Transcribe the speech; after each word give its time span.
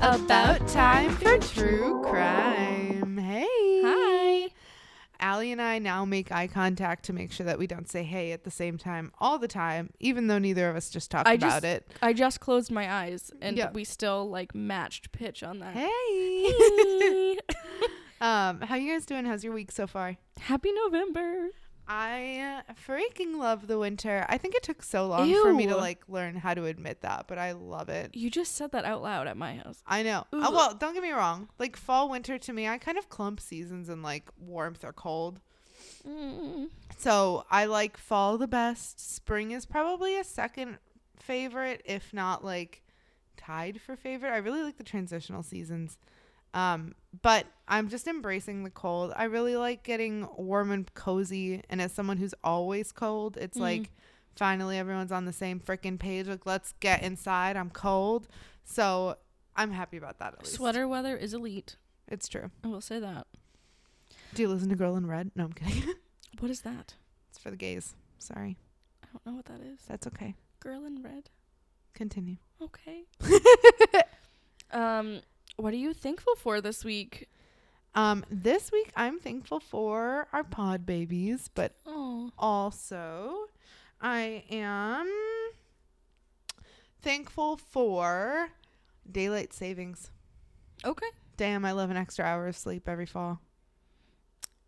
About 0.00 0.66
time 0.68 1.10
for 1.16 1.38
true 1.38 2.02
crime. 2.04 3.16
Hey. 3.18 3.46
Hi. 3.84 4.48
Allie 5.20 5.50
and 5.52 5.60
I 5.60 5.78
now 5.80 6.04
make 6.04 6.30
eye 6.30 6.46
contact 6.46 7.04
to 7.06 7.12
make 7.12 7.32
sure 7.32 7.44
that 7.46 7.58
we 7.58 7.66
don't 7.66 7.90
say 7.90 8.04
hey 8.04 8.30
at 8.32 8.44
the 8.44 8.50
same 8.50 8.78
time 8.78 9.10
all 9.18 9.38
the 9.38 9.48
time, 9.48 9.90
even 9.98 10.28
though 10.28 10.38
neither 10.38 10.70
of 10.70 10.76
us 10.76 10.88
just 10.90 11.10
talked 11.10 11.28
I 11.28 11.34
about 11.34 11.62
just- 11.62 11.64
it. 11.64 11.88
I 12.00 12.12
just 12.12 12.40
closed 12.40 12.70
my 12.70 12.90
eyes 12.90 13.32
and 13.42 13.56
Yeah. 13.56 13.70
we 13.72 13.84
still 13.84 14.28
like 14.30 14.54
matched 14.54 15.10
pitch 15.12 15.42
on 15.42 15.58
that. 15.58 15.74
Hey. 15.74 17.38
um, 18.20 18.60
how 18.60 18.76
you 18.76 18.92
guys 18.92 19.04
doing? 19.04 19.24
How's 19.24 19.42
your 19.42 19.52
week 19.52 19.72
so 19.72 19.86
far? 19.86 20.16
Happy 20.38 20.70
November. 20.72 21.48
I 21.88 22.62
freaking 22.86 23.38
love 23.38 23.66
the 23.66 23.78
winter. 23.78 24.26
I 24.28 24.36
think 24.36 24.54
it 24.54 24.62
took 24.62 24.82
so 24.82 25.08
long 25.08 25.32
for 25.42 25.54
me 25.54 25.66
to 25.66 25.76
like 25.76 26.02
learn 26.06 26.36
how 26.36 26.52
to 26.52 26.66
admit 26.66 27.00
that, 27.00 27.26
but 27.26 27.38
I 27.38 27.52
love 27.52 27.88
it. 27.88 28.14
You 28.14 28.30
just 28.30 28.56
said 28.56 28.72
that 28.72 28.84
out 28.84 29.02
loud 29.02 29.26
at 29.26 29.38
my 29.38 29.56
house. 29.56 29.82
I 29.86 30.02
know. 30.02 30.26
Oh, 30.32 30.52
well, 30.52 30.74
don't 30.74 30.92
get 30.92 31.02
me 31.02 31.12
wrong. 31.12 31.48
Like 31.58 31.76
fall, 31.76 32.10
winter 32.10 32.36
to 32.36 32.52
me, 32.52 32.68
I 32.68 32.76
kind 32.76 32.98
of 32.98 33.08
clump 33.08 33.40
seasons 33.40 33.88
in 33.88 34.02
like 34.02 34.28
warmth 34.38 34.84
or 34.84 34.92
cold. 34.92 35.40
Mm. 36.06 36.68
So 36.98 37.46
I 37.50 37.64
like 37.64 37.96
fall 37.96 38.36
the 38.36 38.46
best. 38.46 39.00
Spring 39.14 39.52
is 39.52 39.64
probably 39.64 40.18
a 40.18 40.24
second 40.24 40.76
favorite, 41.16 41.80
if 41.86 42.12
not 42.12 42.44
like 42.44 42.82
tied 43.38 43.80
for 43.80 43.96
favorite. 43.96 44.30
I 44.30 44.38
really 44.38 44.62
like 44.62 44.76
the 44.76 44.84
transitional 44.84 45.42
seasons. 45.42 45.96
Um, 46.54 46.94
but 47.22 47.46
I'm 47.66 47.88
just 47.88 48.06
embracing 48.06 48.64
the 48.64 48.70
cold. 48.70 49.12
I 49.16 49.24
really 49.24 49.56
like 49.56 49.82
getting 49.82 50.28
warm 50.36 50.70
and 50.70 50.92
cozy. 50.94 51.62
And 51.68 51.80
as 51.82 51.92
someone 51.92 52.16
who's 52.16 52.34
always 52.44 52.92
cold, 52.92 53.36
it's 53.36 53.58
Mm. 53.58 53.62
like 53.62 53.90
finally 54.36 54.78
everyone's 54.78 55.12
on 55.12 55.24
the 55.24 55.32
same 55.32 55.60
freaking 55.60 55.98
page. 55.98 56.26
Like, 56.28 56.46
let's 56.46 56.72
get 56.80 57.02
inside. 57.02 57.56
I'm 57.56 57.70
cold. 57.70 58.28
So 58.64 59.16
I'm 59.56 59.72
happy 59.72 59.96
about 59.96 60.18
that 60.18 60.34
at 60.34 60.40
least. 60.44 60.54
Sweater 60.54 60.86
weather 60.88 61.16
is 61.16 61.34
elite. 61.34 61.76
It's 62.06 62.28
true. 62.28 62.50
I 62.64 62.68
will 62.68 62.80
say 62.80 62.98
that. 63.00 63.26
Do 64.34 64.42
you 64.42 64.48
listen 64.48 64.68
to 64.68 64.76
Girl 64.76 64.96
in 64.96 65.06
Red? 65.06 65.30
No, 65.34 65.44
I'm 65.44 65.52
kidding. 65.52 65.94
What 66.38 66.50
is 66.52 66.60
that? 66.60 66.94
it's 67.30 67.38
for 67.38 67.50
the 67.50 67.56
gays. 67.56 67.94
Sorry. 68.18 68.56
I 69.02 69.06
don't 69.12 69.26
know 69.26 69.32
what 69.32 69.46
that 69.46 69.60
is. 69.60 69.80
That's 69.88 70.06
okay. 70.06 70.36
Girl 70.60 70.84
in 70.86 71.02
red. 71.02 71.30
Continue. 71.94 72.36
Okay. 72.62 73.04
Um, 74.70 75.20
what 75.58 75.72
are 75.74 75.76
you 75.76 75.92
thankful 75.92 76.34
for 76.36 76.60
this 76.60 76.84
week? 76.84 77.28
Um, 77.94 78.24
this 78.30 78.70
week 78.72 78.92
I'm 78.96 79.18
thankful 79.18 79.60
for 79.60 80.28
our 80.32 80.44
pod 80.44 80.86
babies, 80.86 81.50
but 81.54 81.74
Oh, 81.86 82.30
also 82.38 83.46
I 84.00 84.44
am 84.50 85.08
thankful 87.02 87.56
for 87.56 88.48
daylight 89.10 89.52
savings. 89.52 90.10
okay. 90.84 91.06
Damn, 91.36 91.64
I 91.64 91.70
love 91.72 91.90
an 91.90 91.96
extra 91.96 92.24
hour 92.24 92.48
of 92.48 92.56
sleep 92.56 92.88
every 92.88 93.06
fall. 93.06 93.40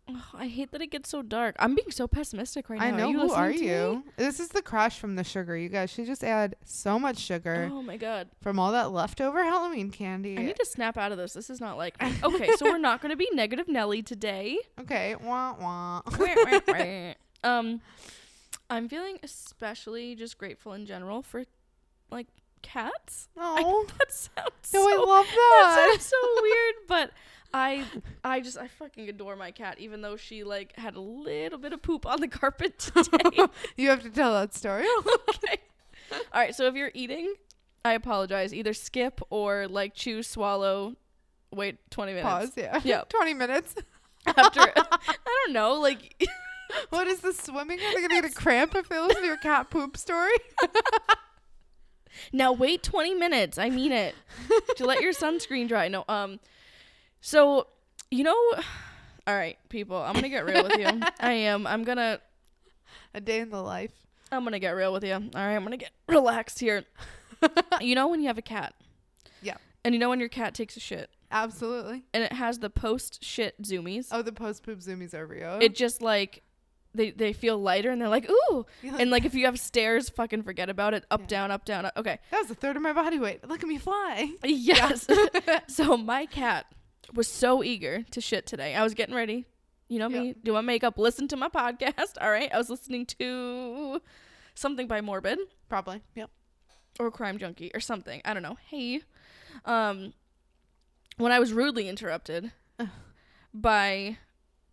Ugh, 0.09 0.15
I 0.33 0.47
hate 0.47 0.71
that 0.71 0.81
it 0.81 0.87
gets 0.87 1.09
so 1.09 1.21
dark. 1.21 1.55
I'm 1.59 1.75
being 1.75 1.91
so 1.91 2.07
pessimistic 2.07 2.69
right 2.69 2.81
I 2.81 2.91
now. 2.91 3.07
I 3.07 3.11
know. 3.11 3.21
Are 3.21 3.27
who 3.27 3.33
are 3.33 3.51
you? 3.51 4.03
This 4.17 4.39
is 4.39 4.49
the 4.49 4.61
crush 4.61 4.99
from 4.99 5.15
the 5.15 5.23
sugar. 5.23 5.55
You 5.57 5.69
guys, 5.69 5.89
she 5.91 6.03
just 6.05 6.23
add 6.23 6.55
so 6.65 6.97
much 6.99 7.17
sugar 7.19 7.69
Oh 7.71 7.81
my 7.81 7.97
god. 7.97 8.27
from 8.41 8.59
all 8.59 8.71
that 8.71 8.91
leftover 8.91 9.43
Halloween 9.43 9.91
candy. 9.91 10.37
I 10.37 10.41
need 10.43 10.55
to 10.57 10.65
snap 10.65 10.97
out 10.97 11.11
of 11.11 11.17
this. 11.17 11.33
This 11.33 11.49
is 11.49 11.61
not 11.61 11.77
like 11.77 12.01
me. 12.01 12.11
Okay, 12.23 12.49
so 12.57 12.65
we're 12.65 12.77
not 12.77 13.01
going 13.01 13.11
to 13.11 13.15
be 13.17 13.29
negative 13.33 13.67
Nelly 13.67 14.01
today. 14.01 14.57
okay, 14.79 15.15
wah 15.15 15.55
wah. 15.59 16.01
um, 17.43 17.81
I'm 18.69 18.89
feeling 18.89 19.17
especially 19.23 20.15
just 20.15 20.37
grateful 20.37 20.73
in 20.73 20.85
general 20.85 21.21
for 21.21 21.43
like 22.09 22.27
cats. 22.61 23.27
Oh, 23.37 23.85
that 23.99 24.11
sounds 24.11 24.73
no, 24.73 24.79
so, 24.81 24.89
I 24.89 25.05
love 25.05 25.25
that 25.25 25.75
that. 25.75 25.87
sounds 25.91 26.05
so 26.05 26.41
weird, 26.41 26.75
but 26.87 27.11
I 27.53 27.85
I 28.23 28.39
just 28.39 28.57
I 28.57 28.67
fucking 28.67 29.09
adore 29.09 29.35
my 29.35 29.51
cat, 29.51 29.77
even 29.79 30.01
though 30.01 30.15
she 30.15 30.43
like 30.43 30.75
had 30.77 30.95
a 30.95 31.01
little 31.01 31.57
bit 31.59 31.73
of 31.73 31.81
poop 31.81 32.05
on 32.05 32.21
the 32.21 32.27
carpet 32.27 32.79
today. 32.93 33.47
you 33.77 33.89
have 33.89 34.03
to 34.03 34.09
tell 34.09 34.33
that 34.33 34.53
story. 34.53 34.85
okay. 35.29 35.57
All 36.11 36.19
right. 36.41 36.55
So 36.55 36.67
if 36.67 36.75
you're 36.75 36.91
eating, 36.93 37.33
I 37.83 37.93
apologize. 37.93 38.53
Either 38.53 38.73
skip 38.73 39.21
or 39.29 39.67
like 39.67 39.93
chew, 39.95 40.23
swallow, 40.23 40.95
wait 41.53 41.77
20 41.91 42.13
minutes. 42.13 42.29
Pause. 42.29 42.51
Yeah. 42.57 42.81
Yeah. 42.83 43.01
Twenty 43.09 43.33
minutes. 43.33 43.75
After 44.25 44.61
I 44.61 44.97
don't 45.45 45.53
know, 45.53 45.73
like 45.73 46.21
What 46.89 47.07
is 47.07 47.19
the 47.19 47.33
swimming? 47.33 47.79
Are 47.79 47.93
they 47.93 48.01
gonna 48.07 48.21
get 48.21 48.31
a 48.31 48.33
cramp 48.33 48.75
if 48.75 48.87
they 48.87 48.99
listen 48.99 49.21
to 49.21 49.27
your 49.27 49.37
cat 49.37 49.69
poop 49.69 49.97
story? 49.97 50.31
now 52.31 52.53
wait 52.53 52.83
20 52.83 53.15
minutes. 53.15 53.57
I 53.57 53.69
mean 53.69 53.91
it. 53.91 54.15
to 54.77 54.85
let 54.85 55.01
your 55.01 55.11
sunscreen 55.13 55.67
dry. 55.67 55.87
No. 55.89 56.05
Um. 56.07 56.39
So 57.21 57.67
you 58.09 58.23
know. 58.23 58.35
All 59.27 59.35
right, 59.35 59.57
people. 59.69 59.97
I'm 59.97 60.13
gonna 60.13 60.29
get 60.29 60.45
real 60.45 60.63
with 60.63 60.77
you. 60.79 60.87
I 61.19 61.31
am. 61.33 61.67
I'm 61.67 61.83
gonna. 61.83 62.19
A 63.13 63.21
day 63.21 63.39
in 63.39 63.49
the 63.49 63.61
life. 63.61 63.91
I'm 64.31 64.43
gonna 64.43 64.59
get 64.59 64.71
real 64.71 64.91
with 64.91 65.03
you. 65.03 65.13
All 65.13 65.19
right. 65.33 65.55
I'm 65.55 65.63
gonna 65.63 65.77
get 65.77 65.91
relaxed 66.09 66.59
here. 66.59 66.83
you 67.81 67.93
know 67.95 68.07
when 68.07 68.19
you 68.21 68.27
have 68.27 68.37
a 68.37 68.41
cat. 68.41 68.73
Yeah. 69.41 69.57
And 69.83 69.93
you 69.93 69.99
know 69.99 70.09
when 70.09 70.19
your 70.19 70.29
cat 70.29 70.53
takes 70.53 70.75
a 70.77 70.79
shit 70.79 71.09
Absolutely. 71.31 72.03
and 72.13 72.23
it 72.23 72.33
has 72.33 72.59
the 72.59 72.69
post 72.69 73.23
shit 73.23 73.59
zoomies. 73.63 74.07
Oh, 74.11 74.21
the 74.21 74.31
post 74.31 74.63
poop 74.63 74.79
zoomies 74.79 75.13
are 75.15 75.25
real. 75.25 75.57
it 75.61 75.73
just 75.75 76.01
like 76.01 76.43
they 76.93 77.09
they 77.11 77.33
feel 77.33 77.57
lighter 77.57 77.89
and 77.89 77.99
they're 78.01 78.07
like 78.09 78.29
ooh 78.29 78.65
You're 78.83 78.95
and 78.99 79.09
like 79.09 79.25
if 79.25 79.33
you 79.33 79.45
have 79.45 79.59
stairs 79.59 80.09
fucking 80.09 80.43
forget 80.43 80.69
about 80.69 80.93
it 80.93 81.05
up 81.09 81.21
Yeah. 81.21 81.27
down 81.27 81.51
up 81.51 81.65
down 81.65 81.85
up. 81.85 81.93
okay 81.97 82.19
that 82.29 82.41
was 82.41 82.51
a 82.51 82.55
third 82.55 82.75
of 82.75 82.81
my 82.83 82.93
body 82.93 83.17
weight. 83.17 83.47
Look 83.47 83.63
at 83.63 83.67
me 83.69 83.77
fly. 83.79 84.31
yes 84.43 85.07
so 85.67 85.97
my 85.97 86.25
cat 86.27 86.65
was 87.13 87.27
so 87.27 87.63
eager 87.63 88.03
to 88.11 88.21
shit 88.21 88.45
today 88.45 88.75
i 88.75 88.83
was 88.83 88.93
getting 88.93 89.15
ready 89.15 89.45
you 89.89 89.99
know 89.99 90.07
me 90.09 90.27
Yeah. 90.29 90.33
do 90.43 90.53
my 90.53 90.61
makeup 90.61 90.97
listen 90.97 91.27
to 91.29 91.35
my 91.37 91.49
podcast 91.49 92.15
all 92.21 92.31
right 92.31 92.49
i 92.53 92.57
was 92.57 92.69
listening 92.69 93.05
to 93.19 94.01
something 94.55 94.87
by 94.87 95.01
morbid 95.01 95.39
Probably. 95.69 96.01
Yep. 96.15 96.29
or 96.99 97.11
crime 97.11 97.37
junkie 97.37 97.71
or 97.73 97.79
something 97.79 98.21
i 98.25 98.33
don't 98.33 98.43
know 98.43 98.57
hey 98.69 99.01
um 99.65 100.13
when 101.17 101.31
i 101.31 101.39
was 101.39 101.53
rudely 101.53 101.87
interrupted 101.89 102.51
Ugh. 102.79 102.89
by 103.53 104.17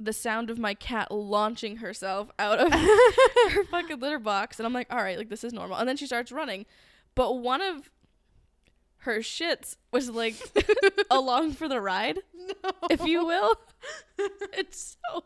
the 0.00 0.12
sound 0.12 0.48
of 0.50 0.59
my 0.59 0.75
cat 0.75 1.10
launching 1.10 1.78
herself 1.78 2.31
out 2.38 2.60
of 2.60 2.72
her 3.53 3.65
fucking 3.65 3.98
litter 3.98 4.19
box 4.21 4.59
and 4.60 4.66
i'm 4.66 4.72
like 4.72 4.87
all 4.91 4.98
right 5.03 5.19
like 5.19 5.28
this 5.28 5.43
is 5.43 5.53
normal 5.53 5.77
and 5.77 5.88
then 5.88 5.97
she 5.97 6.06
starts 6.06 6.31
running 6.31 6.65
but 7.16 7.38
one 7.38 7.60
of 7.60 7.91
her 9.03 9.19
shits 9.19 9.76
was 9.92 10.10
like 10.10 10.34
along 11.10 11.53
for 11.53 11.69
the 11.69 11.81
ride 11.81 12.19
No. 12.34 12.54
if 12.91 13.04
you 13.06 13.25
will 13.25 13.54
it's 14.19 14.97
so 15.12 15.25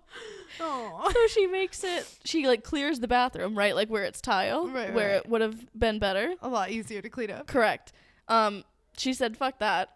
Oh. 0.61 1.11
so 1.13 1.27
she 1.29 1.47
makes 1.47 1.83
it 1.83 2.07
she 2.25 2.47
like 2.47 2.63
clears 2.63 3.01
the 3.01 3.09
bathroom 3.09 3.57
right 3.57 3.75
like 3.75 3.89
where 3.89 4.05
it's 4.05 4.21
tile 4.21 4.69
Right, 4.69 4.93
where 4.93 5.09
right. 5.09 5.17
it 5.17 5.29
would 5.29 5.41
have 5.41 5.67
been 5.79 5.99
better 5.99 6.35
A 6.43 6.49
lot 6.49 6.71
easier 6.71 7.01
to 7.03 7.09
clean 7.09 7.31
up. 7.31 7.47
Correct. 7.47 7.93
Um, 8.29 8.65
she 8.97 9.15
said, 9.15 9.37
"Fuck 9.39 9.59
that. 9.61 9.89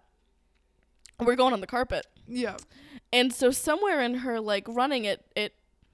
We're 1.21 1.37
going 1.37 1.53
on 1.53 1.61
the 1.61 1.67
carpet." 1.67 2.07
Yeah. 2.27 2.57
And 3.13 3.33
so 3.33 3.51
somewhere 3.51 4.01
in 4.01 4.15
her 4.15 4.41
like 4.41 4.65
running 4.67 5.05
it, 5.05 5.25
it 5.37 5.53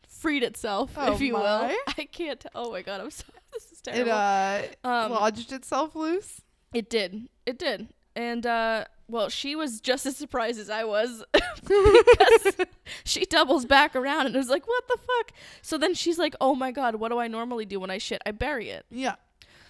freed 0.08 0.42
itself, 0.42 0.92
Oh 0.96 1.12
if 1.12 1.20
you 1.20 1.32
my. 1.34 1.40
will. 1.40 1.76
I 1.98 2.04
can't. 2.04 2.38
T- 2.40 2.48
oh 2.54 2.70
my 2.70 2.82
god, 2.82 3.00
I'm 3.00 3.10
so. 3.10 3.24
This 3.52 3.70
is 3.72 3.80
terrible. 3.82 4.10
It 4.12 4.76
uh 4.84 4.88
um, 4.88 5.12
lodged 5.12 5.52
itself 5.52 5.94
loose. 5.94 6.40
It 6.72 6.88
did. 6.90 7.28
It 7.46 7.58
did. 7.58 7.88
And 8.14 8.46
uh, 8.46 8.84
well, 9.08 9.28
she 9.28 9.56
was 9.56 9.80
just 9.80 10.06
as 10.06 10.16
surprised 10.16 10.58
as 10.58 10.70
I 10.70 10.84
was 10.84 11.24
because 11.32 12.56
she 13.04 13.24
doubles 13.24 13.64
back 13.64 13.96
around 13.96 14.26
and 14.26 14.34
was 14.34 14.48
like, 14.48 14.66
"What 14.66 14.86
the 14.88 14.98
fuck?" 14.98 15.32
So 15.62 15.78
then 15.78 15.94
she's 15.94 16.18
like, 16.18 16.34
"Oh 16.40 16.54
my 16.54 16.72
god, 16.72 16.96
what 16.96 17.10
do 17.10 17.18
I 17.18 17.28
normally 17.28 17.64
do 17.64 17.80
when 17.80 17.90
I 17.90 17.98
shit? 17.98 18.22
I 18.26 18.32
bury 18.32 18.70
it." 18.70 18.84
Yeah. 18.90 19.16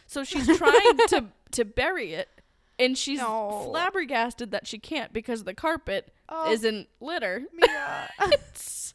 So 0.06 0.25
she's 0.25 0.47
trying 0.56 0.97
to 1.09 1.26
to 1.53 1.65
bury 1.65 2.15
it, 2.15 2.29
and 2.82 2.99
she's 2.99 3.19
No. 3.20 3.69
flabbergasted 3.70 4.50
that 4.50 4.67
she 4.67 4.79
can't 4.79 5.12
because 5.12 5.44
the 5.44 5.55
carpet 5.55 6.12
Oh, 6.29 6.50
isn't 6.50 6.88
litter. 7.00 7.43
Mia. 7.52 8.08
so 8.55 8.94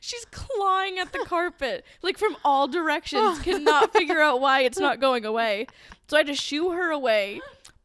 she's 0.00 0.24
clawing 0.26 0.98
at 0.98 1.12
the 1.12 1.18
carpet 1.26 1.84
like 2.02 2.18
from 2.18 2.36
all 2.44 2.66
directions, 2.68 3.38
cannot 3.42 3.92
figure 3.92 4.20
out 4.20 4.40
why 4.40 4.62
it's 4.62 4.78
not 4.78 5.00
going 5.00 5.24
away. 5.24 5.66
So 6.08 6.16
I 6.16 6.20
had 6.20 6.26
to 6.28 6.34
shoo 6.34 6.70
her 6.72 6.90
away, 6.90 7.40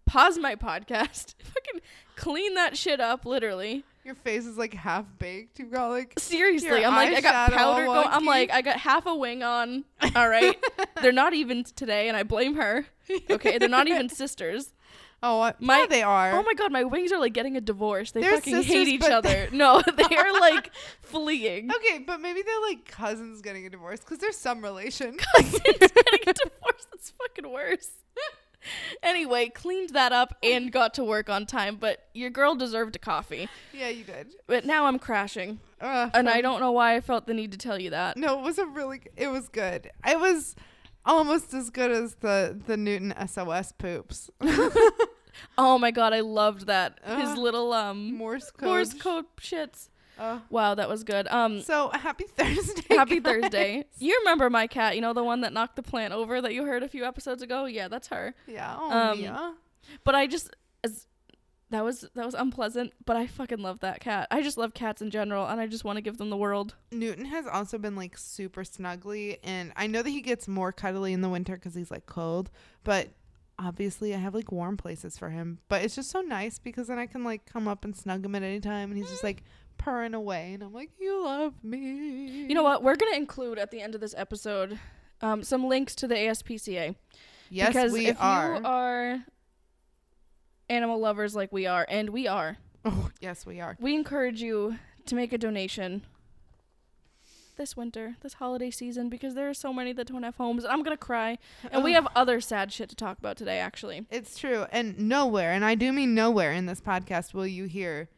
pause 0.06 0.38
my 0.38 0.56
podcast, 0.56 1.36
fucking 1.44 1.82
clean 2.16 2.56
that 2.56 2.78
shit 2.78 3.00
up, 3.00 3.26
literally. 3.26 3.84
Your 4.04 4.16
face 4.16 4.46
is 4.46 4.58
like 4.58 4.74
half 4.74 5.06
baked. 5.20 5.60
You've 5.60 5.72
got 5.72 5.90
like 5.90 6.14
Seriously, 6.18 6.86
I'm 6.86 6.96
like, 6.96 7.14
I 7.14 7.20
got 7.20 7.52
powder 7.52 7.86
going. 7.86 8.08
I'm 8.10 8.24
like, 8.26 8.52
I 8.52 8.62
got 8.62 8.78
half 8.78 9.06
a 9.06 9.14
wing 9.14 9.44
on. 9.44 9.84
All 10.16 10.30
right, 10.30 10.56
they're 11.02 11.12
not 11.12 11.34
even 11.34 11.66
today, 11.66 12.08
and 12.08 12.16
I 12.16 12.24
blame 12.24 12.56
her. 12.56 12.86
Okay, 13.30 13.58
they're 13.58 13.68
not 13.68 13.90
even 13.90 14.08
sisters. 14.08 14.74
Oh 15.24 15.52
My- 15.60 15.80
yeah, 15.80 15.86
they 15.88 16.04
are. 16.04 16.34
Oh 16.34 16.44
my 16.44 16.54
god, 16.54 16.72
my 16.72 16.84
wings 16.84 17.12
are 17.12 17.20
like 17.20 17.34
getting 17.34 17.56
a 17.58 17.62
divorce. 17.62 18.12
They 18.12 18.22
They're 18.22 18.36
fucking 18.36 18.54
sisters, 18.56 18.74
hate 18.74 18.88
each 18.88 19.04
other. 19.04 19.48
No, 19.52 19.82
they 19.96 20.16
are 20.16 20.40
like 20.40 20.72
fleeing. 21.02 21.70
Okay, 21.72 22.00
but 22.06 22.20
maybe 22.22 22.42
they're 22.42 22.62
like 22.62 22.86
cousins 22.86 23.42
getting 23.42 23.66
a 23.66 23.70
divorce 23.70 24.00
because 24.02 24.20
there's 24.20 24.38
some 24.38 24.62
relation. 24.62 25.18
Cousins 25.36 25.60
getting 25.62 26.22
a 26.28 26.34
divorce. 26.34 26.88
That's 26.92 27.12
fucking 27.12 27.52
worse. 27.52 27.90
anyway, 29.04 29.50
cleaned 29.50 29.92
that 29.92 30.12
up 30.12 30.36
and 30.44 30.72
got 30.72 30.94
to 30.96 31.04
work 31.04 31.30
on 31.30 31.46
time, 31.46 31.76
but 31.78 32.08
your 32.14 32.30
girl 32.30 32.56
deserved 32.56 32.96
a 32.96 33.00
coffee. 33.00 33.48
Yeah, 33.74 33.90
you 33.90 34.04
did. 34.04 34.28
But 34.48 34.66
now 34.66 34.86
I'm 34.86 35.00
crashing. 35.00 35.60
Uh, 35.80 36.10
And 36.14 36.28
I 36.28 36.42
don't 36.42 36.60
know 36.60 36.72
why 36.72 36.96
I 36.96 37.02
felt 37.02 37.28
the 37.28 37.34
need 37.34 37.52
to 37.52 37.58
tell 37.58 37.80
you 37.80 37.92
that. 37.92 38.18
No, 38.18 38.40
it 38.40 38.44
was 38.44 38.58
a 38.58 38.66
really. 38.66 39.02
It 39.16 39.28
was 39.28 39.48
good. 39.48 39.92
It 40.08 40.20
was 40.20 40.56
almost 41.08 41.54
as 41.54 41.70
good 41.72 41.90
as 41.92 42.16
the 42.16 42.60
the 42.68 42.78
Newton 42.78 43.14
SOS 43.28 43.72
poops. 43.72 44.30
Oh 45.56 45.78
my 45.78 45.92
god, 45.92 46.14
I 46.14 46.22
loved 46.22 46.66
that. 46.66 47.00
His 47.06 47.30
Uh, 47.30 47.36
little 47.36 47.72
um 47.72 48.16
Morse 48.16 48.50
code. 48.50 48.68
Morse 48.70 48.94
code 48.96 49.26
shits. 49.40 49.90
Uh, 50.18 50.40
Wow, 50.50 50.74
that 50.74 50.90
was 50.90 51.04
good. 51.04 51.28
Um 51.28 51.62
so 51.62 51.90
happy 51.94 52.26
Thursday. 52.36 52.96
happy 52.96 53.20
guys. 53.20 53.42
Thursday. 53.42 53.86
You 54.00 54.18
remember 54.20 54.50
my 54.50 54.66
cat, 54.66 54.96
you 54.96 55.02
know 55.02 55.14
the 55.14 55.24
one 55.24 55.42
that 55.42 55.54
knocked 55.54 55.76
the 55.76 55.84
plant 55.84 56.12
over 56.12 56.42
that 56.42 56.56
you 56.56 56.64
heard 56.66 56.82
a 56.82 56.88
few 56.88 57.06
episodes 57.06 57.44
ago? 57.44 57.66
Yeah, 57.66 57.88
that's 57.88 58.08
her. 58.08 58.34
Yeah. 58.48 58.76
Oh, 58.80 58.92
Um, 59.12 59.20
Mia. 59.20 59.54
But 60.04 60.16
I 60.16 60.26
just 60.26 60.50
as 60.84 61.06
that 61.70 61.84
was 61.84 62.06
that 62.16 62.26
was 62.26 62.34
unpleasant, 62.34 62.94
but 63.06 63.18
I 63.18 63.28
fucking 63.28 63.60
love 63.60 63.80
that 63.82 64.00
cat. 64.00 64.28
I 64.32 64.42
just 64.42 64.58
love 64.58 64.74
cats 64.74 65.02
in 65.02 65.12
general 65.12 65.46
and 65.48 65.60
I 65.60 65.68
just 65.68 65.84
want 65.84 65.98
to 65.98 66.02
give 66.02 66.18
them 66.18 66.30
the 66.30 66.38
world. 66.38 66.76
Newton 66.92 67.26
has 67.26 67.46
also 67.46 67.78
been 67.78 67.96
like 67.96 68.18
super 68.18 68.64
snuggly, 68.64 69.40
and 69.44 69.74
I 69.76 69.88
know 69.88 70.02
that 70.02 70.10
he 70.10 70.22
gets 70.22 70.48
more 70.48 70.72
cuddly 70.72 71.14
in 71.14 71.22
the 71.22 71.30
winter 71.30 71.56
because 71.56 71.76
he's 71.76 71.92
like 71.92 72.06
cold. 72.06 72.50
But 72.84 73.10
obviously, 73.60 74.14
I 74.16 74.18
have 74.18 74.34
like 74.34 74.52
warm 74.52 74.78
places 74.78 75.18
for 75.18 75.30
him. 75.30 75.60
But 75.68 75.82
it's 75.82 75.96
just 75.96 76.10
so 76.10 76.22
nice 76.22 76.58
because 76.58 76.88
then 76.88 77.00
I 77.00 77.06
can 77.06 77.24
like 77.24 77.46
come 77.46 77.68
up 77.68 77.84
and 77.84 77.96
snug 77.96 78.24
him 78.24 78.36
at 78.36 78.44
any 78.44 78.62
time, 78.62 78.90
and 78.90 78.98
he's 78.98 79.10
just 79.10 79.24
like 79.24 79.44
purring 79.78 80.14
away, 80.14 80.54
and 80.54 80.64
I'm 80.64 80.74
like, 80.74 80.92
"You 81.00 81.24
love 81.24 81.64
me." 81.64 82.46
You 82.48 82.56
know 82.56 82.64
what? 82.64 82.82
We're 82.82 82.96
going 82.96 83.12
to 83.12 83.18
include 83.18 83.60
at 83.60 83.72
the 83.72 83.82
end 83.82 83.94
of 83.94 84.02
this 84.02 84.16
episode 84.18 84.80
um, 85.22 85.44
some 85.44 85.68
links 85.68 85.96
to 85.96 86.08
the 86.08 86.16
ASPCA. 86.16 86.96
Yes, 87.50 87.68
because 87.68 87.92
we 87.92 88.08
if 88.08 88.18
are. 88.22 88.56
you 88.56 88.62
are 88.66 89.20
animal 90.70 91.00
lovers 91.00 91.36
like 91.36 91.52
we 91.52 91.66
are, 91.66 91.86
and 91.90 92.10
we 92.10 92.28
are, 92.28 92.58
Oh, 92.86 93.10
yes, 93.20 93.46
we 93.46 93.60
are. 93.60 93.78
we 93.80 93.96
encourage 93.96 94.42
you 94.42 94.78
to 95.06 95.16
make 95.16 95.32
a 95.34 95.38
donation 95.38 96.04
this 97.58 97.76
winter, 97.76 98.16
this 98.22 98.34
holiday 98.34 98.70
season, 98.70 99.10
because 99.10 99.34
there 99.34 99.50
are 99.50 99.54
so 99.54 99.74
many 99.74 99.92
that 99.92 100.08
don't 100.08 100.22
have 100.24 100.36
homes. 100.36 100.64
and 100.64 100.72
I'm 100.72 100.84
gonna 100.84 100.96
cry, 100.96 101.40
and 101.72 101.84
we 101.84 101.94
have 101.94 102.08
other 102.16 102.40
sad 102.40 102.72
shit 102.72 102.88
to 102.90 102.96
talk 102.96 103.18
about 103.18 103.36
today. 103.36 103.60
Actually, 103.60 104.06
It's 104.12 104.38
true. 104.38 104.66
And 104.72 105.00
nowhere, 105.00 105.52
and 105.54 105.66
I 105.66 105.74
do 105.76 105.92
mean 105.92 106.14
nowhere 106.14 106.52
in 106.54 106.68
this 106.68 106.82
podcast 106.82 107.34
will 107.34 107.48
you 107.48 107.66
hear 107.66 108.10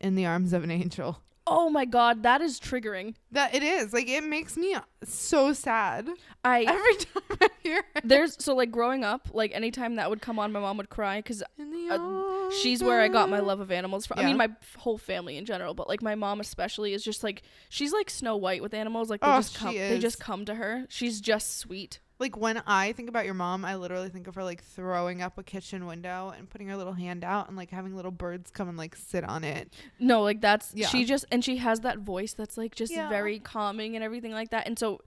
in 0.00 0.14
the 0.14 0.24
arms 0.26 0.52
of 0.52 0.62
an 0.62 0.70
angel. 0.70 1.20
Oh 1.46 1.70
my 1.70 1.84
god, 1.84 2.22
that 2.24 2.40
is 2.40 2.58
triggering. 2.58 3.14
That 3.32 3.54
it 3.54 3.62
is. 3.62 3.92
Like 3.92 4.08
it 4.08 4.24
makes 4.24 4.56
me 4.56 4.76
so 5.04 5.52
sad 5.52 6.08
I 6.44 6.62
every 6.64 6.94
time 6.96 7.38
I 7.40 7.48
hear 7.62 7.84
it. 7.94 8.02
there's 8.04 8.36
so 8.42 8.54
like 8.54 8.70
growing 8.70 9.04
up, 9.04 9.28
like 9.32 9.52
anytime 9.54 9.96
that 9.96 10.10
would 10.10 10.20
come 10.20 10.38
on, 10.38 10.52
my 10.52 10.60
mom 10.60 10.76
would 10.78 10.88
cry 10.90 11.18
because 11.20 11.42
uh, 11.42 12.50
she's 12.62 12.82
where 12.82 13.00
I 13.00 13.08
got 13.08 13.28
my 13.28 13.40
love 13.40 13.60
of 13.60 13.70
animals 13.70 14.06
from. 14.06 14.18
I 14.18 14.24
mean, 14.24 14.36
my 14.36 14.48
whole 14.78 14.98
family 14.98 15.36
in 15.36 15.44
general, 15.44 15.74
but 15.74 15.88
like 15.88 16.02
my 16.02 16.14
mom 16.14 16.40
especially 16.40 16.92
is 16.92 17.02
just 17.04 17.22
like 17.22 17.42
she's 17.68 17.92
like 17.92 18.10
Snow 18.10 18.36
White 18.36 18.62
with 18.62 18.74
animals. 18.74 19.10
Like 19.10 19.20
they 19.20 19.26
Oh, 19.28 19.36
just 19.36 19.54
come, 19.56 19.74
they 19.74 19.98
just 19.98 20.18
come 20.20 20.44
to 20.46 20.54
her. 20.54 20.86
She's 20.88 21.20
just 21.20 21.58
sweet. 21.58 22.00
Like 22.18 22.36
when 22.36 22.62
I 22.66 22.92
think 22.92 23.08
about 23.10 23.26
your 23.26 23.34
mom, 23.34 23.64
I 23.64 23.76
literally 23.76 24.08
think 24.08 24.26
of 24.26 24.34
her 24.36 24.42
like 24.44 24.62
throwing 24.64 25.20
up 25.20 25.36
a 25.36 25.42
kitchen 25.42 25.84
window 25.86 26.32
and 26.36 26.48
putting 26.48 26.66
her 26.68 26.76
little 26.76 26.94
hand 26.94 27.24
out 27.24 27.48
and 27.48 27.56
like 27.58 27.70
having 27.70 27.94
little 27.94 28.10
birds 28.10 28.50
come 28.50 28.68
and 28.70 28.78
like 28.78 28.96
sit 28.96 29.22
on 29.22 29.44
it. 29.44 29.74
No, 29.98 30.22
like 30.22 30.40
that's 30.40 30.72
Yeah. 30.74 30.86
she 30.88 31.04
just 31.04 31.26
and 31.30 31.44
she 31.44 31.58
has 31.58 31.80
that 31.80 31.98
voice 31.98 32.32
that's 32.32 32.56
like 32.56 32.74
just 32.74 32.92
Yeah. 32.92 33.08
very 33.10 33.38
calming 33.38 33.96
and 33.96 34.02
everything 34.04 34.32
like 34.32 34.48
that. 34.50 34.66
And 34.66 34.78
so 34.78 35.02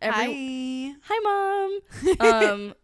every 0.00 0.94
Hi. 0.94 1.14
hi 1.14 1.18
mom. 1.24 1.80
um 2.20 2.74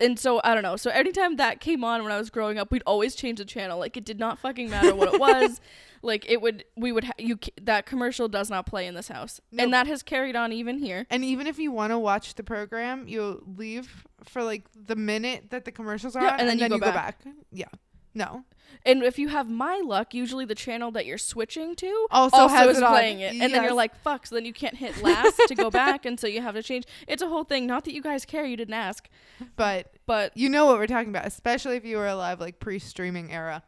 and 0.00 0.18
so 0.18 0.40
I 0.42 0.54
don't 0.54 0.64
know. 0.64 0.76
So 0.76 0.90
anytime 0.90 1.36
that 1.36 1.60
came 1.60 1.84
on 1.84 2.02
when 2.02 2.10
I 2.10 2.18
was 2.18 2.28
growing 2.28 2.58
up, 2.58 2.72
we'd 2.72 2.82
always 2.86 3.14
change 3.14 3.38
the 3.38 3.44
channel. 3.44 3.78
Like 3.78 3.96
it 3.96 4.04
did 4.04 4.18
not 4.18 4.38
fucking 4.40 4.68
matter 4.68 4.94
what 4.94 5.14
it 5.14 5.20
was. 5.20 5.60
Like 6.04 6.28
it 6.30 6.40
would 6.40 6.64
we 6.76 6.92
would 6.92 7.04
ha- 7.04 7.12
you 7.18 7.38
that 7.62 7.86
commercial 7.86 8.28
does 8.28 8.50
not 8.50 8.66
play 8.66 8.86
in 8.86 8.94
this 8.94 9.08
house. 9.08 9.40
Nope. 9.50 9.64
And 9.64 9.74
that 9.74 9.86
has 9.86 10.02
carried 10.02 10.36
on 10.36 10.52
even 10.52 10.78
here. 10.78 11.06
And 11.10 11.24
even 11.24 11.46
if 11.46 11.58
you 11.58 11.72
want 11.72 11.90
to 11.92 11.98
watch 11.98 12.34
the 12.34 12.44
program, 12.44 13.08
you 13.08 13.42
leave 13.56 14.06
for 14.24 14.42
like 14.42 14.64
the 14.74 14.96
minute 14.96 15.50
that 15.50 15.64
the 15.64 15.72
commercials 15.72 16.14
are 16.14 16.22
Yeah, 16.22 16.34
on, 16.34 16.40
and 16.40 16.48
then 16.48 16.58
you 16.72 16.78
go 16.78 16.92
back. 16.92 17.20
Yeah. 17.50 17.66
No. 18.14 18.44
And 18.86 19.02
if 19.02 19.18
you 19.18 19.28
have 19.28 19.48
my 19.48 19.80
luck, 19.84 20.14
usually 20.14 20.44
the 20.44 20.54
channel 20.54 20.90
that 20.92 21.06
you're 21.06 21.18
switching 21.18 21.74
to 21.76 22.06
Also, 22.10 22.36
also, 22.36 22.54
has 22.54 22.76
is 22.76 22.82
it 22.82 22.86
playing 22.86 23.20
it. 23.20 23.34
And 23.34 23.52
then 23.52 23.62
you're 23.62 23.72
like, 23.72 23.96
fuck, 23.96 24.26
so 24.26 24.34
then 24.34 24.44
you 24.44 24.52
can't 24.52 24.76
hit 24.76 25.02
last 25.02 25.40
to 25.48 25.54
go 25.54 25.70
back 25.70 26.04
and 26.04 26.18
so 26.18 26.26
you 26.26 26.40
have 26.42 26.54
to 26.54 26.62
change. 26.62 26.84
It's 27.08 27.22
a 27.22 27.28
whole 27.28 27.44
thing. 27.44 27.66
Not 27.66 27.84
that 27.84 27.94
you 27.94 28.02
guys 28.02 28.24
care, 28.24 28.44
you 28.44 28.56
didn't 28.56 28.74
ask. 28.74 29.08
But 29.56 29.92
But 30.06 30.36
you 30.36 30.48
know 30.48 30.66
what 30.66 30.78
we're 30.78 30.86
talking 30.86 31.08
about, 31.08 31.26
especially 31.26 31.76
if 31.76 31.84
you 31.84 31.96
were 31.96 32.06
alive 32.06 32.40
like 32.40 32.60
pre-streaming 32.60 33.32
era, 33.32 33.62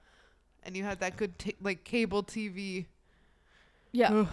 and 0.66 0.76
you 0.76 0.82
had 0.84 1.00
that 1.00 1.16
good 1.16 1.38
t- 1.38 1.56
like 1.62 1.84
cable 1.84 2.22
TV. 2.22 2.86
yeah. 3.92 4.12
Ugh. 4.12 4.28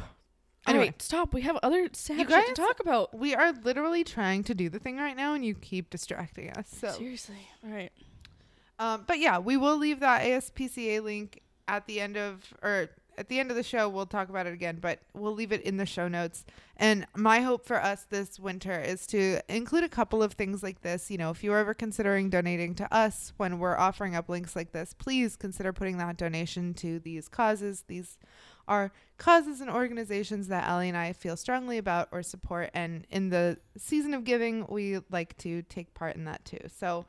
Anyway, 0.65 0.85
right, 0.85 1.01
stop. 1.01 1.33
We 1.33 1.41
have 1.41 1.57
other 1.62 1.89
sad 1.91 2.18
You 2.19 2.25
guys- 2.25 2.47
to 2.47 2.53
talk 2.53 2.80
about. 2.80 3.13
we 3.13 3.35
are 3.35 3.51
literally 3.51 4.06
trying 4.06 4.44
to 4.45 4.56
do 4.56 4.69
the 4.69 4.80
thing 4.80 4.95
right 4.97 5.15
now, 5.18 5.33
and 5.33 5.44
you 5.45 5.56
keep 5.56 5.89
distracting 5.89 6.51
us. 6.51 6.69
So, 6.69 6.89
Seriously. 6.91 7.50
All 7.65 7.71
right. 7.71 7.91
um, 8.80 9.03
but 9.06 9.19
yeah, 9.19 9.39
we 9.39 9.57
will 9.57 9.77
leave 9.77 10.00
that 10.00 10.21
ASPCA 10.21 11.01
link 11.03 11.41
at 11.68 11.85
the 11.85 12.00
end 12.00 12.15
of 12.15 12.53
or 12.62 12.89
at 13.18 13.27
the 13.30 13.39
end 13.39 13.50
of 13.50 13.56
the 13.56 13.63
show. 13.63 13.88
We'll 13.89 14.06
talk 14.06 14.30
about 14.30 14.48
it 14.48 14.54
again, 14.54 14.77
but 14.81 15.00
we'll 15.13 15.33
leave 15.33 15.51
it 15.51 15.62
in 15.62 15.77
the 15.77 15.86
show 15.86 16.07
notes. 16.07 16.45
And 16.77 17.06
my 17.15 17.42
hope 17.42 17.65
for 17.65 17.81
us 17.81 18.06
this 18.10 18.39
winter 18.39 18.80
is 18.80 19.06
to 19.07 19.39
include 19.48 19.83
a 19.83 19.89
couple 19.89 20.24
of 20.24 20.33
things 20.33 20.63
like 20.63 20.81
this. 20.81 21.12
You 21.12 21.18
know, 21.18 21.30
if 21.30 21.44
you're 21.44 21.57
ever 21.57 21.74
considering 21.74 22.30
donating 22.30 22.75
to 22.75 22.94
us 22.94 23.33
when 23.38 23.60
we're 23.60 23.77
offering 23.77 24.15
up 24.15 24.30
links 24.30 24.56
like 24.56 24.71
this, 24.71 24.94
please 24.94 25.36
consider 25.36 25.71
putting 25.71 25.98
that 25.98 26.18
donation 26.18 26.74
to 26.75 27.00
these 27.00 27.27
causes. 27.27 27.83
These 27.88 28.18
are 28.68 28.92
causes 29.18 29.62
and 29.62 29.69
organizations 29.69 30.48
that 30.48 30.65
Allie 30.65 30.89
and 30.89 30.98
I 30.98 31.13
feel 31.13 31.38
strongly 31.38 31.77
about 31.77 32.10
or 32.12 32.24
support. 32.24 32.71
And 32.74 33.06
in 33.10 33.30
the 33.30 33.57
season 33.77 34.13
of 34.13 34.24
giving, 34.24 34.65
we 34.68 35.00
like 35.12 35.38
to 35.39 35.62
take 35.63 35.94
part 35.94 36.15
in 36.15 36.25
that 36.25 36.45
too. 36.45 36.60
So 36.75 37.06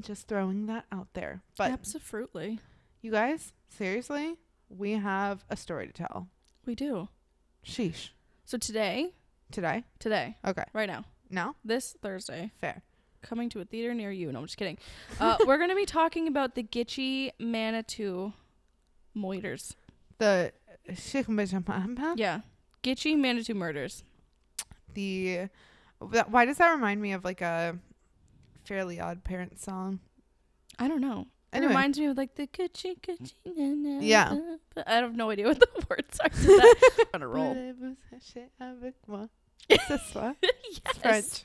just 0.00 0.28
throwing 0.28 0.66
that 0.66 0.86
out 0.92 1.08
there. 1.14 1.42
But 1.56 1.72
Absolutely. 1.72 2.60
you 3.00 3.10
guys, 3.10 3.52
seriously, 3.68 4.36
we 4.76 4.92
have 4.92 5.44
a 5.50 5.56
story 5.56 5.86
to 5.86 5.92
tell. 5.92 6.28
We 6.66 6.74
do. 6.74 7.08
Sheesh. 7.64 8.10
So 8.44 8.58
today, 8.58 9.12
Today? 9.50 9.84
today, 9.98 10.36
Okay. 10.46 10.64
right 10.72 10.88
now, 10.88 11.04
No? 11.30 11.54
this 11.64 11.96
Thursday, 12.02 12.50
Fair. 12.60 12.82
coming 13.22 13.48
to 13.50 13.60
a 13.60 13.64
theater 13.64 13.92
near 13.94 14.10
you. 14.10 14.32
No, 14.32 14.38
I'm 14.40 14.46
just 14.46 14.56
kidding. 14.56 14.78
Uh, 15.20 15.36
we're 15.46 15.58
going 15.58 15.68
to 15.70 15.76
be 15.76 15.86
talking 15.86 16.26
about 16.26 16.54
the 16.54 16.62
Gitchie 16.62 17.30
Manitou 17.38 18.32
moiters. 19.16 19.74
The. 20.18 20.52
Yeah. 20.88 22.40
Gitchie 22.82 23.16
Manitou 23.18 23.54
murders. 23.54 24.02
that- 24.94 25.50
why 26.30 26.44
does 26.44 26.58
that 26.58 26.72
remind 26.72 27.00
me 27.00 27.12
of 27.12 27.24
like 27.24 27.40
a 27.40 27.78
Fairly 28.64 28.98
Odd 29.00 29.22
Parents 29.24 29.62
song? 29.62 30.00
I 30.78 30.88
don't 30.88 31.00
know. 31.00 31.26
Anyway. 31.52 31.66
It 31.66 31.68
reminds 31.74 31.98
me 31.98 32.06
of 32.06 32.16
like 32.16 32.34
the 32.34 32.46
Gitchy 32.46 32.96
Gitchy. 33.00 33.34
na, 33.44 33.74
na, 33.96 34.00
Yeah. 34.00 34.38
But 34.74 34.88
I 34.88 34.94
have 34.94 35.14
no 35.14 35.30
idea 35.30 35.46
what 35.46 35.60
the 35.60 35.68
words 35.90 36.18
are 36.20 36.28
to 36.28 36.46
that. 36.46 37.06
on 37.14 37.22
a 37.22 37.28
roll. 37.28 37.54
Ce 39.70 40.12
soir. 40.12 40.34
yes. 40.42 40.98
French. 41.00 41.44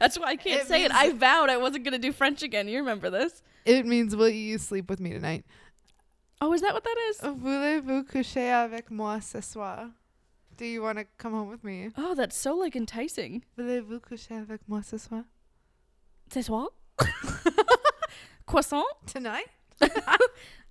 That's 0.00 0.18
why 0.18 0.26
I 0.30 0.36
can't 0.36 0.62
It 0.62 0.66
say 0.66 0.84
it. 0.84 0.92
I 0.92 1.12
vowed 1.12 1.48
I 1.48 1.58
wasn't 1.58 1.84
going 1.84 1.92
to 1.92 1.98
do 1.98 2.12
French 2.12 2.42
again. 2.42 2.66
You 2.68 2.78
remember 2.78 3.08
this? 3.08 3.42
It 3.64 3.86
means 3.86 4.16
will 4.16 4.28
you 4.28 4.58
sleep 4.58 4.90
with 4.90 4.98
me 5.00 5.10
tonight? 5.12 5.44
Oh, 6.40 6.52
is 6.52 6.60
that 6.60 6.74
what 6.74 6.84
that 6.84 6.96
is? 7.10 7.18
Voulez-vous 7.20 8.04
coucher 8.04 8.50
avec 8.50 8.90
moi 8.90 9.20
ce 9.20 9.40
soir? 9.40 9.90
Do 10.56 10.64
you 10.66 10.82
want 10.82 10.98
to 10.98 11.04
come 11.18 11.32
home 11.32 11.48
with 11.48 11.62
me? 11.62 11.90
Oh, 11.96 12.14
that's 12.14 12.36
so 12.36 12.54
like 12.56 12.74
enticing. 12.76 13.44
Voulez-vous 13.56 14.00
coucher 14.00 14.34
avec 14.42 14.60
moi 14.68 14.82
ce 14.82 14.98
soir? 14.98 15.24
Ce 16.30 16.42
soir? 16.42 16.68
Croissant? 18.46 18.86
Tonight? 19.06 19.46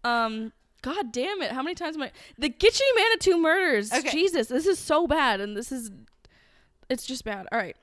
Um, 0.03 0.53
God 0.83 1.11
damn 1.11 1.41
it. 1.41 1.51
How 1.51 1.63
many 1.63 1.73
times 1.73 1.95
am 1.95 2.03
I. 2.03 2.11
The 2.37 2.47
Gitchie 2.47 2.79
Manitou 2.95 3.39
murders. 3.39 3.91
Okay. 3.91 4.11
Jesus, 4.11 4.47
this 4.49 4.67
is 4.67 4.77
so 4.77 5.07
bad. 5.07 5.41
And 5.41 5.57
this 5.57 5.71
is. 5.71 5.89
It's 6.89 7.07
just 7.07 7.25
bad. 7.25 7.47
All 7.51 7.57
right. 7.57 7.75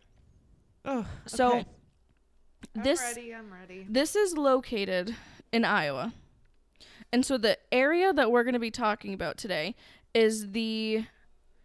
Oh, 0.84 1.04
So, 1.26 1.48
okay. 1.48 1.66
this. 2.76 3.00
I'm 3.00 3.06
ready. 3.08 3.34
I'm 3.34 3.52
ready. 3.52 3.86
This 3.88 4.14
is 4.14 4.36
located 4.36 5.16
in 5.52 5.64
Iowa. 5.64 6.12
And 7.12 7.26
so 7.26 7.36
the 7.36 7.58
area 7.72 8.12
that 8.12 8.30
we're 8.30 8.44
going 8.44 8.54
to 8.54 8.60
be 8.60 8.70
talking 8.70 9.12
about 9.12 9.36
today 9.36 9.74
is 10.14 10.52
the 10.52 11.06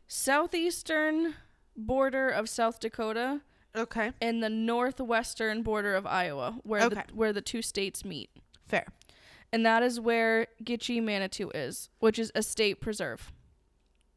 southeastern 0.07 1.35
border 1.75 2.29
of 2.29 2.49
South 2.49 2.79
Dakota 2.79 3.41
Okay. 3.77 4.11
and 4.21 4.41
the 4.43 4.49
northwestern 4.49 5.61
border 5.63 5.95
of 5.95 6.05
Iowa 6.05 6.59
where 6.63 6.83
Okay. 6.83 7.03
the 7.07 7.15
where 7.15 7.31
the 7.33 7.41
two 7.41 7.61
states 7.61 8.03
meet. 8.03 8.29
Fair. 8.65 8.85
And 9.53 9.65
that 9.65 9.81
is 9.83 9.99
where 9.99 10.47
Gitchie 10.63 11.01
Manitou 11.01 11.49
is, 11.55 11.89
which 11.99 12.19
is 12.19 12.31
a 12.35 12.43
state 12.43 12.81
preserve. 12.81 13.31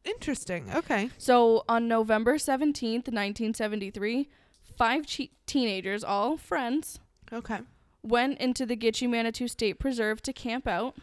Interesting. 0.05 0.71
Okay. 0.75 1.11
So 1.19 1.63
on 1.69 1.87
November 1.87 2.37
17th, 2.37 3.07
1973, 3.13 4.29
five 4.77 5.07
che- 5.07 5.31
teenagers, 5.47 6.03
all 6.03 6.37
friends, 6.39 6.99
Okay. 7.33 7.61
went 8.03 8.39
into 8.41 8.65
the 8.67 8.77
Gitchie 8.77 9.09
Manitou 9.09 9.47
State 9.47 9.79
Preserve 9.79 10.23
to 10.23 10.33
camp 10.33 10.67
out, 10.67 10.97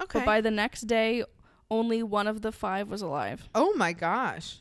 Okay. 0.00 0.20
but 0.20 0.24
by 0.24 0.40
the 0.40 0.52
next 0.52 0.82
day, 0.82 1.24
only 1.70 2.02
one 2.02 2.26
of 2.28 2.42
the 2.42 2.52
five 2.52 2.88
was 2.88 3.02
alive. 3.02 3.48
oh 3.54 3.74
my 3.74 3.92
gosh. 3.92 4.60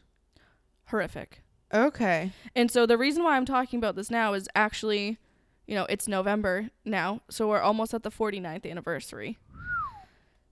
Horrific. 0.85 1.42
Okay. 1.73 2.31
And 2.55 2.69
so 2.69 2.85
the 2.85 2.97
reason 2.97 3.23
why 3.23 3.35
I'm 3.35 3.45
talking 3.45 3.79
about 3.79 3.95
this 3.95 4.11
now 4.11 4.33
is 4.33 4.47
actually, 4.55 5.17
you 5.65 5.75
know, 5.75 5.85
it's 5.89 6.07
November 6.07 6.69
now, 6.85 7.21
so 7.29 7.47
we're 7.47 7.61
almost 7.61 7.93
at 7.93 8.03
the 8.03 8.11
49th 8.11 8.69
anniversary. 8.69 9.37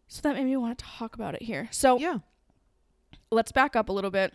So 0.08 0.22
that 0.24 0.36
made 0.36 0.46
me 0.46 0.58
want 0.58 0.78
to 0.80 0.84
talk 0.86 1.16
about 1.16 1.36
it 1.36 1.44
here. 1.44 1.68
So 1.72 1.98
Yeah. 2.00 2.20
let's 3.30 3.52
back 3.52 3.76
up 3.76 3.88
a 3.88 3.94
little 3.94 4.12
bit. 4.12 4.34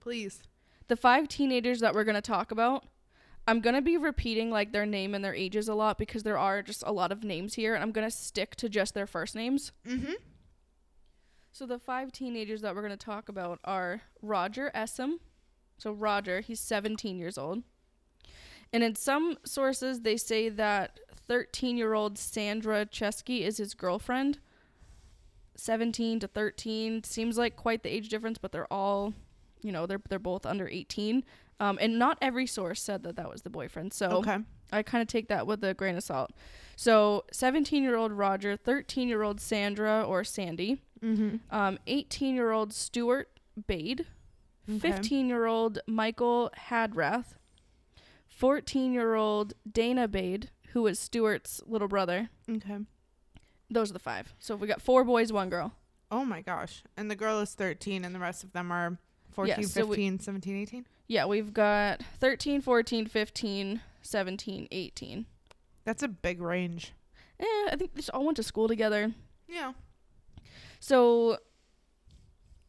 Please. 0.00 0.42
The 0.88 0.96
five 0.96 1.28
teenagers 1.28 1.80
that 1.80 1.94
we're 1.94 2.04
going 2.04 2.16
to 2.16 2.20
talk 2.20 2.50
about, 2.50 2.84
I'm 3.48 3.60
going 3.60 3.74
to 3.76 3.82
be 3.82 3.96
repeating 3.96 4.50
like 4.50 4.72
their 4.72 4.86
name 4.86 5.14
and 5.14 5.24
their 5.24 5.34
ages 5.34 5.68
a 5.68 5.74
lot 5.74 5.98
because 5.98 6.22
there 6.24 6.38
are 6.38 6.62
just 6.62 6.82
a 6.86 6.92
lot 6.92 7.12
of 7.12 7.22
names 7.24 7.54
here, 7.54 7.74
and 7.74 7.82
I'm 7.82 7.92
going 7.92 8.06
to 8.06 8.14
stick 8.14 8.56
to 8.56 8.68
just 8.68 8.92
their 8.94 9.06
first 9.06 9.34
names. 9.34 9.72
Mm-hmm. 9.86 10.12
So 11.52 11.64
the 11.66 11.78
five 11.78 12.12
teenagers 12.12 12.60
that 12.62 12.74
we're 12.74 12.82
going 12.82 12.90
to 12.90 12.96
talk 12.96 13.28
about 13.28 13.60
are 13.64 14.02
Roger 14.20 14.70
Essem. 14.74 15.14
So 15.78 15.92
Roger, 15.92 16.40
he's 16.40 16.60
17 16.60 17.18
years 17.18 17.36
old. 17.38 17.62
And 18.72 18.82
in 18.82 18.94
some 18.96 19.36
sources, 19.44 20.00
they 20.00 20.16
say 20.16 20.48
that 20.48 20.98
13 21.28 21.76
year 21.76 21.94
old 21.94 22.18
Sandra 22.18 22.86
Cheskey 22.86 23.40
is 23.42 23.58
his 23.58 23.74
girlfriend. 23.74 24.38
17 25.56 26.20
to 26.20 26.28
13 26.28 27.02
seems 27.04 27.38
like 27.38 27.56
quite 27.56 27.82
the 27.82 27.92
age 27.92 28.08
difference, 28.08 28.38
but 28.38 28.52
they're 28.52 28.70
all, 28.72 29.14
you 29.62 29.72
know, 29.72 29.86
they're 29.86 30.02
they're 30.08 30.18
both 30.18 30.44
under 30.44 30.68
18. 30.68 31.24
Um, 31.58 31.78
and 31.80 31.98
not 31.98 32.18
every 32.20 32.46
source 32.46 32.82
said 32.82 33.02
that 33.04 33.16
that 33.16 33.30
was 33.30 33.42
the 33.42 33.48
boyfriend. 33.50 33.94
So 33.94 34.08
Okay. 34.18 34.36
I 34.72 34.82
kind 34.82 35.00
of 35.00 35.08
take 35.08 35.28
that 35.28 35.46
with 35.46 35.64
a 35.64 35.72
grain 35.72 35.96
of 35.96 36.02
salt. 36.02 36.32
So 36.76 37.24
17 37.32 37.82
year 37.82 37.96
old 37.96 38.12
Roger, 38.12 38.56
13 38.56 39.08
year 39.08 39.22
old 39.22 39.40
Sandra 39.40 40.02
or 40.02 40.24
Sandy, 40.24 40.82
Mm-hmm. 41.02 41.54
um, 41.54 41.78
18 41.86 42.34
year 42.34 42.50
old 42.52 42.72
Stuart 42.72 43.28
Bade, 43.66 44.06
Okay. 44.68 44.78
15 44.92 45.28
year 45.28 45.46
old 45.46 45.78
Michael 45.86 46.50
Hadrath, 46.68 47.34
14 48.28 48.92
year 48.92 49.14
old 49.14 49.54
Dana 49.70 50.08
Bade, 50.08 50.50
who 50.72 50.82
was 50.82 50.98
Stuart's 50.98 51.60
little 51.66 51.88
brother. 51.88 52.30
Okay. 52.50 52.78
Those 53.70 53.90
are 53.90 53.94
the 53.94 53.98
five. 53.98 54.34
So 54.38 54.56
we 54.56 54.66
got 54.66 54.82
four 54.82 55.04
boys, 55.04 55.32
one 55.32 55.50
girl. 55.50 55.72
Oh 56.10 56.24
my 56.24 56.40
gosh. 56.42 56.82
And 56.96 57.10
the 57.10 57.16
girl 57.16 57.40
is 57.40 57.54
13 57.54 58.04
and 58.04 58.14
the 58.14 58.18
rest 58.20 58.44
of 58.44 58.52
them 58.52 58.70
are 58.70 58.98
14, 59.32 59.64
so 59.64 59.82
we- 59.84 59.96
15, 59.96 60.20
17, 60.20 60.56
18. 60.56 60.86
Yeah, 61.08 61.26
we've 61.26 61.52
got 61.54 62.02
13, 62.20 62.60
14, 62.60 63.06
15, 63.06 63.80
17, 64.02 64.68
18. 64.70 65.26
That's 65.84 66.02
a 66.02 66.08
big 66.08 66.40
range. 66.40 66.92
Eh, 67.38 67.44
I 67.70 67.76
think 67.76 67.94
they 67.94 67.98
just 68.00 68.10
all 68.10 68.24
went 68.24 68.36
to 68.36 68.42
school 68.42 68.66
together. 68.66 69.14
Yeah. 69.48 69.72
So, 70.80 71.38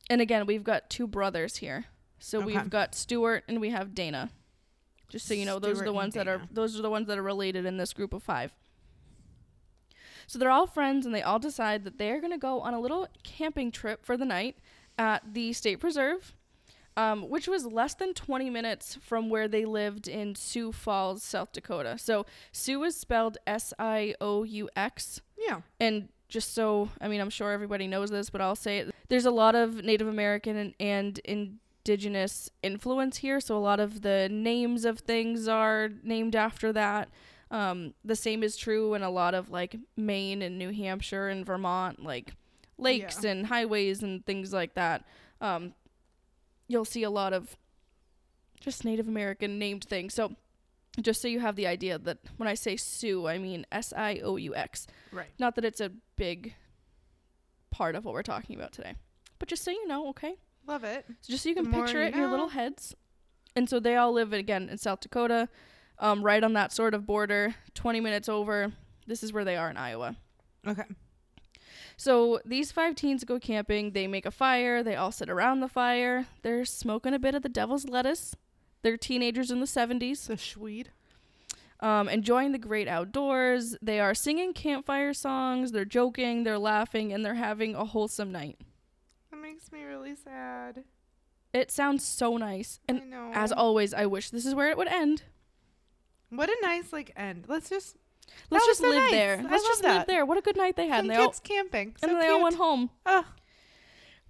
and 0.10 0.22
again, 0.22 0.46
we've 0.46 0.64
got 0.64 0.90
two 0.90 1.08
brothers 1.08 1.58
here. 1.58 1.86
So 2.20 2.38
Okay. 2.40 2.48
we've 2.48 2.70
got 2.70 2.96
Stuart 2.96 3.44
and 3.48 3.60
we 3.62 3.70
have 3.70 3.94
Dana. 3.94 4.32
Just 5.10 5.28
so 5.28 5.34
you 5.34 5.46
know, 5.46 5.60
those 5.60 5.80
are 5.82 5.86
the 5.86 5.94
ones 5.94 6.14
that 6.16 6.28
are 6.28 6.42
those 6.52 6.78
are 6.78 6.82
the 6.82 6.90
ones 6.90 7.08
that 7.08 7.18
are 7.18 7.24
related 7.24 7.66
in 7.66 7.78
this 7.78 7.94
group 7.94 8.14
of 8.14 8.22
five. 8.24 8.52
So 10.26 10.38
they're 10.38 10.50
all 10.52 10.68
friends, 10.68 11.06
and 11.06 11.16
they 11.16 11.22
all 11.22 11.40
decide 11.40 11.86
that 11.86 11.98
they're 11.98 12.20
gonna 12.20 12.38
go 12.38 12.60
on 12.60 12.74
a 12.74 12.80
little 12.82 13.08
camping 13.24 13.72
trip 13.72 14.04
for 14.06 14.18
the 14.18 14.26
night 14.26 14.58
at 14.98 15.34
the 15.34 15.54
state 15.54 15.80
preserve, 15.80 16.36
um, 16.98 17.30
which 17.30 17.48
was 17.48 17.66
less 17.66 17.94
than 17.94 18.14
20 18.14 18.50
minutes 18.50 18.96
from 18.96 19.30
where 19.30 19.48
they 19.48 19.64
lived 19.64 20.08
in 20.08 20.36
Sioux 20.36 20.74
Falls, 20.74 21.24
South 21.24 21.54
Dakota. 21.54 21.98
So 21.98 22.26
Sioux 22.52 22.84
is 22.84 22.98
spelled 22.98 23.38
S 23.48 23.74
I 23.80 24.16
O 24.20 24.44
U 24.44 24.70
X, 24.76 25.22
Yeah. 25.38 25.62
and 25.80 26.10
just 26.28 26.54
so 26.54 26.90
I 27.00 27.08
mean, 27.08 27.22
I'm 27.22 27.30
sure 27.30 27.52
everybody 27.54 27.88
knows 27.88 28.10
this, 28.10 28.30
but 28.30 28.42
I'll 28.42 28.56
say 28.56 28.80
it. 28.80 28.94
There's 29.10 29.26
a 29.26 29.32
lot 29.32 29.56
of 29.56 29.84
Native 29.84 30.08
American 30.08 30.58
and, 30.58 30.74
and 30.80 31.20
indigenous 31.26 32.50
influence 32.62 33.18
here, 33.18 33.40
so 33.40 33.58
a 33.58 33.60
lot 33.60 33.80
of 33.80 34.02
the 34.02 34.28
names 34.30 34.84
of 34.86 35.00
things 35.00 35.48
are 35.48 35.90
named 36.04 36.36
after 36.36 36.74
that. 36.74 37.10
Um, 37.50 37.94
the 38.04 38.16
same 38.16 38.44
is 38.44 38.58
true 38.58 38.94
in 38.94 39.04
a 39.04 39.10
lot 39.10 39.34
of 39.34 39.50
like 39.50 39.78
Maine 39.96 40.42
and 40.42 40.58
New 40.60 40.72
Hampshire 40.74 41.30
and 41.30 41.46
Vermont, 41.46 42.04
like 42.04 42.34
lakes 42.78 43.24
Yeah. 43.24 43.32
and 43.32 43.46
highways 43.48 44.04
and 44.04 44.26
things 44.26 44.52
like 44.52 44.74
that. 44.74 45.06
Um, 45.40 45.74
you'll 46.68 46.84
see 46.84 47.04
a 47.04 47.10
lot 47.10 47.32
of 47.32 47.56
just 48.60 48.84
Native 48.84 49.08
American 49.08 49.58
named 49.58 49.86
things. 49.86 50.14
So 50.14 50.36
just 51.00 51.22
so 51.22 51.30
you 51.30 51.40
have 51.40 51.56
the 51.56 51.68
idea 51.68 51.98
that 52.00 52.18
when 52.36 52.50
I 52.50 52.54
say 52.56 52.76
Sioux, 52.76 53.28
I 53.28 53.38
mean 53.38 53.66
S 53.72 53.94
I 53.96 54.20
O 54.24 54.36
U 54.36 54.54
X. 54.54 54.86
Right. 55.14 55.28
Not 55.40 55.56
that 55.56 55.64
it's 55.64 55.80
a 55.80 55.92
big 56.18 56.54
part 57.78 57.96
of 57.96 58.04
what 58.04 58.14
we're 58.16 58.24
talking 58.24 58.56
about 58.56 58.72
today, 58.72 58.96
but 59.38 59.48
just 59.48 59.64
so 59.64 59.70
you 59.70 59.88
know, 59.88 60.08
okay? 60.10 60.34
Love 60.66 60.84
it. 60.84 61.06
So 61.22 61.32
just 61.32 61.44
so 61.44 61.50
you 61.50 61.56
can 61.56 61.70
more 61.70 61.84
picture 61.84 62.00
you 62.00 62.06
it 62.06 62.14
in 62.14 62.20
your 62.20 62.30
little 62.30 62.50
heads. 62.50 62.96
And 63.56 63.70
so 63.70 63.80
they 63.80 63.96
all 63.96 64.12
live 64.12 64.34
again 64.34 64.68
in 64.68 64.80
South 64.80 65.00
Dakota, 65.00 65.48
um, 66.00 66.24
right 66.24 66.44
on 66.44 66.54
that 66.54 66.72
sort 66.72 66.96
of 66.96 67.06
border, 67.06 67.54
20 67.76 68.00
minutes 68.02 68.28
over. 68.28 68.72
This 69.06 69.22
is 69.22 69.32
where 69.32 69.46
they 69.46 69.56
are 69.56 69.70
in 69.70 69.78
Iowa. 69.78 70.16
Okay. 70.68 70.84
So 71.98 72.40
these 72.44 72.72
five 72.72 72.96
teens 72.96 73.24
go 73.24 73.40
camping. 73.40 73.92
They 73.92 74.08
make 74.08 74.26
a 74.26 74.32
fire. 74.32 74.84
They 74.84 74.96
all 74.96 75.12
sit 75.12 75.30
around 75.30 75.60
the 75.60 75.68
fire. 75.68 76.26
They're 76.42 76.66
smoking 76.66 77.14
a 77.14 77.20
bit 77.20 77.36
of 77.36 77.44
the 77.44 77.50
devil's 77.50 77.86
lettuce. 77.86 78.36
They're 78.82 78.98
teenagers 78.98 79.52
in 79.52 79.60
the 79.60 79.66
70s, 79.66 80.28
The 80.28 80.36
Schwede. 80.36 80.88
Um, 81.80 82.10
enjoying 82.10 82.52
the 82.52 82.58
great 82.58 82.88
outdoors. 82.88 83.76
They 83.82 84.00
are 84.00 84.14
singing 84.14 84.54
campfire 84.54 85.14
songs. 85.14 85.72
They're 85.72 85.86
joking. 85.86 86.44
They're 86.44 86.60
laughing, 86.60 87.14
and 87.14 87.26
they're 87.26 87.36
having 87.36 87.76
a 87.76 87.86
wholesome 87.86 88.32
night. 88.32 88.60
That 89.32 89.38
makes 89.38 89.72
me 89.72 89.84
really 89.84 90.16
sad. 90.16 90.84
It 91.54 91.72
sounds 91.72 92.04
so 92.04 92.38
nice. 92.38 92.80
And 92.88 93.14
as 93.34 93.52
always, 93.52 93.94
I 93.94 94.06
wish 94.06 94.30
this 94.30 94.46
is 94.46 94.54
where 94.54 94.70
it 94.70 94.78
would 94.78 94.88
end. 94.88 95.24
what 96.30 96.50
a 96.50 96.58
nice 96.62 96.92
like 96.92 97.12
end. 97.16 97.46
Let's 97.48 97.70
just 97.70 97.96
Let's 98.50 98.66
just 98.66 98.82
so 98.82 98.90
live 98.90 99.04
nice. 99.04 99.12
there. 99.12 99.46
Let's 99.50 99.64
just 99.66 99.84
live 99.84 100.08
there. 100.08 100.26
What 100.26 100.38
a 100.38 100.42
good 100.42 100.58
night 100.58 100.76
they 100.76 100.88
had. 100.88 100.98
some 100.98 101.06
And 101.06 101.10
they 101.12 101.16
all 101.16 101.34
camping. 101.44 101.96
So 101.98 102.10
and 102.10 102.22
they 102.22 102.28
all 102.28 102.44
went 102.44 102.56
home. 102.58 102.90
Oh, 103.06 103.26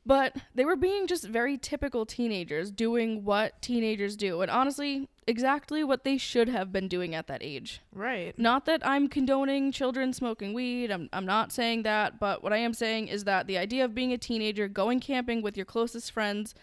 But 0.06 0.36
they 0.56 0.64
were 0.66 0.76
being 0.76 1.08
just 1.08 1.26
very 1.26 1.58
typical 1.58 2.06
teenagers, 2.06 2.72
doing 2.72 3.24
what 3.24 3.62
teenagers 3.62 4.16
do. 4.16 4.42
And 4.42 4.50
honestly, 4.52 5.10
exactly 5.28 5.84
what 5.84 6.04
they 6.06 6.18
should 6.18 6.48
have 6.48 6.72
been 6.72 6.88
doing 6.88 7.14
at 7.14 7.28
that 7.28 7.44
age. 7.44 7.82
right. 7.94 8.38
Not 8.40 8.66
that 8.66 8.86
I'm 8.88 9.10
condoning 9.10 9.72
children 9.72 10.14
smoking 10.14 10.54
weed. 10.54 10.90
I'm, 10.90 11.10
I'm 11.12 11.26
not 11.26 11.52
saying 11.52 11.84
that. 11.84 12.20
But 12.20 12.42
what 12.42 12.54
I 12.54 12.58
am 12.58 12.74
saying 12.74 13.10
is 13.10 13.26
that 13.26 13.46
the 13.46 13.58
idea 13.58 13.84
of 13.84 13.94
being 13.94 14.14
a 14.14 14.18
teenager, 14.18 14.68
going 14.68 15.00
camping 15.00 15.42
with 15.42 15.58
your 15.58 15.66
closest 15.66 16.12
friends, 16.12 16.56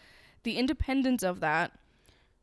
the 0.42 0.56
independence 0.56 1.22
of 1.22 1.40
that, 1.40 1.72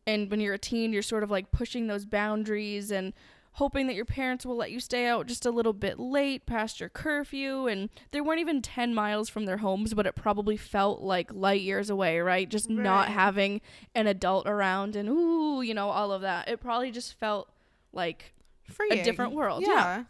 and 0.05 0.29
when 0.29 0.39
you're 0.39 0.53
a 0.53 0.59
teen, 0.59 0.93
you're 0.93 1.01
sort 1.01 1.23
of 1.23 1.31
like 1.31 1.51
pushing 1.51 1.87
those 1.87 2.05
boundaries 2.05 2.91
and 2.91 3.13
hoping 3.53 3.87
that 3.87 3.95
your 3.95 4.05
parents 4.05 4.45
will 4.45 4.55
let 4.55 4.71
you 4.71 4.79
stay 4.79 5.05
out 5.05 5.27
just 5.27 5.45
a 5.45 5.51
little 5.51 5.73
bit 5.73 5.99
late 5.99 6.45
past 6.45 6.79
your 6.79 6.89
curfew. 6.89 7.67
And 7.67 7.89
they 8.11 8.21
weren't 8.21 8.39
even 8.39 8.61
10 8.61 8.93
miles 8.95 9.27
from 9.29 9.45
their 9.45 9.57
homes, 9.57 9.93
but 9.93 10.05
it 10.07 10.15
probably 10.15 10.55
felt 10.57 11.01
like 11.01 11.33
light 11.33 11.61
years 11.61 11.89
away, 11.89 12.19
right? 12.19 12.47
Just 12.49 12.69
not 12.69 13.09
having 13.09 13.61
an 13.93 14.07
adult 14.07 14.47
around 14.47 14.95
and, 14.95 15.09
ooh, 15.09 15.61
you 15.61 15.73
know, 15.73 15.89
all 15.89 16.11
of 16.11 16.21
that. 16.21 16.47
It 16.47 16.61
probably 16.61 16.91
just 16.91 17.13
felt 17.19 17.49
like 17.91 18.33
Freeing. 18.63 19.03
different 19.03 19.33
world, 19.33 19.63
yeah. 19.63 19.67
Yeah. 19.69 20.03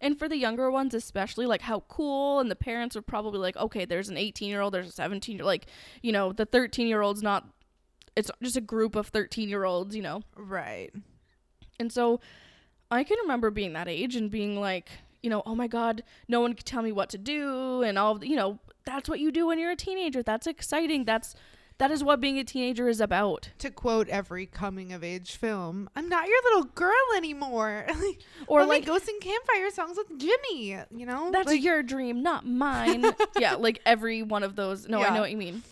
and 0.00 0.18
for 0.18 0.28
the 0.28 0.36
younger 0.38 0.70
ones, 0.70 0.94
especially, 0.94 1.44
like 1.44 1.60
how 1.60 1.80
cool, 1.88 2.40
and 2.40 2.50
the 2.50 2.56
parents 2.56 2.96
were 2.96 3.02
probably 3.02 3.38
like, 3.38 3.56
okay, 3.58 3.84
there's 3.84 4.08
an 4.08 4.16
18 4.16 4.48
year 4.48 4.62
old, 4.62 4.72
there's 4.72 4.88
a 4.88 4.92
17 4.92 5.36
year 5.36 5.44
like, 5.44 5.66
you 6.02 6.10
know, 6.12 6.32
the 6.32 6.46
13 6.46 6.86
year 6.86 7.02
old's 7.02 7.22
not, 7.22 7.46
it's 8.16 8.30
just 8.42 8.56
a 8.56 8.62
group 8.62 8.96
of 8.96 9.08
13 9.08 9.50
year 9.50 9.64
olds, 9.64 9.94
you 9.94 10.00
know. 10.00 10.22
Right. 10.34 10.90
And 11.78 11.92
so 11.92 12.20
I 12.90 13.04
can 13.04 13.18
remember 13.22 13.50
being 13.50 13.72
that 13.74 13.88
age 13.88 14.16
and 14.16 14.30
being 14.30 14.58
like, 14.58 14.88
you 15.22 15.30
know, 15.30 15.42
oh 15.46 15.54
my 15.54 15.66
God, 15.66 16.02
no 16.28 16.40
one 16.40 16.54
can 16.54 16.64
tell 16.64 16.82
me 16.82 16.92
what 16.92 17.10
to 17.10 17.18
do, 17.18 17.82
and 17.82 17.98
all, 17.98 18.16
the, 18.16 18.28
you 18.28 18.36
know, 18.36 18.58
that's 18.84 19.08
what 19.08 19.18
you 19.18 19.32
do 19.32 19.48
when 19.48 19.58
you're 19.58 19.72
a 19.72 19.76
teenager. 19.76 20.22
That's 20.22 20.46
exciting. 20.46 21.04
That's, 21.04 21.34
that 21.78 21.90
is 21.90 22.04
what 22.04 22.20
being 22.20 22.38
a 22.38 22.44
teenager 22.44 22.88
is 22.88 23.00
about. 23.00 23.50
To 23.58 23.70
quote 23.70 24.08
every 24.08 24.46
coming 24.46 24.92
of 24.92 25.02
age 25.02 25.36
film, 25.36 25.90
I'm 25.96 26.08
not 26.08 26.28
your 26.28 26.38
little 26.44 26.64
girl 26.64 26.92
anymore. 27.16 27.86
Or 28.48 28.60
Let 28.60 28.68
like, 28.68 28.86
go 28.86 28.96
sing 28.98 29.18
campfire 29.20 29.70
songs 29.70 29.96
with 29.96 30.20
Jimmy. 30.20 30.78
You 30.90 31.06
know, 31.06 31.30
that's 31.32 31.48
like, 31.48 31.64
your 31.64 31.82
dream, 31.82 32.22
not 32.22 32.46
mine. 32.46 33.04
yeah, 33.36 33.54
like 33.54 33.80
every 33.84 34.22
one 34.22 34.44
of 34.44 34.54
those. 34.54 34.86
No, 34.86 35.02
I 35.02 35.12
know 35.12 35.22
what 35.22 35.32
you 35.32 35.36
mean. 35.36 35.64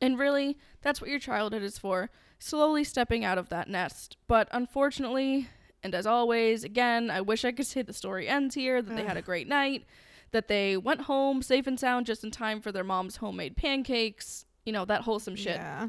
And 0.00 0.18
really, 0.18 0.58
that's 0.80 1.00
what 1.00 1.08
your 1.08 1.20
childhood 1.20 1.62
is 1.62 1.78
for. 1.78 2.10
Slowly 2.42 2.82
stepping 2.82 3.24
out 3.24 3.38
of 3.38 3.50
that 3.50 3.68
nest. 3.68 4.16
But 4.26 4.48
unfortunately, 4.50 5.48
and 5.80 5.94
as 5.94 6.06
always, 6.06 6.64
again, 6.64 7.08
I 7.08 7.20
wish 7.20 7.44
I 7.44 7.52
could 7.52 7.66
say 7.66 7.82
the 7.82 7.92
story 7.92 8.26
ends 8.26 8.56
here, 8.56 8.82
that 8.82 8.96
they 8.96 9.04
had 9.04 9.16
a 9.16 9.22
great 9.22 9.46
night, 9.46 9.84
that 10.32 10.48
they 10.48 10.76
went 10.76 11.02
home 11.02 11.42
safe 11.42 11.68
and 11.68 11.78
sound 11.78 12.06
just 12.06 12.24
in 12.24 12.32
time 12.32 12.60
for 12.60 12.72
their 12.72 12.82
mom's 12.82 13.14
homemade 13.14 13.56
pancakes, 13.56 14.44
you 14.64 14.72
know, 14.72 14.84
that 14.86 15.02
wholesome 15.02 15.36
shit. 15.36 15.54
Yeah. 15.54 15.86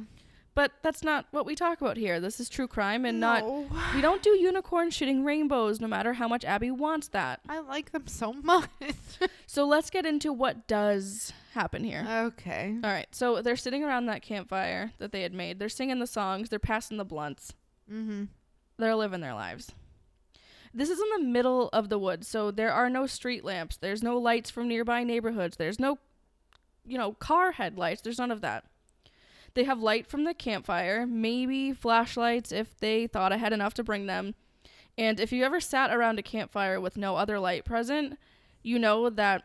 But 0.53 0.73
that's 0.83 1.01
not 1.01 1.25
what 1.31 1.47
we 1.47 1.55
talk 1.55 1.81
about 1.81 1.97
here. 1.97 2.19
This 2.19 2.39
is 2.39 2.49
true 2.49 2.67
crime 2.67 3.03
and 3.03 3.19
not. 3.19 3.43
We 3.95 4.01
don't 4.01 4.21
do 4.21 4.37
unicorn 4.37 4.91
shitting 4.91 5.25
rainbows 5.25 5.81
no 5.81 5.87
matter 5.87 6.13
how 6.13 6.27
much 6.27 6.45
Abby 6.45 6.69
wants 6.69 7.07
that. 7.07 7.39
I 7.49 7.61
like 7.61 7.93
them 7.93 8.05
so 8.05 8.31
much. 8.43 8.69
So 9.47 9.65
let's 9.65 9.89
get 9.89 10.05
into 10.05 10.31
what 10.31 10.67
does 10.67 11.33
happen 11.53 11.83
here. 11.83 12.05
okay. 12.27 12.75
All 12.83 12.89
right. 12.89 13.07
So 13.11 13.41
they're 13.41 13.55
sitting 13.55 13.83
around 13.83 14.05
that 14.07 14.21
campfire 14.21 14.91
that 14.97 15.11
they 15.11 15.21
had 15.21 15.33
made. 15.33 15.59
They're 15.59 15.69
singing 15.69 15.99
the 15.99 16.07
songs, 16.07 16.49
they're 16.49 16.59
passing 16.59 16.97
the 16.97 17.05
blunts. 17.05 17.53
Mm-hmm. 17.91 18.25
They're 18.77 18.95
living 18.95 19.21
their 19.21 19.33
lives. 19.33 19.71
This 20.73 20.89
is 20.89 20.99
in 20.99 21.09
the 21.21 21.29
middle 21.29 21.69
of 21.71 21.89
the 21.89 21.99
woods, 21.99 22.27
so 22.27 22.49
there 22.49 22.71
are 22.71 22.89
no 22.89 23.05
street 23.05 23.45
lamps. 23.45 23.77
There's 23.77 24.01
no 24.01 24.17
lights 24.17 24.49
from 24.49 24.67
nearby 24.67 25.03
neighborhoods. 25.03 25.57
There's 25.57 25.79
no, 25.79 25.99
you 26.83 26.97
know, 26.97 27.13
car 27.13 27.51
headlights. 27.51 28.01
There's 28.01 28.17
none 28.17 28.31
of 28.31 28.41
that. 28.41 28.65
They 29.53 29.65
have 29.65 29.79
light 29.83 30.07
from 30.07 30.23
the 30.23 30.33
campfire, 30.33 31.05
maybe 31.05 31.73
flashlights 31.73 32.51
if 32.51 32.75
they 32.79 33.05
thought 33.05 33.31
I 33.31 33.37
had 33.37 33.53
enough 33.53 33.75
to 33.75 33.83
bring 33.83 34.07
them. 34.07 34.33
And 34.97 35.19
if 35.19 35.31
you 35.31 35.43
ever 35.43 35.59
sat 35.59 35.93
around 35.93 36.17
a 36.17 36.23
campfire 36.23 36.81
with 36.81 36.97
no 36.97 37.17
other 37.17 37.39
light 37.39 37.65
present, 37.65 38.17
you 38.63 38.79
know 38.79 39.11
that 39.11 39.43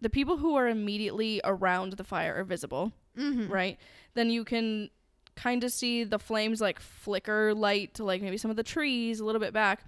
the 0.00 0.10
people 0.10 0.36
who 0.38 0.54
are 0.56 0.68
immediately 0.68 1.40
around 1.44 1.94
the 1.94 2.04
fire 2.04 2.34
are 2.36 2.44
visible 2.44 2.92
Mm-hmm. 3.16 3.50
right? 3.50 3.78
Then 4.12 4.28
you 4.28 4.44
can 4.44 4.90
kind 5.36 5.64
of 5.64 5.72
see 5.72 6.04
the 6.04 6.18
flames 6.18 6.60
like 6.60 6.78
flicker 6.80 7.54
light 7.54 7.94
to 7.94 8.04
like 8.04 8.20
maybe 8.20 8.36
some 8.36 8.50
of 8.50 8.56
the 8.58 8.62
trees 8.62 9.20
a 9.20 9.24
little 9.24 9.40
bit 9.40 9.54
back. 9.54 9.84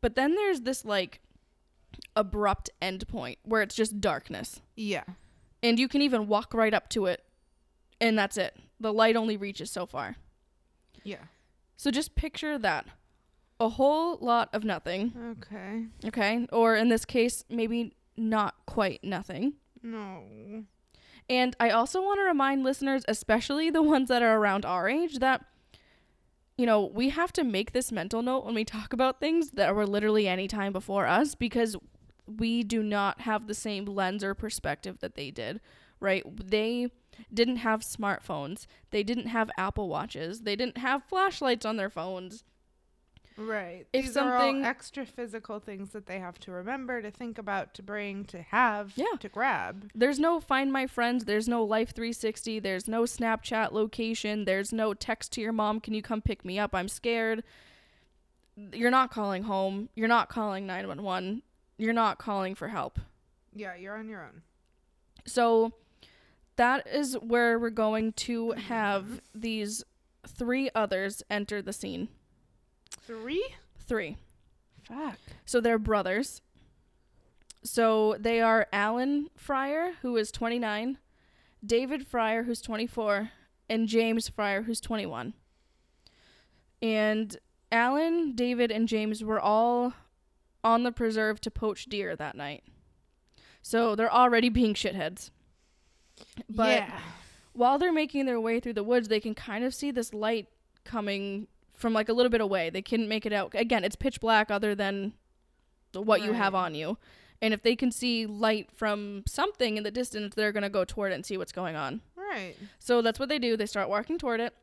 But 0.00 0.14
then 0.14 0.34
there's 0.34 0.62
this 0.62 0.82
like 0.84 1.20
abrupt 2.16 2.70
end 2.80 3.06
point 3.08 3.38
where 3.42 3.62
it's 3.62 3.74
just 3.74 4.00
darkness. 4.00 4.60
Yeah. 4.76 5.04
And 5.62 5.78
you 5.78 5.88
can 5.88 6.00
even 6.02 6.26
walk 6.26 6.54
right 6.54 6.72
up 6.72 6.88
to 6.90 7.06
it 7.06 7.22
and 8.00 8.18
that's 8.18 8.36
it. 8.38 8.56
The 8.78 8.92
light 8.94 9.14
only 9.16 9.36
reaches 9.36 9.70
so 9.70 9.84
far. 9.84 10.16
Yeah. 11.04 11.24
So 11.76 11.90
just 11.90 12.14
picture 12.14 12.58
that. 12.58 12.86
A 13.58 13.68
whole 13.68 14.16
lot 14.22 14.48
of 14.54 14.64
nothing, 14.64 15.12
Okay. 15.42 15.84
okay? 16.06 16.46
Or 16.50 16.74
in 16.76 16.88
this 16.88 17.04
case, 17.04 17.44
maybe 17.50 17.92
not 18.20 18.54
quite 18.66 19.02
nothing. 19.02 19.54
No. 19.82 20.22
And 21.28 21.56
I 21.58 21.70
also 21.70 22.02
want 22.02 22.18
to 22.18 22.24
remind 22.24 22.62
listeners, 22.62 23.04
especially 23.08 23.70
the 23.70 23.82
ones 23.82 24.08
that 24.08 24.22
are 24.22 24.36
around 24.36 24.64
our 24.64 24.88
age, 24.88 25.18
that, 25.20 25.44
you 26.58 26.66
know, 26.66 26.84
we 26.84 27.08
have 27.08 27.32
to 27.34 27.44
make 27.44 27.72
this 27.72 27.90
mental 27.90 28.20
note 28.20 28.44
when 28.44 28.54
we 28.54 28.64
talk 28.64 28.92
about 28.92 29.20
things 29.20 29.52
that 29.52 29.74
were 29.74 29.86
literally 29.86 30.28
any 30.28 30.48
time 30.48 30.72
before 30.72 31.06
us 31.06 31.34
because 31.34 31.76
we 32.26 32.62
do 32.62 32.82
not 32.82 33.22
have 33.22 33.46
the 33.46 33.54
same 33.54 33.84
lens 33.84 34.22
or 34.22 34.34
perspective 34.34 34.98
that 35.00 35.14
they 35.14 35.30
did, 35.30 35.60
right? 35.98 36.24
They 36.36 36.88
didn't 37.32 37.56
have 37.56 37.80
smartphones, 37.80 38.66
they 38.90 39.02
didn't 39.02 39.26
have 39.26 39.50
Apple 39.56 39.88
Watches, 39.88 40.42
they 40.42 40.56
didn't 40.56 40.78
have 40.78 41.04
flashlights 41.04 41.66
on 41.66 41.76
their 41.76 41.90
phones. 41.90 42.44
Right. 43.36 43.86
If 43.92 44.06
These 44.06 44.14
something- 44.14 44.56
are 44.56 44.58
all 44.60 44.64
extra 44.66 45.06
physical 45.06 45.60
things 45.60 45.90
that 45.90 46.06
they 46.06 46.18
have 46.18 46.38
to 46.40 46.50
remember, 46.50 47.00
to 47.00 47.10
think 47.10 47.38
about, 47.38 47.72
to 47.74 47.82
bring, 47.82 48.24
to 48.26 48.42
have, 48.42 48.92
Yeah. 48.96 49.16
to 49.20 49.28
grab. 49.28 49.90
There's 49.94 50.18
no 50.18 50.40
Find 50.40 50.72
My 50.72 50.86
Friends. 50.86 51.24
There's 51.24 51.48
no 51.48 51.64
Life 51.64 51.94
360. 51.94 52.58
There's 52.58 52.86
no 52.86 53.02
Snapchat 53.04 53.72
location. 53.72 54.44
There's 54.44 54.72
no 54.72 54.92
text 54.94 55.32
to 55.32 55.40
your 55.40 55.52
mom, 55.52 55.80
can 55.80 55.94
you 55.94 56.02
come 56.02 56.20
pick 56.20 56.44
me 56.44 56.58
up? 56.58 56.74
I'm 56.74 56.88
scared. 56.88 57.42
You're 58.56 58.90
not 58.90 59.10
calling 59.10 59.44
home. 59.44 59.88
You're 59.94 60.08
not 60.08 60.28
calling 60.28 60.66
911. 60.66 61.42
You're 61.78 61.94
not 61.94 62.18
calling 62.18 62.54
for 62.54 62.68
help. 62.68 62.98
Yeah, 63.54 63.74
you're 63.74 63.96
on 63.96 64.08
your 64.08 64.22
own. 64.22 64.42
So 65.24 65.72
that 66.56 66.86
is 66.86 67.14
where 67.18 67.58
we're 67.58 67.70
going 67.70 68.12
to 68.14 68.50
have 68.52 69.22
these 69.34 69.82
three 70.26 70.68
others 70.74 71.22
enter 71.30 71.62
the 71.62 71.72
scene. 71.72 72.08
Three? 73.10 73.44
Three. 73.76 74.18
Fuck. 74.84 75.18
So 75.44 75.60
they're 75.60 75.80
brothers. 75.80 76.42
So 77.64 78.14
they 78.20 78.40
are 78.40 78.68
Alan 78.72 79.30
Fryer, 79.36 79.94
who 80.02 80.16
is 80.16 80.30
29, 80.30 80.96
David 81.66 82.06
Fryer, 82.06 82.44
who's 82.44 82.62
24, 82.62 83.30
and 83.68 83.88
James 83.88 84.28
Fryer, 84.28 84.62
who's 84.62 84.80
21. 84.80 85.34
And 86.80 87.36
Alan, 87.72 88.36
David, 88.36 88.70
and 88.70 88.86
James 88.86 89.24
were 89.24 89.40
all 89.40 89.92
on 90.62 90.84
the 90.84 90.92
preserve 90.92 91.40
to 91.40 91.50
poach 91.50 91.86
deer 91.86 92.14
that 92.14 92.36
night. 92.36 92.62
So 93.60 93.96
they're 93.96 94.12
already 94.12 94.50
being 94.50 94.74
shitheads. 94.74 95.30
But 96.48 96.82
yeah. 96.82 97.00
while 97.54 97.76
they're 97.76 97.92
making 97.92 98.26
their 98.26 98.40
way 98.40 98.60
through 98.60 98.74
the 98.74 98.84
woods, 98.84 99.08
they 99.08 99.20
can 99.20 99.34
kind 99.34 99.64
of 99.64 99.74
see 99.74 99.90
this 99.90 100.14
light 100.14 100.46
coming 100.84 101.48
from 101.80 101.92
like 101.92 102.08
a 102.08 102.12
little 102.12 102.30
bit 102.30 102.40
away. 102.40 102.70
They 102.70 102.82
can 102.82 103.08
make 103.08 103.26
it 103.26 103.32
out. 103.32 103.52
Again, 103.54 103.84
it's 103.84 103.96
pitch 103.96 104.20
black 104.20 104.50
other 104.50 104.74
than 104.74 105.14
what 105.92 106.22
you 106.22 106.32
have 106.32 106.54
on 106.54 106.74
you. 106.74 106.98
And 107.42 107.54
if 107.54 107.62
they 107.62 107.74
can 107.74 107.90
see 107.90 108.26
light 108.26 108.70
from 108.70 109.22
something 109.26 109.78
in 109.78 109.82
the 109.82 109.90
distance, 109.90 110.34
they're 110.34 110.52
going 110.52 110.62
to 110.62 110.68
go 110.68 110.84
toward 110.84 111.12
it 111.12 111.14
and 111.14 111.24
see 111.24 111.38
what's 111.38 111.52
going 111.52 111.74
on. 111.74 112.02
Right. 112.14 112.54
So 112.78 113.00
that's 113.00 113.18
what 113.18 113.30
they 113.30 113.38
do. 113.38 113.56
They 113.56 113.66
start 113.66 113.88
walking 113.88 114.18
toward 114.18 114.40
it. 114.40 114.54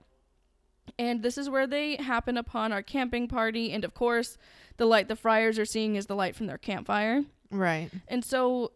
And 0.97 1.23
this 1.23 1.37
is 1.37 1.49
where 1.49 1.67
they 1.67 1.95
happen 1.97 2.37
upon 2.37 2.71
our 2.71 2.83
camping 2.83 3.27
party. 3.27 3.73
And 3.73 3.83
of 3.83 3.93
course, 3.93 4.37
the 4.77 4.85
light 4.85 5.07
the 5.07 5.15
Fryers 5.15 5.57
are 5.57 5.65
seeing 5.65 5.95
is 5.95 6.05
the 6.05 6.15
light 6.15 6.35
from 6.35 6.45
their 6.45 6.57
campfire. 6.57 7.23
Right. 7.49 7.89
And 8.07 8.23
so 8.23 8.73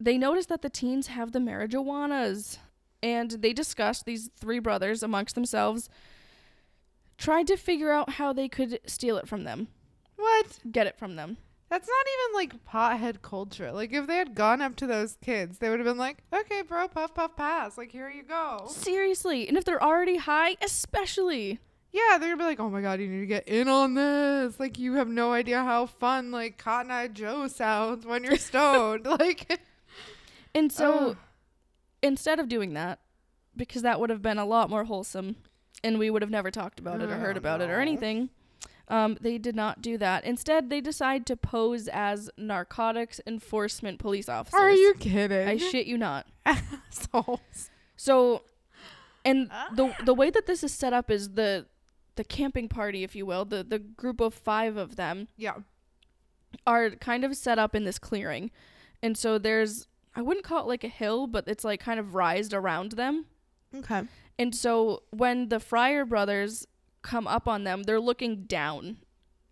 they 0.00 0.18
notice 0.18 0.46
that 0.46 0.62
the 0.62 0.68
teens 0.68 1.06
have 1.06 1.32
the 1.32 1.38
marijuanas. 1.38 2.58
And 3.02 3.30
they 3.30 3.52
discuss 3.52 4.02
these 4.02 4.30
three 4.34 4.58
brothers 4.58 5.02
amongst 5.02 5.34
themselves, 5.34 5.90
tried 7.18 7.46
to 7.48 7.56
figure 7.56 7.90
out 7.90 8.10
how 8.10 8.32
they 8.32 8.48
could 8.48 8.80
steal 8.86 9.16
it 9.16 9.28
from 9.28 9.44
them, 9.44 9.68
What? 10.16 10.58
get 10.70 10.86
it 10.86 10.98
from 10.98 11.16
them. 11.16 11.36
That's 11.70 11.88
not 11.88 12.06
even 12.14 12.34
like 12.36 12.64
pothead 12.64 13.22
culture. 13.22 13.72
Like 13.72 13.92
if 13.92 14.06
they 14.06 14.18
had 14.18 14.34
gone 14.34 14.60
up 14.62 14.76
to 14.76 14.86
those 14.86 15.16
kids, 15.24 15.58
they 15.58 15.70
would 15.70 15.80
have 15.80 15.86
been 15.86 15.98
like, 15.98 16.18
"Okay, 16.32 16.62
bro, 16.62 16.86
puff 16.86 17.14
puff 17.14 17.34
pass. 17.36 17.76
Like 17.76 17.90
here 17.90 18.08
you 18.08 18.22
go." 18.22 18.66
Seriously. 18.68 19.48
And 19.48 19.56
if 19.56 19.64
they're 19.64 19.82
already 19.82 20.18
high, 20.18 20.56
especially. 20.62 21.58
Yeah, 21.90 22.18
they're 22.18 22.28
gonna 22.28 22.36
be 22.36 22.44
like, 22.44 22.60
"Oh 22.60 22.70
my 22.70 22.80
god, 22.80 23.00
you 23.00 23.08
need 23.08 23.20
to 23.20 23.26
get 23.26 23.48
in 23.48 23.66
on 23.68 23.94
this." 23.94 24.60
Like 24.60 24.78
you 24.78 24.94
have 24.94 25.08
no 25.08 25.32
idea 25.32 25.64
how 25.64 25.86
fun 25.86 26.30
like 26.30 26.58
Cotton 26.58 26.90
Eye 26.92 27.08
Joe 27.08 27.48
sounds 27.48 28.06
when 28.06 28.22
you're 28.24 28.36
stoned. 28.36 29.06
like 29.18 29.58
And 30.54 30.70
so 30.70 31.10
Ugh. 31.10 31.16
instead 32.02 32.38
of 32.38 32.48
doing 32.48 32.74
that, 32.74 33.00
because 33.56 33.82
that 33.82 33.98
would 33.98 34.10
have 34.10 34.22
been 34.22 34.38
a 34.38 34.44
lot 34.46 34.70
more 34.70 34.84
wholesome 34.84 35.36
and 35.84 35.98
we 36.00 36.10
would 36.10 36.22
have 36.22 36.30
never 36.30 36.50
talked 36.50 36.80
about 36.80 37.00
it 37.00 37.08
or 37.10 37.16
heard 37.18 37.36
Oh, 37.36 37.38
about 37.38 37.60
it 37.60 37.70
or 37.70 37.78
anything, 37.80 38.30
um, 38.88 39.16
they 39.20 39.38
did 39.38 39.54
not 39.54 39.80
do 39.80 39.96
that. 39.98 40.24
Instead, 40.24 40.68
they 40.70 40.80
decide 40.80 41.24
to 41.26 41.36
pose 41.36 41.86
as 41.88 42.28
narcotics 42.36 43.20
enforcement 43.26 43.98
police 44.00 44.28
officers. 44.28 44.58
Are 44.60 44.70
you 44.72 44.94
kidding? 44.98 45.46
I 45.48 45.56
shit 45.56 45.86
you 45.86 45.96
not. 45.96 46.26
assholes. 46.46 47.70
So, 47.96 48.42
and 49.24 49.48
Ah. 49.52 49.68
the 49.74 49.94
the 50.04 50.14
way 50.14 50.30
that 50.30 50.46
this 50.46 50.64
is 50.64 50.72
set 50.72 50.92
up 50.92 51.10
is 51.10 51.30
the 51.34 51.66
the 52.16 52.24
camping 52.24 52.68
party, 52.68 53.04
if 53.04 53.14
you 53.16 53.24
will, 53.26 53.44
the 53.44 53.62
the 53.64 53.78
group 53.78 54.20
of 54.20 54.34
five 54.34 54.76
of 54.76 54.96
them 54.96 55.28
Yeah. 55.36 55.54
are 56.66 56.90
kind 56.90 57.24
of 57.24 57.36
set 57.36 57.58
up 57.58 57.74
in 57.74 57.84
this 57.84 57.98
clearing, 57.98 58.50
and 59.02 59.16
so 59.16 59.38
there's 59.38 59.86
I 60.16 60.22
wouldn't 60.22 60.44
call 60.44 60.60
it 60.62 60.68
like 60.68 60.84
a 60.84 60.88
hill, 60.88 61.26
but 61.26 61.48
it's 61.48 61.64
like 61.64 61.80
kind 61.80 61.98
of 61.98 62.14
rised 62.14 62.52
around 62.54 62.92
them. 62.92 63.26
Okay. 63.74 64.02
And 64.38 64.54
so 64.54 65.02
when 65.10 65.48
the 65.48 65.60
Fryer 65.60 66.04
brothers 66.04 66.66
come 67.02 67.26
up 67.26 67.46
on 67.46 67.64
them, 67.64 67.84
they're 67.84 68.00
looking 68.00 68.44
down 68.44 68.98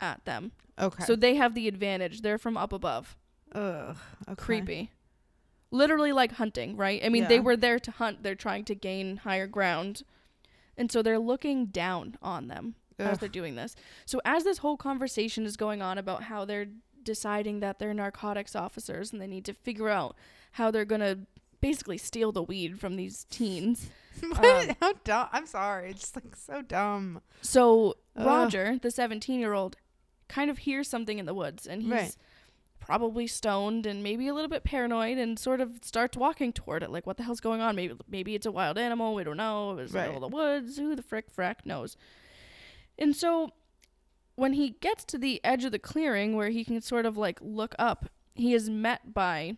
at 0.01 0.25
them. 0.25 0.53
Okay. 0.79 1.05
So 1.05 1.15
they 1.15 1.37
have 1.37 1.55
the 1.55 1.69
advantage. 1.69 2.23
They're 2.23 2.39
from 2.39 2.57
up 2.57 2.73
above. 2.73 3.17
Ugh. 3.55 3.97
Okay. 4.29 4.43
Creepy. 4.43 4.91
Literally 5.71 6.13
like 6.13 6.33
hunting, 6.33 6.77
right? 6.77 7.01
I 7.05 7.09
mean, 7.09 7.29
they 7.29 7.41
were 7.41 7.57
there 7.57 7.79
to 7.79 7.91
hunt. 7.91 8.23
They're 8.23 8.35
trying 8.35 8.65
to 8.65 8.75
gain 8.75 9.19
higher 9.19 9.47
ground. 9.47 10.03
And 10.77 10.91
so 10.91 11.03
they're 11.03 11.19
looking 11.19 11.67
down 11.67 12.17
on 12.21 12.49
them 12.49 12.75
as 12.99 13.19
they're 13.19 13.29
doing 13.29 13.55
this. 13.55 13.75
So 14.05 14.21
as 14.25 14.45
this 14.45 14.59
whole 14.59 14.77
conversation 14.77 15.45
is 15.47 15.57
going 15.57 15.81
on 15.81 15.99
about 15.99 16.25
how 16.25 16.45
they're 16.45 16.67
deciding 17.03 17.61
that 17.61 17.79
they're 17.79 17.95
narcotics 17.95 18.55
officers 18.55 19.13
and 19.13 19.21
they 19.21 19.27
need 19.27 19.45
to 19.47 19.55
figure 19.55 19.89
out 19.89 20.15
how 20.53 20.71
they're 20.71 20.85
going 20.85 21.01
to 21.01 21.19
basically 21.63 21.97
steal 21.97 22.31
the 22.33 22.43
weed 22.43 22.79
from 22.79 22.97
these 22.97 23.25
teens. 23.31 23.89
What? 24.21 24.69
Um, 24.69 24.77
how 24.81 24.93
dumb. 25.05 25.29
I'm 25.33 25.47
sorry. 25.47 25.89
It's 25.91 26.01
just 26.01 26.17
like 26.17 26.37
so 26.37 26.61
dumb. 26.61 27.23
So 27.41 27.97
Ugh. 28.15 28.27
Roger, 28.27 28.79
the 28.81 28.91
17 28.91 29.41
year 29.41 29.55
old, 29.55 29.77
kind 30.29 30.51
of 30.51 30.59
hears 30.59 30.87
something 30.87 31.19
in 31.19 31.25
the 31.25 31.33
woods 31.33 31.67
and 31.67 31.83
he's 31.83 31.91
Right. 31.91 32.17
probably 32.79 33.27
stoned 33.27 33.87
and 33.87 34.03
maybe 34.03 34.29
a 34.29 34.35
little 34.35 34.51
bit 34.51 34.65
paranoid 34.65 35.17
and 35.17 35.39
sort 35.39 35.63
of 35.63 35.79
starts 35.83 36.17
walking 36.17 36.53
toward 36.53 36.83
it. 36.83 36.91
Like, 36.91 37.07
what 37.07 37.17
the 37.17 37.23
hell's 37.23 37.41
going 37.41 37.63
on? 37.63 37.75
Maybe 37.75 37.95
maybe 38.07 38.35
it's 38.35 38.45
a 38.47 38.53
wild 38.53 38.77
animal. 38.77 39.15
We 39.15 39.25
don't 39.25 39.39
know. 39.39 39.79
It's 39.79 39.93
in 39.95 39.99
Right. 39.99 40.15
of 40.15 40.21
the 40.21 40.29
woods. 40.29 40.77
Who 40.77 40.95
the 40.95 41.03
frick 41.03 41.35
frack 41.35 41.65
knows? 41.65 41.97
And 42.99 43.17
so 43.17 43.51
when 44.37 44.53
he 44.53 44.71
gets 44.81 45.05
to 45.07 45.19
the 45.19 45.41
edge 45.43 45.65
of 45.65 45.73
the 45.73 45.79
clearing 45.79 46.37
where 46.37 46.51
he 46.51 46.65
can 46.67 46.81
sort 46.83 47.07
of 47.07 47.17
like 47.17 47.39
look 47.41 47.75
up, 47.79 48.11
he 48.35 48.53
is 48.53 48.69
met 48.69 49.15
by 49.15 49.57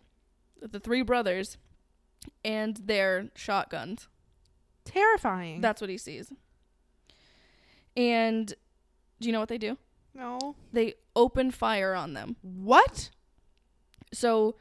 the 0.62 0.78
three 0.80 1.02
brothers 1.02 1.58
and 2.44 2.76
their 2.78 3.28
shotguns. 3.34 4.08
Terrifying. 4.84 5.60
That's 5.60 5.80
what 5.80 5.90
he 5.90 5.98
sees. 5.98 6.32
And 7.96 8.48
do 9.20 9.28
you 9.28 9.32
know 9.32 9.40
what 9.40 9.48
they 9.48 9.58
do? 9.58 9.78
No. 10.14 10.56
They 10.72 10.94
open 11.16 11.50
fire 11.50 11.94
on 11.94 12.14
them. 12.14 12.36
What? 12.42 13.10
So 14.12 14.56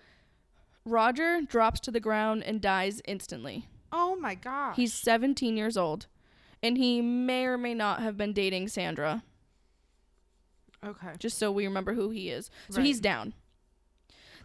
Roger 0.86 1.42
drops 1.42 1.80
to 1.82 1.92
the 1.92 2.00
ground 2.00 2.44
and 2.44 2.62
dies 2.62 3.02
instantly. 3.06 3.68
Oh 3.92 4.16
my 4.16 4.36
god. 4.36 4.74
He's 4.76 4.94
17 4.94 5.56
years 5.56 5.78
old, 5.78 6.08
and 6.62 6.78
he 6.78 7.02
may 7.02 7.46
or 7.46 7.58
may 7.58 7.74
not 7.76 8.02
have 8.02 8.18
been 8.18 8.34
dating 8.34 8.70
Sandra, 8.70 9.24
okay. 10.84 11.12
just 11.20 11.38
so 11.38 11.52
we 11.52 11.66
remember 11.66 11.94
who 11.94 12.10
he 12.10 12.30
is. 12.30 12.50
So 12.72 12.78
Right. 12.78 12.88
he's 12.88 13.00
down. 13.00 13.34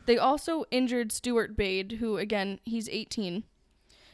They 0.09 0.17
also 0.17 0.65
injured 0.71 1.13
Stuart 1.13 1.55
Bade, 1.55 1.99
who, 2.01 2.17
again, 2.17 2.61
he's 2.65 2.89
18. 2.89 3.45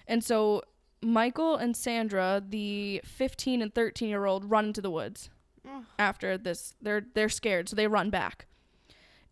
And 0.08 0.24
so 0.24 0.64
Michael 1.00 1.54
and 1.54 1.76
Sandra, 1.76 2.42
the 2.44 3.00
15 3.04 3.62
and 3.62 3.72
13 3.72 4.08
year 4.08 4.24
old, 4.24 4.50
run 4.50 4.64
into 4.66 4.80
the 4.80 4.90
woods 4.90 5.30
Ugh. 5.64 5.84
after 5.96 6.36
this. 6.36 6.74
They're, 6.82 7.06
they're 7.14 7.28
scared, 7.28 7.68
so 7.68 7.76
they 7.76 7.86
run 7.86 8.10
back. 8.10 8.46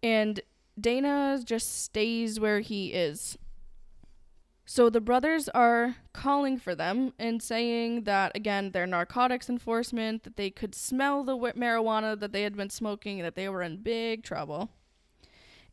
And 0.04 0.38
Dana 0.80 1.40
just 1.44 1.82
stays 1.82 2.38
where 2.38 2.60
he 2.60 2.92
is. 2.92 3.36
So 4.64 4.88
the 4.88 5.00
brothers 5.00 5.48
are 5.48 5.96
calling 6.12 6.60
for 6.60 6.76
them 6.76 7.12
and 7.18 7.42
saying 7.42 8.04
that 8.04 8.36
again 8.36 8.70
they're 8.70 8.86
narcotics 8.86 9.50
enforcement, 9.50 10.22
that 10.22 10.36
they 10.36 10.50
could 10.50 10.76
smell 10.76 11.24
the 11.24 11.32
wi- 11.32 11.54
marijuana 11.54 12.16
that 12.20 12.30
they 12.30 12.44
had 12.44 12.56
been 12.56 12.70
smoking, 12.70 13.20
that 13.22 13.34
they 13.34 13.48
were 13.48 13.62
in 13.62 13.78
big 13.78 14.22
trouble. 14.22 14.70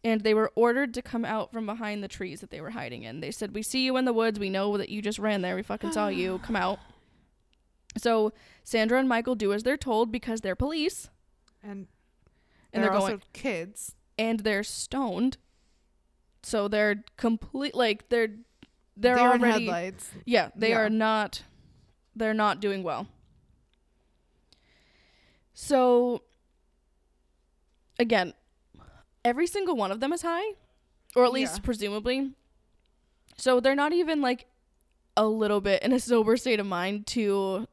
And 0.04 0.22
they 0.22 0.34
were 0.34 0.52
ordered 0.56 0.94
to 0.94 1.02
come 1.02 1.26
out 1.26 1.52
from 1.52 1.66
behind 1.66 2.02
the 2.04 2.08
trees 2.08 2.40
that 2.40 2.52
they 2.52 2.62
were 2.62 2.70
hiding 2.70 3.04
in. 3.04 3.20
They 3.20 3.32
said, 3.32 3.54
"We 3.54 3.62
see 3.64 3.84
you 3.86 3.98
in 3.98 4.06
the 4.06 4.14
woods. 4.14 4.40
We 4.40 4.50
know 4.50 4.78
that 4.78 4.88
you 4.90 5.02
just 5.02 5.20
ran 5.20 5.42
there. 5.42 5.56
We 5.56 5.62
fucking 5.64 5.92
saw 5.92 6.08
you. 6.08 6.40
Come 6.40 6.56
out." 6.56 6.80
So 7.98 8.32
Sandra 8.64 9.00
and 9.00 9.10
Michael 9.10 9.34
do 9.34 9.52
as 9.52 9.64
they're 9.64 9.76
told 9.76 10.12
because 10.12 10.42
they're 10.42 10.56
police 10.56 11.10
And, 11.64 11.88
and 12.72 12.84
they're, 12.84 12.92
they're 12.92 12.94
also 12.94 13.08
going 13.18 13.22
kids. 13.34 13.96
and 14.18 14.42
they're 14.42 14.62
stoned. 14.64 15.38
So 16.44 16.68
they're 16.68 17.04
complete 17.18 17.74
like 17.74 18.10
they're 18.10 18.30
they're 18.96 19.18
in 19.18 19.26
already 19.26 19.66
headlights. 19.66 20.12
yeah, 20.24 20.52
they 20.56 20.70
Yeah. 20.70 20.82
are 20.82 20.90
not 20.90 21.42
they're 22.16 22.36
not 22.36 22.60
doing 22.62 22.84
well. 22.84 23.08
So 25.54 26.22
again, 27.98 28.34
every 29.26 29.48
single 29.48 29.76
one 29.76 29.92
of 29.92 30.00
them 30.00 30.14
is 30.14 30.22
high 30.22 30.54
or 31.16 31.26
at 31.26 31.32
least 31.32 31.56
Yeah. 31.58 31.62
presumably. 31.64 32.32
So 33.38 33.60
they're 33.60 33.76
not 33.76 33.94
even 33.94 34.22
like 34.22 34.46
a 35.18 35.26
little 35.26 35.62
bit 35.62 35.82
in 35.84 35.92
a 35.92 36.00
sober 36.12 36.38
state 36.38 36.60
of 36.60 36.66
mind 36.66 37.08
to 37.08 37.68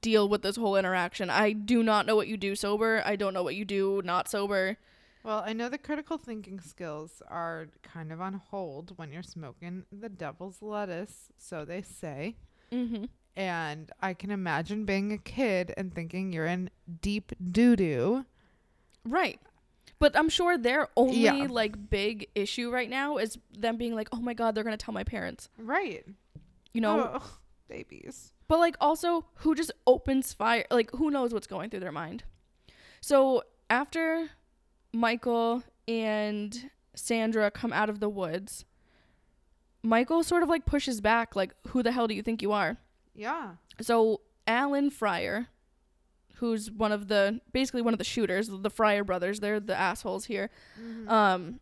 deal 0.00 0.28
with 0.28 0.42
this 0.42 0.56
whole 0.56 0.76
interaction. 0.76 1.28
I 1.30 1.52
do 1.52 1.82
not 1.82 2.06
know 2.06 2.16
what 2.16 2.28
you 2.28 2.36
do 2.36 2.54
sober. 2.56 3.02
I 3.04 3.16
don't 3.16 3.34
know 3.34 3.42
what 3.42 3.54
you 3.56 3.64
do 3.64 4.00
not 4.04 4.28
sober. 4.28 4.78
Well, 5.24 5.42
I 5.46 5.52
know 5.52 5.68
the 5.68 5.78
critical 5.78 6.18
thinking 6.18 6.60
skills 6.60 7.22
are 7.28 7.68
kind 7.82 8.10
of 8.12 8.20
on 8.20 8.34
hold 8.34 8.96
when 8.98 9.12
you're 9.12 9.22
smoking 9.22 9.84
the 9.92 10.08
devil's 10.08 10.60
lettuce, 10.62 11.28
so 11.38 11.64
they 11.64 11.82
say. 11.82 12.36
Mhm. 12.72 13.08
And 13.36 13.90
I 14.00 14.14
can 14.14 14.30
imagine 14.30 14.84
being 14.84 15.12
a 15.12 15.18
kid 15.18 15.72
and 15.76 15.94
thinking 15.94 16.32
you're 16.32 16.46
in 16.46 16.70
deep 17.00 17.32
doo 17.52 17.76
doo. 17.76 18.24
Right. 19.04 19.40
But 20.02 20.16
I'm 20.16 20.28
sure 20.28 20.58
their 20.58 20.88
only 20.96 21.20
Yeah. 21.20 21.46
like 21.48 21.88
big 21.88 22.26
issue 22.34 22.70
right 22.72 22.90
now 22.90 23.18
is 23.18 23.38
them 23.56 23.76
being 23.76 23.94
like, 23.94 24.08
"Oh 24.10 24.16
my 24.20 24.34
god, 24.34 24.52
they're 24.52 24.64
going 24.64 24.76
to 24.76 24.84
tell 24.84 24.92
my 24.92 25.04
parents." 25.04 25.48
Right. 25.56 26.04
You 26.72 26.80
know? 26.80 27.20
Oh, 27.22 27.38
babies. 27.68 28.32
But 28.48 28.58
like 28.58 28.74
also 28.80 29.26
who 29.36 29.54
just 29.54 29.70
opens 29.86 30.32
fire? 30.32 30.64
Like 30.72 30.90
who 30.90 31.08
knows 31.12 31.32
what's 31.32 31.46
going 31.46 31.70
through 31.70 31.84
their 31.86 31.92
mind? 31.92 32.24
So, 33.00 33.44
after 33.70 34.30
Michael 34.92 35.62
and 35.86 36.70
Sandra 36.96 37.52
come 37.52 37.72
out 37.72 37.88
of 37.88 38.00
the 38.00 38.08
woods, 38.08 38.64
Michael 39.84 40.24
sort 40.24 40.42
of 40.42 40.48
like 40.48 40.66
pushes 40.66 41.00
back 41.00 41.36
like, 41.36 41.54
"Who 41.68 41.80
the 41.80 41.92
hell 41.92 42.08
do 42.08 42.14
you 42.14 42.22
think 42.22 42.42
you 42.42 42.50
are?" 42.50 42.76
Yeah. 43.14 43.52
So, 43.80 44.22
Alan 44.48 44.90
Fryer, 44.90 45.46
who's 46.42 46.72
one 46.72 46.90
of 46.90 47.06
the 47.06 47.40
basically 47.52 47.80
one 47.82 47.94
of 47.94 47.98
the 47.98 48.04
shooters, 48.04 48.48
the 48.50 48.68
Fryer 48.68 49.04
brothers, 49.04 49.38
they're 49.38 49.60
the 49.60 49.78
assholes 49.78 50.24
here. 50.24 50.50
Mhm. 50.76 51.08
Um, 51.08 51.60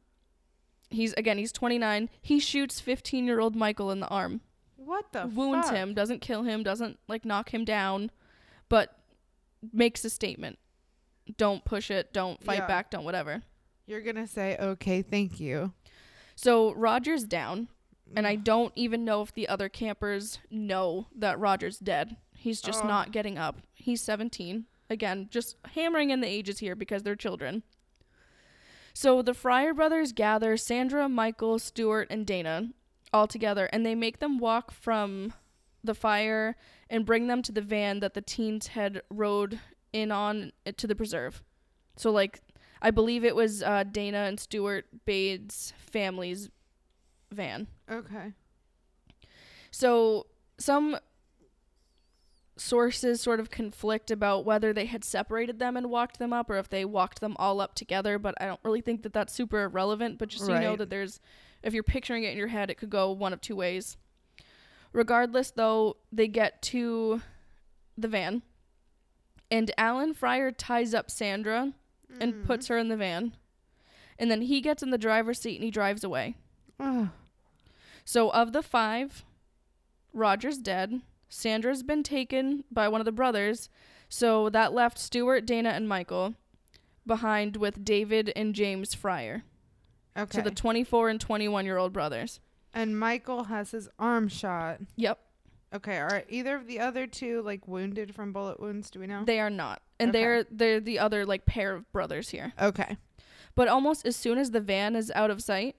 he's 0.89 1.13
again, 1.13 1.37
he's 1.37 1.53
29. 1.53 2.09
He 2.23 2.41
shoots 2.41 2.81
15 2.81 3.27
year 3.27 3.41
old 3.41 3.55
Michael 3.55 3.91
in 3.91 4.01
the 4.01 4.09
arm, 4.09 4.41
what 4.77 5.13
the 5.13 5.27
wounds 5.27 5.67
fuck? 5.69 5.77
him, 5.77 5.93
doesn't 5.93 6.21
kill 6.21 6.45
him, 6.45 6.63
doesn't 6.63 6.99
like 7.09 7.27
knock 7.27 7.53
him 7.53 7.67
down, 7.67 8.11
but 8.71 8.97
makes 9.71 10.03
a 10.07 10.09
statement. 10.11 10.59
Don't 11.37 11.63
push 11.67 11.91
it. 11.91 12.15
Don't 12.15 12.43
fight 12.43 12.61
Yeah. 12.61 12.67
back. 12.67 12.91
Don't 12.91 13.05
whatever. 13.05 13.43
You're 13.87 14.01
gonna 14.01 14.27
say 14.27 14.57
okay, 14.59 15.03
thank 15.03 15.39
you. 15.41 15.75
So 16.37 16.73
Roger's 16.73 17.25
down, 17.25 17.69
and 18.17 18.27
I 18.27 18.37
don't 18.37 18.73
even 18.77 19.05
know 19.05 19.21
if 19.21 19.35
the 19.35 19.47
other 19.47 19.69
campers 19.69 20.39
know 20.51 21.09
that 21.15 21.39
Roger's 21.39 21.79
dead. 21.79 22.17
He's 22.41 22.63
just 22.63 22.81
Ugh. 22.81 22.89
not 22.89 23.13
getting 23.13 23.37
up. 23.37 23.61
He's 23.75 24.01
17. 24.01 24.65
Again, 24.89 25.29
just 25.31 25.57
hammering 25.75 26.09
in 26.09 26.23
the 26.23 26.27
ages 26.27 26.61
here 26.61 26.75
because 26.75 27.03
they're 27.03 27.15
children. 27.15 27.63
So 28.95 29.21
the 29.21 29.35
Fryer 29.35 29.75
brothers 29.75 30.13
gather 30.13 30.57
Sandra, 30.57 31.07
Michael, 31.07 31.59
Stuart, 31.59 32.07
and 32.09 32.27
Dana 32.27 32.71
all 33.13 33.27
together, 33.27 33.69
and 33.75 33.85
they 33.85 33.95
make 33.95 34.21
them 34.21 34.39
walk 34.39 34.71
from 34.73 35.35
the 35.85 35.95
fire 35.95 36.57
and 36.89 37.05
bring 37.05 37.27
them 37.27 37.43
to 37.43 37.53
the 37.53 37.61
van 37.61 38.01
that 38.01 38.15
the 38.15 38.23
teens 38.23 38.69
had 38.69 39.03
rode 39.11 39.61
in 39.93 40.11
on 40.11 40.53
to 40.79 40.87
the 40.87 40.95
preserve. 40.95 41.43
So, 41.97 42.11
like, 42.11 42.41
I 42.81 42.91
believe 42.91 43.23
it 43.23 43.37
was 43.37 43.63
uh, 43.63 43.85
Dana 43.85 44.21
and 44.21 44.41
Stuart 44.41 44.87
Bade's 45.05 45.75
family's 45.77 46.49
van. 47.31 47.67
Okay. 47.91 48.33
So 49.71 50.27
some 50.59 50.97
sources 52.61 53.21
sort 53.21 53.41
of 53.41 53.51
conflict 53.51 54.11
about 54.11 54.45
whether 54.45 54.73
they 54.73 54.85
had 54.87 55.03
separated 55.05 55.59
them 55.59 55.77
and 55.77 55.89
walked 55.89 56.19
them 56.19 56.33
up 56.33 56.51
or 56.51 56.59
if 56.59 56.69
they 56.69 56.85
walked 56.85 57.21
them 57.21 57.35
all 57.39 57.61
up 57.61 57.75
together, 57.75 58.19
but 58.19 58.35
I 58.41 58.45
don't 58.47 58.61
really 58.63 58.83
think 58.83 59.03
that 59.03 59.13
that's 59.15 59.33
super 59.33 59.67
relevant, 59.69 60.19
but 60.19 60.29
just 60.29 60.45
so 60.45 60.53
you 60.53 60.61
know 60.61 60.77
that 60.77 60.91
there's 60.91 61.21
if 61.63 61.73
you're 61.75 61.83
picturing 61.83 62.25
it 62.25 62.33
in 62.33 62.39
your 62.39 62.49
head, 62.49 62.71
it 62.71 62.77
could 62.77 62.91
go 62.91 63.11
one 63.13 63.33
of 63.33 63.41
two 63.41 63.57
ways. 63.57 63.97
Regardless 64.93 65.51
though, 65.51 65.97
they 66.13 66.29
get 66.29 66.61
to 66.63 67.23
the 67.97 68.09
van 68.09 68.43
and 69.51 69.71
Alan 69.79 70.13
Fryer 70.15 70.53
ties 70.53 70.95
up 70.95 71.11
Sandra 71.11 71.73
and 72.21 72.35
Mm. 72.35 72.47
puts 72.47 72.67
her 72.69 72.77
in 72.79 72.89
the 72.89 72.97
van. 72.97 73.33
And 74.19 74.31
then 74.31 74.43
he 74.43 74.61
gets 74.61 74.83
in 74.83 74.91
the 74.91 74.99
driver's 74.99 75.41
seat 75.41 75.57
and 75.57 75.65
he 75.65 75.71
drives 75.71 76.05
away. 76.05 76.37
So 78.05 78.31
of 78.31 78.53
the 78.53 78.63
five, 78.63 79.25
Roger's 80.13 80.59
dead. 80.59 81.01
Sandra's 81.31 81.83
been 81.83 82.03
taken 82.03 82.65
by 82.71 82.89
one 82.89 83.01
of 83.01 83.05
the 83.07 83.13
brothers. 83.13 83.71
So 84.09 84.51
that 84.51 84.73
left 84.75 84.99
Stuart, 84.99 85.47
Dana, 85.47 85.71
and 85.71 85.89
Michael 85.89 86.35
behind 87.07 87.57
with 87.57 87.85
David 87.85 88.33
and 88.37 88.55
James 88.55 88.93
Fryer. 88.95 89.45
okay. 90.19 90.39
So 90.39 90.43
the 90.43 90.51
24 90.51 91.09
and 91.09 91.21
21 91.21 91.65
year 91.65 91.79
old 91.79 91.93
brothers. 91.93 92.41
and 92.75 92.99
Michael 92.99 93.45
has 93.45 93.71
his 93.71 93.89
arm 93.99 94.29
shot. 94.29 94.81
Yep, 94.97 95.19
Okay. 95.73 95.99
Are 95.99 96.25
either 96.29 96.57
of 96.57 96.67
the 96.67 96.81
other 96.81 97.07
two 97.07 97.43
like 97.43 97.67
wounded 97.69 98.13
from 98.15 98.33
bullet 98.33 98.59
wounds? 98.59 98.91
Do 98.91 98.99
we 99.01 99.07
know? 99.07 99.23
they 99.25 99.39
are 99.39 99.49
not. 99.51 99.81
And 100.01 100.11
Okay. 100.11 100.19
they're 100.19 100.45
they're 100.51 100.81
the 100.81 100.99
other 100.99 101.25
like 101.25 101.47
pair 101.47 101.73
of 101.75 101.91
brothers 101.93 102.31
here. 102.31 102.53
okay. 102.61 102.97
But 103.55 103.69
almost 103.69 104.05
as 104.07 104.17
soon 104.17 104.39
as 104.39 104.51
the 104.51 104.61
van 104.61 104.97
is 104.97 105.13
out 105.15 105.31
of 105.31 105.41
sight, 105.43 105.77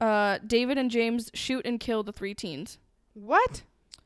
uh, 0.00 0.38
David 0.46 0.78
and 0.78 0.90
James 0.90 1.30
shoot 1.34 1.64
and 1.66 1.78
kill 1.80 2.02
the 2.02 2.12
three 2.12 2.34
teens. 2.34 2.78
What? 3.14 3.62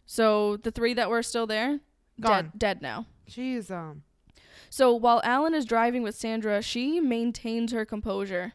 So 0.07 0.57
the 0.57 0.71
three 0.71 0.95
that 0.95 1.09
were 1.11 1.23
still 1.23 1.47
there, 1.47 1.81
Gone. 2.21 2.45
dead, 2.45 2.59
dead 2.59 2.83
now. 2.83 3.07
Jeez. 3.29 3.71
Um. 3.71 4.03
So 4.71 4.95
while 4.95 5.21
Alan 5.25 5.55
is 5.55 5.65
driving 5.65 6.03
with 6.03 6.15
Sandra, 6.15 6.63
she 6.63 7.01
maintains 7.01 7.73
her 7.73 7.85
composure. 7.85 8.53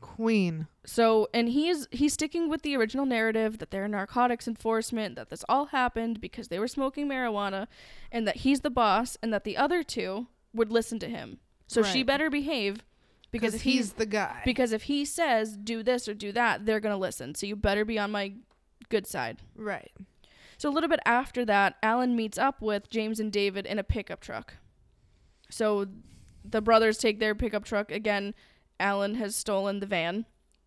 Queen. 0.00 0.68
So 0.84 1.28
and 1.34 1.48
he's 1.48 1.88
he's 1.90 2.12
sticking 2.12 2.48
with 2.48 2.62
the 2.62 2.76
original 2.76 3.04
narrative 3.04 3.58
that 3.58 3.70
they're 3.70 3.88
narcotics 3.88 4.46
enforcement, 4.46 5.16
that 5.16 5.28
this 5.28 5.44
all 5.48 5.66
happened 5.66 6.20
because 6.20 6.48
they 6.48 6.58
were 6.58 6.68
smoking 6.68 7.08
marijuana, 7.08 7.66
and 8.12 8.26
that 8.26 8.36
he's 8.38 8.60
the 8.60 8.70
boss, 8.70 9.16
and 9.22 9.32
that 9.32 9.44
the 9.44 9.56
other 9.56 9.82
two 9.82 10.28
would 10.54 10.70
listen 10.70 10.98
to 11.00 11.08
him. 11.08 11.38
So 11.66 11.82
she 11.82 12.02
better 12.02 12.30
behave 12.30 12.84
because 13.30 13.52
Because 13.52 13.54
if 13.56 13.62
he's 13.62 13.74
he's 13.74 13.92
the 13.94 14.06
guy. 14.06 14.40
because 14.44 14.72
if 14.72 14.84
he 14.84 15.04
says 15.04 15.56
do 15.56 15.82
this 15.82 16.08
or 16.08 16.14
do 16.14 16.32
that, 16.32 16.64
they're 16.64 16.80
gonna 16.80 16.96
listen. 16.96 17.34
So 17.34 17.46
you 17.46 17.56
better 17.56 17.84
be 17.84 17.98
on 17.98 18.10
my 18.12 18.34
good 18.88 19.06
side. 19.06 19.38
right. 19.56 19.90
So 20.58 20.68
a 20.68 20.72
little 20.72 20.88
bit 20.90 21.00
after 21.06 21.44
that, 21.46 21.76
Alan 21.82 22.14
meets 22.16 22.36
up 22.36 22.60
with 22.60 22.90
James 22.90 23.20
and 23.20 23.32
David 23.32 23.64
in 23.64 23.78
a 23.78 23.84
pickup 23.84 24.20
truck. 24.20 24.54
So 25.50 25.86
the 26.44 26.60
brothers 26.60 26.98
take 26.98 27.20
their 27.20 27.34
pickup 27.34 27.64
truck 27.64 27.90
again. 27.90 28.34
Alan 28.80 29.14
has 29.14 29.34
stolen 29.36 29.80
the 29.80 29.86
van, 29.86 30.26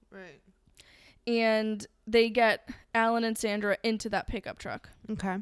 Right. 0.09 0.41
and 1.27 1.85
they 2.07 2.29
get 2.29 2.69
Alan 2.95 3.23
and 3.23 3.37
Sandra 3.37 3.77
into 3.83 4.09
that 4.09 4.27
pickup 4.27 4.57
truck. 4.59 4.89
Okay. 5.09 5.37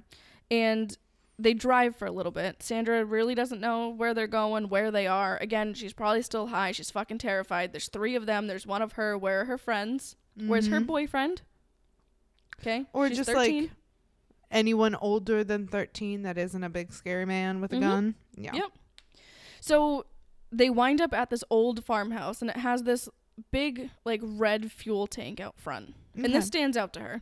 And 0.52 0.96
they 1.38 1.54
drive 1.54 1.96
for 1.96 2.06
a 2.06 2.12
little 2.12 2.32
bit. 2.32 2.62
Sandra 2.62 3.06
really 3.06 3.34
doesn't 3.34 3.62
know 3.62 3.90
where 3.90 4.14
they're 4.14 4.28
going, 4.28 4.68
where 4.70 4.92
they 4.92 5.08
are. 5.08 5.38
Again, 5.38 5.74
she's 5.74 5.94
probably 5.94 6.22
still 6.22 6.48
high. 6.48 6.72
She's 6.74 6.92
fucking 6.92 7.20
terrified. 7.20 7.72
There's 7.72 7.88
three 7.88 8.16
of 8.16 8.26
them. 8.26 8.48
There's 8.48 8.68
one 8.68 8.82
of 8.82 8.94
her. 8.94 9.18
Where 9.18 9.42
are 9.42 9.46
her 9.46 9.58
friends? 9.58 10.16
Where's 10.36 10.68
her 10.68 10.80
Mhm. 10.82 10.86
boyfriend? 10.88 11.42
Okay. 12.60 12.86
Or 12.94 13.08
she's 13.08 13.18
just 13.18 13.32
13. 13.32 13.64
like 13.64 13.72
anyone 14.52 14.96
older 14.96 15.44
than 15.44 15.68
13 15.68 16.24
that 16.24 16.38
isn't 16.38 16.64
a 16.64 16.70
big 16.70 16.92
scary 16.92 17.26
man 17.26 17.62
with 17.62 17.72
a 17.74 17.76
Mhm. 17.78 17.82
gun. 17.82 18.16
Yeah. 18.36 18.54
Yep. 18.56 18.72
So 19.62 20.06
they 20.52 20.70
wind 20.70 21.00
up 21.02 21.14
at 21.14 21.30
this 21.30 21.44
old 21.50 21.84
farmhouse 21.86 22.42
and 22.42 22.50
it 22.50 22.58
has 22.58 22.84
this 22.84 23.08
big 23.52 23.92
like 24.06 24.22
red 24.24 24.72
fuel 24.72 25.08
tank 25.08 25.40
out 25.40 25.60
front. 25.60 25.94
And 26.16 26.34
this 26.34 26.48
stands 26.48 26.76
out 26.76 26.94
to 26.94 27.00
her. 27.00 27.22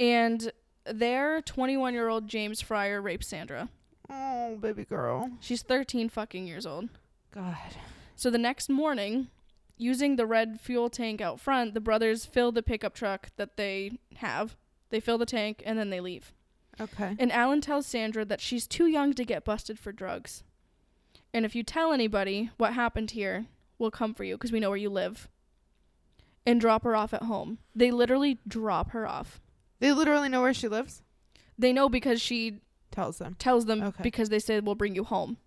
And 0.00 0.52
there 0.84 1.40
21-year-old 1.42 2.28
James 2.28 2.60
Fryer 2.60 3.00
rapes 3.02 3.26
Sandra. 3.28 3.68
Oh, 4.08 4.56
baby 4.56 4.84
girl. 4.84 5.30
She's 5.40 5.62
13 5.62 6.08
fucking 6.08 6.46
years 6.46 6.66
old. 6.66 6.88
God. 7.32 7.56
So 8.16 8.30
the 8.30 8.38
next 8.38 8.68
morning, 8.68 9.28
using 9.76 10.16
the 10.16 10.26
red 10.26 10.60
fuel 10.60 10.88
tank 10.90 11.20
out 11.20 11.40
front, 11.40 11.74
the 11.74 11.80
brothers 11.80 12.24
fill 12.24 12.52
the 12.52 12.62
pickup 12.62 12.94
truck 12.94 13.30
that 13.36 13.56
they 13.56 13.98
have. 14.16 14.56
They 14.92 15.00
fill 15.00 15.18
the 15.18 15.26
tank 15.26 15.62
and 15.66 15.76
then 15.78 15.90
they 15.90 16.00
leave. 16.00 16.32
Okay. 16.80 17.16
And 17.18 17.32
Alan 17.32 17.60
tells 17.60 17.86
Sandra 17.86 18.24
that 18.26 18.40
she's 18.40 18.66
too 18.68 18.86
young 18.86 19.14
to 19.14 19.24
get 19.24 19.44
busted 19.44 19.78
for 19.78 19.90
drugs. 19.90 20.44
And 21.34 21.44
if 21.44 21.54
you 21.56 21.62
tell 21.62 21.92
anybody 21.92 22.50
what 22.58 22.74
happened 22.74 23.10
here, 23.12 23.46
we'll 23.78 23.90
come 23.90 24.12
for 24.14 24.22
you 24.24 24.36
because 24.36 24.52
we 24.52 24.60
know 24.60 24.68
where 24.68 24.76
you 24.78 24.90
live. 24.90 25.28
And 26.44 26.60
drop 26.60 26.84
her 26.84 26.94
off 26.94 27.14
at 27.14 27.22
home. 27.22 27.58
They 27.74 27.90
literally 27.90 28.38
drop 28.46 28.90
her 28.90 29.06
off. 29.08 29.40
They 29.80 29.92
literally 29.92 30.28
know 30.28 30.42
where 30.42 30.52
she 30.54 30.68
lives. 30.68 31.02
They 31.58 31.72
know 31.72 31.88
because 31.88 32.20
she 32.20 32.60
Tells 32.90 33.16
them. 33.18 33.34
tells 33.38 33.64
them 33.64 33.82
Okay. 33.82 34.02
because 34.02 34.28
they 34.28 34.38
said 34.38 34.66
we'll 34.66 34.74
bring 34.74 34.94
you 34.94 35.04
home. 35.04 35.38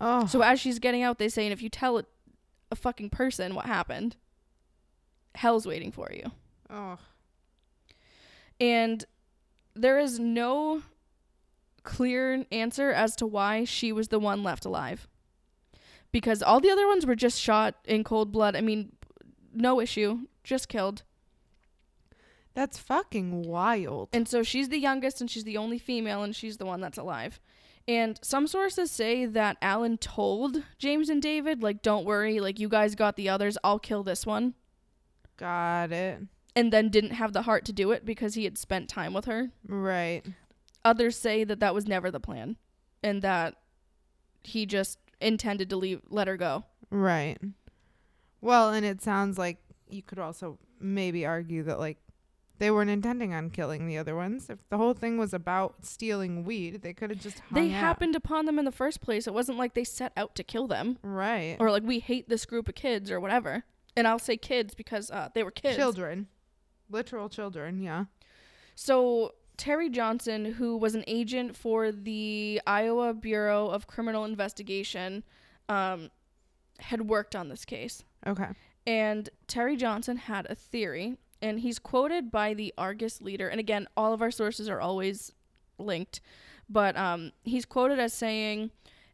Oh. 0.00 0.26
So 0.26 0.40
as 0.42 0.58
she's 0.58 0.80
getting 0.80 1.02
out, 1.02 1.18
they 1.18 1.28
say, 1.28 1.44
and 1.46 1.52
if 1.52 1.62
you 1.62 1.68
tell 1.68 1.98
a, 1.98 2.04
a 2.72 2.76
fucking 2.76 3.10
person 3.10 3.54
what 3.54 3.66
happened, 3.66 4.16
hell's 5.36 5.66
waiting 5.66 5.92
for 5.92 6.10
you. 6.12 6.32
oh. 6.70 6.98
And 8.60 9.04
there 9.74 9.98
is 9.98 10.18
no 10.18 10.82
clear 11.82 12.44
answer 12.52 12.90
as 12.92 13.16
to 13.16 13.26
why 13.26 13.64
she 13.64 13.92
was 13.92 14.08
the 14.08 14.18
one 14.18 14.42
left 14.42 14.64
alive. 14.64 15.08
Because 16.12 16.42
all 16.42 16.60
the 16.60 16.70
other 16.70 16.86
ones 16.86 17.06
were 17.06 17.16
just 17.16 17.40
shot 17.40 17.76
in 17.84 18.04
cold 18.04 18.32
blood. 18.32 18.54
I 18.54 18.60
mean, 18.60 18.92
no 19.54 19.80
issue, 19.80 20.26
just 20.44 20.68
killed. 20.68 21.02
That's 22.54 22.78
fucking 22.78 23.42
wild. 23.42 24.08
And 24.12 24.28
so 24.28 24.42
she's 24.42 24.68
the 24.68 24.78
youngest 24.78 25.20
and 25.20 25.30
she's 25.30 25.44
the 25.44 25.56
only 25.56 25.78
female 25.78 26.22
and 26.22 26.34
she's 26.34 26.56
the 26.56 26.66
one 26.66 26.80
that's 26.80 26.98
alive. 26.98 27.40
And 27.86 28.18
some 28.22 28.46
sources 28.46 28.90
say 28.90 29.24
that 29.24 29.56
Alan 29.62 29.98
told 29.98 30.62
James 30.78 31.08
and 31.08 31.22
David, 31.22 31.62
like, 31.62 31.80
don't 31.80 32.04
worry, 32.04 32.40
like, 32.40 32.60
you 32.60 32.68
guys 32.68 32.94
got 32.94 33.16
the 33.16 33.28
others, 33.28 33.56
I'll 33.64 33.78
kill 33.78 34.02
this 34.02 34.26
one. 34.26 34.54
Got 35.36 35.92
it. 35.92 36.20
And 36.56 36.72
then 36.72 36.88
didn't 36.88 37.12
have 37.12 37.32
the 37.32 37.42
heart 37.42 37.64
to 37.66 37.72
do 37.72 37.92
it 37.92 38.04
because 38.04 38.34
he 38.34 38.44
had 38.44 38.58
spent 38.58 38.88
time 38.88 39.12
with 39.14 39.26
her. 39.26 39.50
Right. 39.66 40.22
Others 40.84 41.16
say 41.16 41.44
that 41.44 41.60
that 41.60 41.74
was 41.74 41.86
never 41.86 42.10
the 42.10 42.18
plan 42.20 42.56
and 43.02 43.22
that 43.22 43.54
he 44.42 44.66
just 44.66 44.98
intended 45.20 45.70
to 45.70 45.76
leave, 45.76 46.00
let 46.08 46.26
her 46.26 46.36
go. 46.36 46.64
Right. 46.90 47.38
Well, 48.40 48.70
and 48.72 48.84
it 48.84 49.00
sounds 49.02 49.38
like 49.38 49.58
you 49.88 50.02
could 50.02 50.18
also 50.18 50.58
maybe 50.80 51.24
argue 51.26 51.62
that 51.64 51.78
like 51.78 51.98
they 52.58 52.70
weren't 52.70 52.90
intending 52.90 53.32
on 53.32 53.50
killing 53.50 53.86
the 53.86 53.96
other 53.98 54.16
ones. 54.16 54.50
If 54.50 54.58
the 54.70 54.76
whole 54.76 54.92
thing 54.94 55.18
was 55.18 55.32
about 55.32 55.84
stealing 55.86 56.44
weed, 56.44 56.82
they 56.82 56.92
could 56.92 57.10
have 57.10 57.20
just 57.20 57.38
hung 57.40 57.54
they 57.68 57.74
out. 57.74 57.80
happened 57.80 58.16
upon 58.16 58.46
them 58.46 58.58
in 58.58 58.64
the 58.64 58.72
first 58.72 59.00
place. 59.00 59.26
It 59.26 59.34
wasn't 59.34 59.58
like 59.58 59.74
they 59.74 59.84
set 59.84 60.12
out 60.16 60.34
to 60.34 60.42
kill 60.42 60.66
them 60.66 60.98
Right. 61.02 61.56
or 61.60 61.70
like 61.70 61.84
we 61.84 62.00
hate 62.00 62.28
this 62.28 62.44
group 62.44 62.68
of 62.68 62.74
kids 62.74 63.10
or 63.10 63.20
whatever. 63.20 63.64
And 63.96 64.06
I'll 64.08 64.18
say 64.18 64.36
kids 64.36 64.74
because 64.74 65.10
uh, 65.10 65.28
they 65.34 65.42
were 65.42 65.50
kids. 65.50 65.76
Children. 65.76 66.26
Literal 66.90 67.28
children, 67.28 67.80
yeah. 67.80 68.04
So 68.74 69.34
Terry 69.56 69.90
Johnson, 69.90 70.44
who 70.44 70.76
was 70.76 70.94
an 70.94 71.04
agent 71.06 71.56
for 71.56 71.92
the 71.92 72.60
Iowa 72.66 73.14
Bureau 73.14 73.68
of 73.68 73.86
Criminal 73.86 74.24
Investigation, 74.24 75.22
um, 75.68 76.10
had 76.78 77.08
worked 77.08 77.36
on 77.36 77.48
this 77.48 77.64
case. 77.64 78.02
Okay. 78.26 78.48
And 78.86 79.28
Terry 79.46 79.76
Johnson 79.76 80.16
had 80.16 80.46
a 80.50 80.54
theory, 80.54 81.16
and 81.42 81.60
he's 81.60 81.78
quoted 81.78 82.30
by 82.30 82.54
the 82.54 82.72
Argus 82.78 83.20
leader. 83.20 83.48
And 83.48 83.60
again, 83.60 83.86
all 83.96 84.12
of 84.12 84.22
our 84.22 84.30
sources 84.30 84.68
are 84.68 84.80
always 84.80 85.32
linked, 85.78 86.20
but 86.68 86.96
um, 86.96 87.32
he's 87.42 87.66
quoted 87.66 87.98
as 87.98 88.12
saying, 88.12 88.70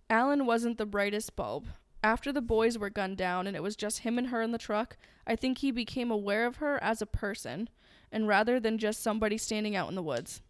Alan 0.08 0.46
wasn't 0.46 0.78
the 0.78 0.86
brightest 0.86 1.34
bulb. 1.34 1.66
After 2.04 2.32
the 2.32 2.40
boys 2.40 2.78
were 2.78 2.90
gunned 2.90 3.16
down 3.16 3.48
and 3.48 3.56
it 3.56 3.62
was 3.62 3.74
just 3.74 4.00
him 4.00 4.16
and 4.16 4.28
her 4.28 4.40
in 4.40 4.52
the 4.52 4.58
truck, 4.58 4.96
I 5.26 5.36
think 5.36 5.58
he 5.58 5.70
became 5.70 6.10
aware 6.10 6.46
of 6.46 6.56
her 6.56 6.82
as 6.82 7.02
a 7.02 7.06
person, 7.06 7.68
and 8.12 8.28
rather 8.28 8.60
than 8.60 8.78
just 8.78 9.02
somebody 9.02 9.38
standing 9.38 9.74
out 9.74 9.88
in 9.88 9.94
the 9.94 10.02
woods. 10.02 10.42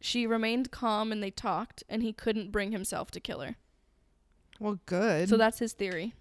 She 0.00 0.26
remained 0.26 0.70
calm 0.70 1.12
and 1.12 1.22
they 1.22 1.30
talked, 1.30 1.84
and 1.88 2.02
he 2.02 2.12
couldn't 2.12 2.52
bring 2.52 2.72
himself 2.72 3.10
to 3.10 3.20
kill 3.20 3.40
her. 3.40 3.56
Well, 4.58 4.78
good. 4.86 5.28
So 5.28 5.36
that's 5.36 5.58
his 5.58 5.72
theory. 5.72 6.14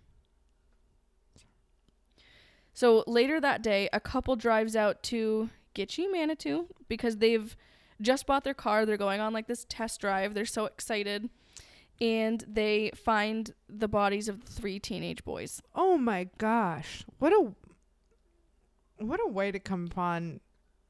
So 2.74 3.04
later 3.08 3.42
that 3.42 3.62
day, 3.62 3.90
a 3.92 4.00
couple 4.00 4.36
drives 4.36 4.76
out 4.76 5.04
to 5.04 5.50
Gitchie, 5.76 6.12
Manitou, 6.12 6.68
because 6.88 7.18
they've 7.18 7.56
just 8.02 8.26
bought 8.26 8.46
their 8.46 8.54
car. 8.54 8.86
They're 8.86 8.98
going 8.98 9.20
on 9.20 9.34
like 9.34 9.48
this 9.48 9.66
test 9.68 10.00
drive. 10.00 10.34
They're 10.34 10.46
so 10.46 10.66
excited. 10.66 11.30
And 12.00 12.46
they 12.48 12.92
find 12.96 13.54
the 13.68 13.90
bodies 13.90 14.30
of 14.30 14.46
the 14.46 14.52
three 14.52 14.80
teenage 14.80 15.26
boys. 15.26 15.62
oh 15.76 15.98
my 15.98 16.30
gosh. 16.38 17.04
What 17.18 17.34
a 17.34 17.54
what 19.00 19.20
a 19.24 19.28
way 19.28 19.52
to 19.52 19.60
come 19.60 19.86
upon 19.92 20.40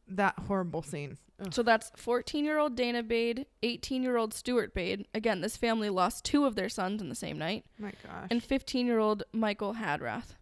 that 0.07 0.37
horrible 0.47 0.81
scene. 0.81 1.17
Ugh. 1.41 1.53
So 1.53 1.63
that's 1.63 1.91
14 1.95 2.43
year 2.43 2.57
old 2.57 2.75
Dana 2.75 3.03
Bade, 3.03 3.45
18 3.63 4.03
year 4.03 4.17
old 4.17 4.33
Stuart 4.33 4.73
Bade. 4.73 5.07
Again, 5.13 5.41
this 5.41 5.55
family 5.57 5.89
lost 5.89 6.25
two 6.25 6.45
of 6.45 6.55
their 6.55 6.69
sons 6.69 7.01
in 7.01 7.09
the 7.09 7.15
same 7.15 7.37
night. 7.37 7.65
my 7.77 7.91
gosh. 8.05 8.27
And 8.29 8.43
15 8.43 8.85
year 8.87 8.99
old 8.99 9.23
Michael 9.31 9.75
Hadrath. 9.75 10.35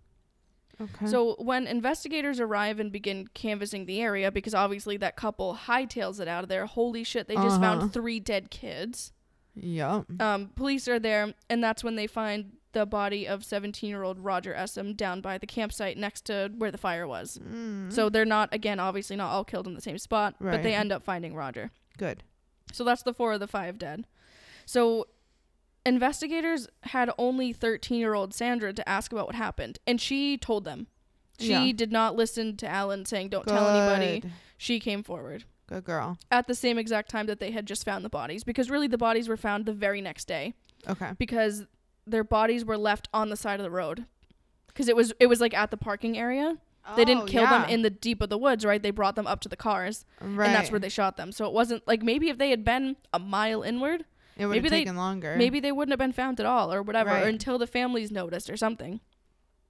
okay. 0.81 1.05
So 1.07 1.35
when 1.39 1.67
investigators 1.67 2.39
arrive 2.39 2.79
and 2.79 2.91
begin 2.91 3.27
canvassing 3.33 3.85
the 3.85 4.01
area, 4.01 4.31
because 4.31 4.53
obviously 4.55 4.97
that 4.97 5.15
couple 5.15 5.55
hightails 5.65 6.19
it 6.19 6.27
out 6.27 6.43
of 6.43 6.49
there, 6.49 6.65
holy 6.65 7.03
shit, 7.03 7.27
they 7.27 7.35
just 7.35 7.47
Uh-huh. 7.59 7.79
found 7.79 7.93
three 7.93 8.19
dead 8.19 8.49
kids. 8.49 9.11
Yep. 9.55 10.21
Um, 10.21 10.49
police 10.55 10.87
are 10.87 10.99
there, 10.99 11.33
and 11.49 11.63
that's 11.63 11.83
when 11.83 11.95
they 11.95 12.05
find 12.07 12.56
the 12.77 12.85
body 12.85 13.27
of 13.27 13.43
17 13.43 13.89
year 13.89 14.03
old 14.03 14.19
Roger 14.19 14.53
Essem 14.53 14.95
down 14.95 15.19
by 15.21 15.37
the 15.39 15.47
campsite 15.47 15.97
next 15.97 16.25
to 16.25 16.51
where 16.57 16.69
the 16.71 16.77
fire 16.77 17.07
was. 17.07 17.39
Mm. 17.43 17.91
So 17.91 18.09
they're 18.09 18.25
not, 18.25 18.53
again, 18.53 18.79
obviously 18.79 19.15
not 19.15 19.31
all 19.31 19.43
killed 19.43 19.65
in 19.67 19.73
the 19.73 19.81
same 19.81 19.97
spot, 19.97 20.35
but 20.39 20.61
they 20.63 20.73
end 20.75 20.91
up 20.91 21.03
finding 21.03 21.33
Roger. 21.35 21.71
good. 21.97 22.23
So 22.73 22.83
that's 22.83 23.01
the 23.03 23.13
four 23.13 23.33
of 23.33 23.39
the 23.39 23.47
five 23.47 23.79
dead. 23.79 24.05
So 24.65 25.07
investigators 25.85 26.67
had 26.83 27.09
only 27.17 27.53
13 27.53 27.97
year 27.99 28.13
old 28.13 28.33
Sandra 28.33 28.73
to 28.73 28.87
ask 28.87 29.11
about 29.11 29.27
what 29.27 29.35
happened, 29.35 29.79
and 29.87 29.99
she 29.99 30.37
told 30.37 30.65
them. 30.65 30.87
She 31.39 31.51
Yeah. 31.51 31.71
did 31.71 31.91
not 31.91 32.15
listen 32.15 32.57
to 32.57 32.67
Alan 32.67 33.05
saying, 33.05 33.29
don't 33.29 33.47
tell 33.47 33.67
anybody. 33.69 34.31
She 34.57 34.79
came 34.79 35.03
forward 35.03 35.45
Good 35.67 35.83
girl. 35.83 36.17
at 36.31 36.47
the 36.47 36.55
same 36.55 36.79
exact 36.79 37.09
time 37.11 37.27
that 37.27 37.39
they 37.39 37.51
had 37.51 37.67
just 37.67 37.85
found 37.85 38.03
the 38.03 38.09
bodies, 38.09 38.43
because 38.43 38.69
really 38.71 38.87
the 38.87 38.97
bodies 38.97 39.29
were 39.29 39.37
found 39.37 39.65
the 39.67 39.73
very 39.73 40.01
next 40.01 40.25
day, 40.27 40.53
Okay. 40.89 41.11
because 41.19 41.65
their 42.09 42.23
bodies 42.23 42.63
were 42.65 42.77
left 42.77 43.07
on 43.13 43.29
the 43.29 43.35
side 43.35 43.59
of 43.59 43.63
the 43.63 43.71
road. 43.71 44.05
Because 44.67 44.87
it 44.87 44.95
was 44.95 45.13
it 45.19 45.27
was 45.27 45.41
like 45.41 45.53
at 45.53 45.71
the 45.71 45.77
parking 45.77 46.17
area. 46.17 46.57
They 46.95 47.03
didn't 47.03 47.23
Oh, 47.23 47.25
kill 47.25 47.41
yeah. 47.43 47.61
them 47.63 47.69
in 47.69 47.81
the 47.81 47.89
deep 47.89 48.21
of 48.21 48.29
the 48.29 48.37
woods, 48.37 48.63
right? 48.65 48.81
They 48.81 48.91
brought 48.91 49.15
them 49.17 49.27
up 49.27 49.41
to 49.41 49.49
the 49.49 49.57
cars, 49.57 50.05
Right. 50.21 50.45
and 50.47 50.55
that's 50.55 50.71
where 50.71 50.79
they 50.79 50.87
shot 50.87 51.17
them. 51.17 51.33
So 51.33 51.45
it 51.45 51.51
wasn't 51.51 51.85
like 51.85 52.01
maybe 52.01 52.29
if 52.29 52.37
they 52.37 52.49
had 52.49 52.63
been 52.63 52.95
a 53.11 53.19
mile 53.19 53.61
inward, 53.61 54.05
It 54.37 54.45
would 54.45 54.53
maybe 54.53 54.63
have 54.67 54.71
they- 54.71 54.79
taken 54.85 54.95
longer. 54.95 55.35
maybe 55.37 55.59
they 55.59 55.73
wouldn't 55.73 55.91
have 55.91 55.99
been 55.99 56.13
found 56.13 56.39
at 56.39 56.45
all 56.45 56.71
or 56.73 56.81
whatever 56.81 57.09
or 57.09 57.23
until 57.27 57.57
the 57.57 57.67
families 57.67 58.09
noticed 58.09 58.49
or 58.49 58.55
something 58.55 59.01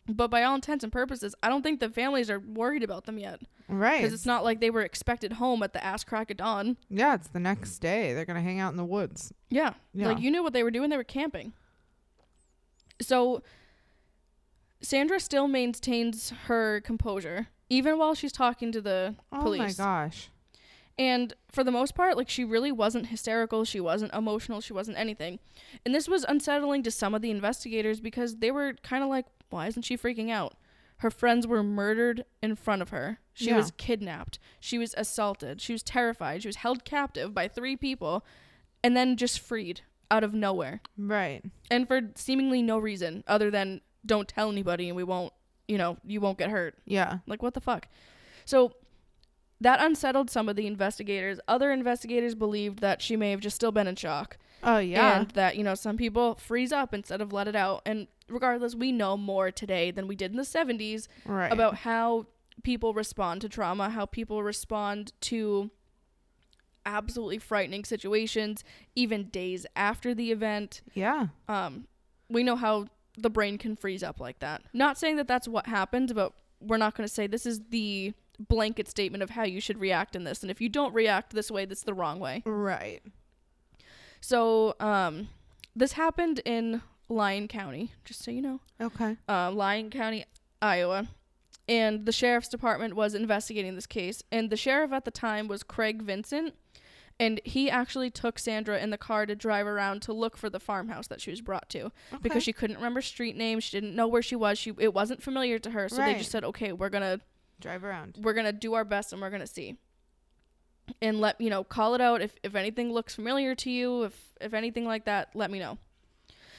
but 0.10 0.30
by 0.30 0.42
all 0.44 0.56
intents 0.56 0.84
and 0.86 0.94
purposes 0.94 1.36
i 1.44 1.50
don't 1.50 1.64
think 1.64 1.80
the 1.82 1.90
families 1.90 2.30
are 2.30 2.40
worried 2.40 2.82
about 2.84 3.06
them 3.06 3.18
yet 3.18 3.42
Right. 3.68 3.98
because 4.02 4.14
it's 4.14 4.26
not 4.26 4.44
like 4.44 4.62
they 4.62 4.70
were 4.70 4.82
expected 4.84 5.34
home 5.34 5.62
at 5.64 5.74
the 5.74 5.84
ass 5.84 6.04
crack 6.06 6.32
of 6.32 6.38
dawn 6.38 6.78
Yeah, 6.90 7.16
it's 7.16 7.28
the 7.28 7.40
next 7.42 7.80
day. 7.80 8.14
They're 8.14 8.24
gonna 8.26 8.42
hang 8.42 8.60
out 8.62 8.72
in 8.72 8.78
the 8.78 8.86
woods. 8.86 9.34
yeah, 9.50 9.74
Yeah. 9.94 10.08
like 10.08 10.20
you 10.22 10.32
knew 10.32 10.44
what 10.44 10.54
they 10.54 10.64
were 10.64 10.72
doing 10.72 10.90
they 10.90 10.96
were 10.98 11.04
camping 11.04 11.52
so 13.02 13.42
sandra 14.82 15.20
still 15.20 15.48
maintains 15.48 16.30
her 16.46 16.82
composure 16.82 17.48
even 17.70 17.98
while 17.98 18.14
she's 18.16 18.32
talking 18.32 18.72
to 18.72 18.82
the 18.82 19.16
oh 19.32 19.42
police 19.42 19.80
Oh 19.80 19.84
my 19.84 19.90
gosh. 20.08 20.30
And 21.00 21.34
for 21.52 21.64
the 21.64 21.70
most 21.70 21.94
part, 21.94 22.18
like 22.18 22.28
she 22.28 22.44
really 22.44 22.72
wasn't 22.72 23.08
hysterical, 23.08 23.66
she 23.66 23.80
wasn't 23.80 24.14
emotional, 24.16 24.62
she 24.62 24.74
wasn't 24.74 24.98
anything. 24.98 25.38
And 25.86 25.94
this 25.94 26.08
was 26.08 26.24
unsettling 26.24 26.82
to 26.84 26.90
some 26.92 27.14
of 27.14 27.22
the 27.22 27.30
investigators 27.30 28.00
because 28.00 28.38
they 28.38 28.50
were 28.50 28.74
kind 28.82 29.04
of 29.04 29.10
like, 29.10 29.28
why 29.52 29.68
isn't 29.68 29.84
she 29.84 29.96
freaking 29.96 30.32
out? 30.32 30.56
Her 30.98 31.12
friends 31.12 31.46
were 31.46 31.62
murdered 31.62 32.26
in 32.42 32.56
front 32.56 32.82
of 32.82 32.90
her. 32.90 33.20
She 33.34 33.50
Yeah. 33.50 33.58
was 33.58 33.70
kidnapped. 33.78 34.40
She 34.60 34.80
was 34.80 34.96
assaulted. 34.98 35.62
She 35.62 35.72
was 35.74 35.84
terrified. 35.84 36.42
She 36.42 36.48
was 36.48 36.56
held 36.56 36.84
captive 36.84 37.32
by 37.34 37.48
three 37.48 37.76
people. 37.76 38.26
and 38.84 38.96
then 38.98 39.18
just 39.18 39.40
freed 39.40 39.82
out 40.10 40.24
of 40.24 40.34
nowhere 40.34 40.82
Right. 40.98 41.44
and 41.70 41.88
for 41.88 42.02
seemingly 42.16 42.62
no 42.62 42.78
reason 42.80 43.24
other 43.28 43.50
than 43.52 43.82
don't 44.06 44.28
tell 44.28 44.50
anybody 44.52 44.88
and 44.88 44.96
we 44.96 45.04
won't 45.04 45.34
you 45.68 45.78
know 45.78 45.98
you 46.06 46.22
won't 46.22 46.38
get 46.38 46.50
hurt 46.50 46.76
Yeah. 46.86 47.20
like 47.28 47.42
what 47.44 47.54
the 47.54 47.62
fuck 47.62 47.88
so 48.46 48.74
that 49.60 49.82
unsettled 49.82 50.30
some 50.30 50.48
of 50.50 50.56
the 50.56 50.68
investigators 50.68 51.40
other 51.48 51.72
investigators 51.72 52.36
believed 52.36 52.80
that 52.80 53.02
she 53.02 53.16
may 53.16 53.32
have 53.32 53.40
just 53.42 53.56
still 53.56 53.72
been 53.72 53.88
in 53.88 53.96
shock 53.96 54.38
Oh 54.64 54.78
yeah. 54.80 55.20
and 55.20 55.32
that 55.32 55.56
you 55.58 55.64
know 55.64 55.76
some 55.76 55.98
people 55.98 56.36
freeze 56.36 56.72
up 56.72 56.94
instead 56.94 57.22
of 57.22 57.34
let 57.34 57.48
it 57.48 57.56
out 57.56 57.82
and 57.86 58.08
regardless 58.30 58.76
we 58.76 58.92
know 58.92 59.18
more 59.18 59.52
today 59.52 59.92
than 59.92 60.08
we 60.08 60.16
did 60.16 60.32
in 60.32 60.38
the 60.38 60.44
70s 60.44 61.08
right. 61.26 61.52
about 61.52 61.76
how 61.78 62.28
people 62.64 62.94
respond 62.94 63.42
to 63.42 63.50
trauma 63.50 63.90
how 63.90 64.06
people 64.06 64.42
respond 64.44 65.12
to 65.22 65.70
absolutely 66.88 67.38
frightening 67.38 67.84
situations 67.86 68.64
even 68.96 69.26
days 69.26 69.66
after 69.76 70.16
the 70.16 70.32
event 70.32 70.82
Yeah. 70.96 71.28
um, 71.48 71.86
we 72.30 72.42
know 72.44 72.56
how 72.56 72.88
the 73.18 73.30
brain 73.30 73.58
can 73.58 73.76
freeze 73.76 74.04
up 74.04 74.20
like 74.20 74.40
that. 74.40 74.62
Not 74.74 74.98
saying 74.98 75.18
that 75.18 75.28
that's 75.28 75.48
what 75.48 75.66
happened, 75.68 76.14
but 76.16 76.34
we're 76.62 76.78
not 76.78 76.96
going 76.96 77.08
to 77.08 77.14
say 77.14 77.28
this 77.28 77.46
is 77.46 77.62
the 77.70 78.14
blanket 78.40 78.88
statement 78.88 79.24
of 79.24 79.32
how 79.32 79.44
you 79.44 79.60
should 79.60 79.80
react 79.80 80.16
in 80.16 80.24
this. 80.24 80.42
And 80.44 80.52
if 80.52 80.62
you 80.62 80.70
don't 80.70 80.94
react 80.94 81.34
this 81.34 81.50
way, 81.50 81.66
that's 81.66 81.84
the 81.84 81.94
wrong 81.94 82.20
way. 82.20 82.44
Right. 82.46 83.02
So, 84.22 84.76
um, 84.80 85.30
this 85.76 85.94
happened 85.94 86.42
in 86.46 86.82
Lyon 87.10 87.48
County, 87.48 87.92
just 88.06 88.24
so 88.24 88.32
you 88.32 88.42
know, 88.42 88.60
Okay. 88.82 89.18
uh, 89.30 89.52
Lyon 89.52 89.90
County, 89.90 90.26
Iowa. 90.62 91.08
And 91.70 92.06
the 92.06 92.12
sheriff's 92.12 92.48
department 92.48 92.96
was 92.96 93.14
investigating 93.14 93.76
this 93.76 93.86
case. 93.88 94.24
And 94.32 94.50
the 94.50 94.58
sheriff 94.58 94.92
at 94.94 95.06
the 95.06 95.12
time 95.12 95.48
was 95.48 95.64
Craig 95.64 96.02
Vincent. 96.02 96.56
And 97.20 97.42
he 97.44 97.70
actually 97.70 98.12
took 98.12 98.38
Sandra 98.38 98.78
in 98.78 98.92
the 98.92 98.98
car 98.98 99.26
to 99.26 99.36
drive 99.36 99.66
around 99.66 100.04
to 100.04 100.14
look 100.14 100.38
for 100.38 100.52
the 100.52 100.60
farmhouse 100.60 101.08
that 101.08 101.20
she 101.20 101.32
was 101.32 101.42
brought 101.42 101.68
to. 101.70 101.86
okay. 101.86 101.92
because 102.22 102.44
she 102.44 102.54
couldn't 102.54 102.76
remember 102.76 103.02
street 103.02 103.36
names. 103.36 103.64
She 103.64 103.76
didn't 103.80 103.96
know 103.96 104.08
where 104.08 104.22
she 104.22 104.36
was. 104.36 104.60
She 104.60 104.74
it 104.78 104.94
wasn't 104.94 105.24
familiar 105.24 105.58
to 105.60 105.72
her, 105.72 105.90
so 105.90 105.98
they 105.98 106.16
just 106.16 106.32
said, 106.32 106.44
"Okay, 106.44 106.74
we're 106.74 106.90
gonna 106.90 107.20
drive 107.60 107.84
around. 107.84 108.18
we're 108.22 108.34
gonna 108.34 108.54
do 108.54 108.76
our 108.76 108.86
best 108.86 109.14
and 109.14 109.22
we're 109.22 109.32
gonna 109.32 109.48
see." 109.48 109.78
And 111.02 111.20
let 111.20 111.42
you 111.42 111.50
know, 111.50 111.64
call 111.64 111.96
it 111.96 112.02
out 112.02 112.22
if 112.22 112.36
if 112.44 112.54
anything 112.56 112.94
looks 112.94 113.16
familiar 113.16 113.56
to 113.56 113.70
you, 113.72 114.04
if 114.04 114.36
if 114.40 114.54
anything 114.54 114.86
like 114.86 115.06
that, 115.06 115.30
let 115.34 115.50
me 115.50 115.60
know. 115.60 115.80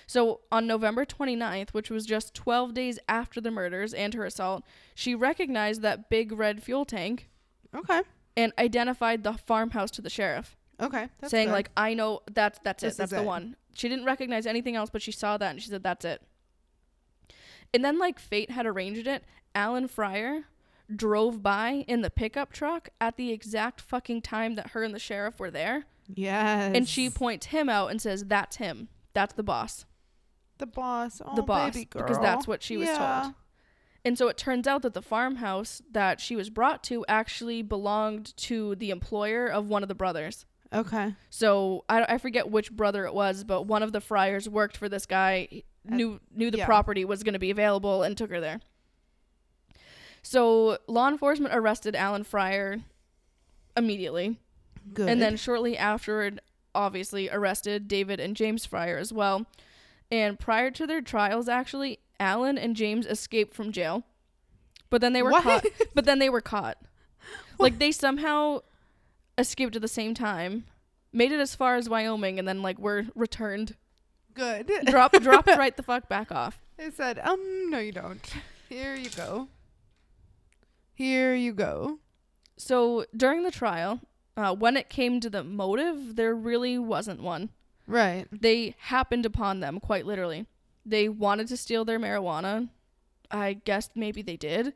So 0.08 0.40
on 0.50 0.66
November 0.66 1.04
29th, 1.04 1.74
which 1.74 1.90
was 1.90 2.06
just 2.06 2.32
12 2.32 2.72
days 2.72 2.98
after 3.08 3.42
the 3.42 3.50
murders 3.50 3.92
and 3.92 4.14
her 4.14 4.24
assault, 4.24 4.64
she 4.94 5.14
recognized 5.14 5.82
that 5.82 6.08
big 6.08 6.32
red 6.32 6.62
fuel 6.62 6.84
tank 6.86 7.28
Okay. 7.74 8.00
And 8.38 8.52
identified 8.58 9.22
the 9.24 9.34
farmhouse 9.34 9.90
to 9.92 10.02
the 10.02 10.10
sheriff, 10.10 10.56
Okay. 10.80 11.08
That's 11.20 11.30
saying 11.30 11.48
good. 11.48 11.52
like, 11.54 11.70
"I 11.76 11.94
know 11.94 12.22
that's 12.32 12.58
that's 12.62 12.82
This 12.82 12.94
it. 12.94 12.98
That's 12.98 13.10
the 13.12 13.20
it." 13.22 13.24
one." 13.26 13.56
She 13.74 13.88
didn't 13.88 14.04
recognize 14.06 14.46
anything 14.46 14.76
else, 14.76 14.90
but 14.90 15.02
she 15.02 15.12
saw 15.12 15.36
that 15.38 15.50
and 15.50 15.62
she 15.62 15.68
said, 15.70 15.82
"That's 15.82 16.04
it." 16.04 16.22
And 17.74 17.84
then, 17.84 17.98
like 17.98 18.18
fate 18.18 18.50
had 18.50 18.66
arranged 18.66 19.06
it, 19.06 19.24
Alan 19.54 19.88
Fryer 19.88 20.44
drove 20.94 21.42
by 21.42 21.84
in 21.86 22.00
the 22.00 22.10
pickup 22.10 22.52
truck 22.52 22.88
at 23.00 23.16
the 23.16 23.30
exact 23.30 23.80
fucking 23.80 24.22
time 24.22 24.54
that 24.54 24.68
her 24.70 24.82
and 24.82 24.94
the 24.94 24.98
sheriff 24.98 25.38
were 25.38 25.50
there, 25.50 25.84
yes. 26.12 26.72
and 26.74 26.88
she 26.88 27.10
points 27.10 27.46
him 27.46 27.68
out 27.68 27.90
and 27.90 28.00
says, 28.00 28.24
"That's 28.24 28.56
him. 28.56 28.88
That's 29.12 29.34
the 29.34 29.42
boss." 29.42 29.84
the 30.58 30.66
boss. 30.66 31.22
Oh, 31.24 31.36
the 31.36 31.42
boss, 31.42 31.72
because 31.76 32.18
that's 32.18 32.48
what 32.48 32.64
she 32.64 32.76
was 32.76 32.88
Yeah. 32.88 33.20
told. 33.22 33.34
And 34.08 34.16
so 34.16 34.28
it 34.28 34.38
turns 34.38 34.66
out 34.66 34.80
that 34.80 34.94
the 34.94 35.02
farmhouse 35.02 35.82
that 35.92 36.18
she 36.18 36.34
was 36.34 36.48
brought 36.48 36.82
to 36.84 37.04
actually 37.08 37.60
belonged 37.60 38.34
to 38.38 38.74
the 38.76 38.88
employer 38.88 39.46
of 39.46 39.68
one 39.68 39.82
of 39.82 39.90
the 39.90 39.94
brothers. 39.94 40.46
Okay. 40.72 41.14
So 41.28 41.84
I, 41.90 42.14
I 42.14 42.16
forget 42.16 42.50
which 42.50 42.72
brother 42.72 43.04
it 43.04 43.12
was, 43.12 43.44
but 43.44 43.64
one 43.64 43.82
of 43.82 43.92
the 43.92 44.00
Fryers 44.00 44.48
worked 44.48 44.78
for 44.78 44.88
this 44.88 45.04
guy, 45.04 45.62
knew 45.84 46.20
knew 46.34 46.50
the 46.50 46.56
yeah. 46.56 46.64
property 46.64 47.04
was 47.04 47.22
going 47.22 47.34
to 47.34 47.38
be 47.38 47.50
available, 47.50 48.02
and 48.02 48.16
took 48.16 48.30
her 48.30 48.40
there. 48.40 48.60
So 50.22 50.78
law 50.86 51.08
enforcement 51.10 51.54
arrested 51.54 51.94
Alan 51.94 52.24
Fryer 52.24 52.78
immediately, 53.76 54.38
Good. 54.94 55.10
and 55.10 55.20
then 55.20 55.36
shortly 55.36 55.76
afterward, 55.76 56.40
obviously 56.74 57.28
arrested 57.28 57.88
David 57.88 58.20
and 58.20 58.34
James 58.34 58.64
Fryer 58.64 58.96
as 58.96 59.12
well. 59.12 59.44
And 60.10 60.38
prior 60.38 60.70
to 60.70 60.86
their 60.86 61.02
trials, 61.02 61.48
actually, 61.48 61.98
Alan 62.18 62.56
and 62.58 62.74
James 62.74 63.06
escaped 63.06 63.54
from 63.54 63.72
jail, 63.72 64.04
but 64.90 65.00
then 65.00 65.12
they 65.12 65.22
were 65.22 65.30
What? 65.30 65.42
caught. 65.44 65.66
But 65.94 66.04
then 66.06 66.18
they 66.18 66.30
were 66.30 66.40
caught. 66.40 66.78
Like 67.58 67.78
they 67.78 67.92
somehow 67.92 68.60
escaped 69.36 69.76
at 69.76 69.82
the 69.82 69.88
same 69.88 70.14
time, 70.14 70.64
made 71.12 71.30
it 71.32 71.40
as 71.40 71.54
far 71.54 71.76
as 71.76 71.88
Wyoming, 71.88 72.38
and 72.38 72.48
then 72.48 72.62
like 72.62 72.78
were 72.78 73.06
returned, 73.14 73.76
good. 74.34 74.70
dropped 74.86 75.20
dropped 75.22 75.48
right 75.48 75.76
the 75.76 75.82
fuck 75.82 76.08
back 76.08 76.32
off. 76.32 76.60
They 76.78 76.92
said, 76.92 77.18
um, 77.18 77.70
no, 77.70 77.80
you 77.80 77.90
don't. 77.90 78.24
Here 78.68 78.94
you 78.94 79.10
go. 79.10 79.48
Here 80.94 81.34
you 81.34 81.52
go. 81.52 81.98
So 82.56 83.04
during 83.16 83.42
the 83.42 83.50
trial, 83.50 84.00
uh, 84.36 84.54
when 84.54 84.76
it 84.76 84.88
came 84.88 85.18
to 85.20 85.28
the 85.28 85.42
motive, 85.42 86.14
there 86.14 86.36
really 86.36 86.78
wasn't 86.78 87.20
one. 87.20 87.50
Right. 87.88 88.26
They 88.30 88.76
happened 88.78 89.26
upon 89.26 89.60
them 89.60 89.80
quite 89.80 90.06
literally. 90.06 90.46
They 90.86 91.08
wanted 91.08 91.48
to 91.48 91.56
steal 91.56 91.84
their 91.84 91.98
marijuana. 91.98 92.68
I 93.30 93.54
guess 93.54 93.90
maybe 93.94 94.22
they 94.22 94.36
did. 94.36 94.74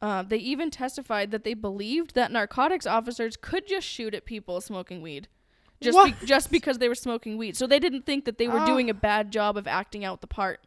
Uh, 0.00 0.22
they 0.22 0.36
even 0.38 0.70
testified 0.70 1.32
that 1.32 1.42
they 1.42 1.54
believed 1.54 2.14
that 2.14 2.30
narcotics 2.30 2.86
officers 2.86 3.36
could 3.36 3.66
just 3.66 3.86
shoot 3.86 4.14
at 4.14 4.24
people 4.24 4.60
smoking 4.60 5.02
weed, 5.02 5.26
just 5.80 5.98
be- 6.20 6.26
just 6.26 6.52
because 6.52 6.78
they 6.78 6.88
were 6.88 6.94
smoking 6.94 7.36
weed. 7.36 7.56
So 7.56 7.66
they 7.66 7.80
didn't 7.80 8.06
think 8.06 8.24
that 8.24 8.38
they 8.38 8.46
were 8.46 8.60
Oh. 8.60 8.66
doing 8.66 8.88
a 8.88 8.94
bad 8.94 9.32
job 9.32 9.56
of 9.56 9.66
acting 9.66 10.04
out 10.04 10.20
the 10.20 10.28
part. 10.28 10.60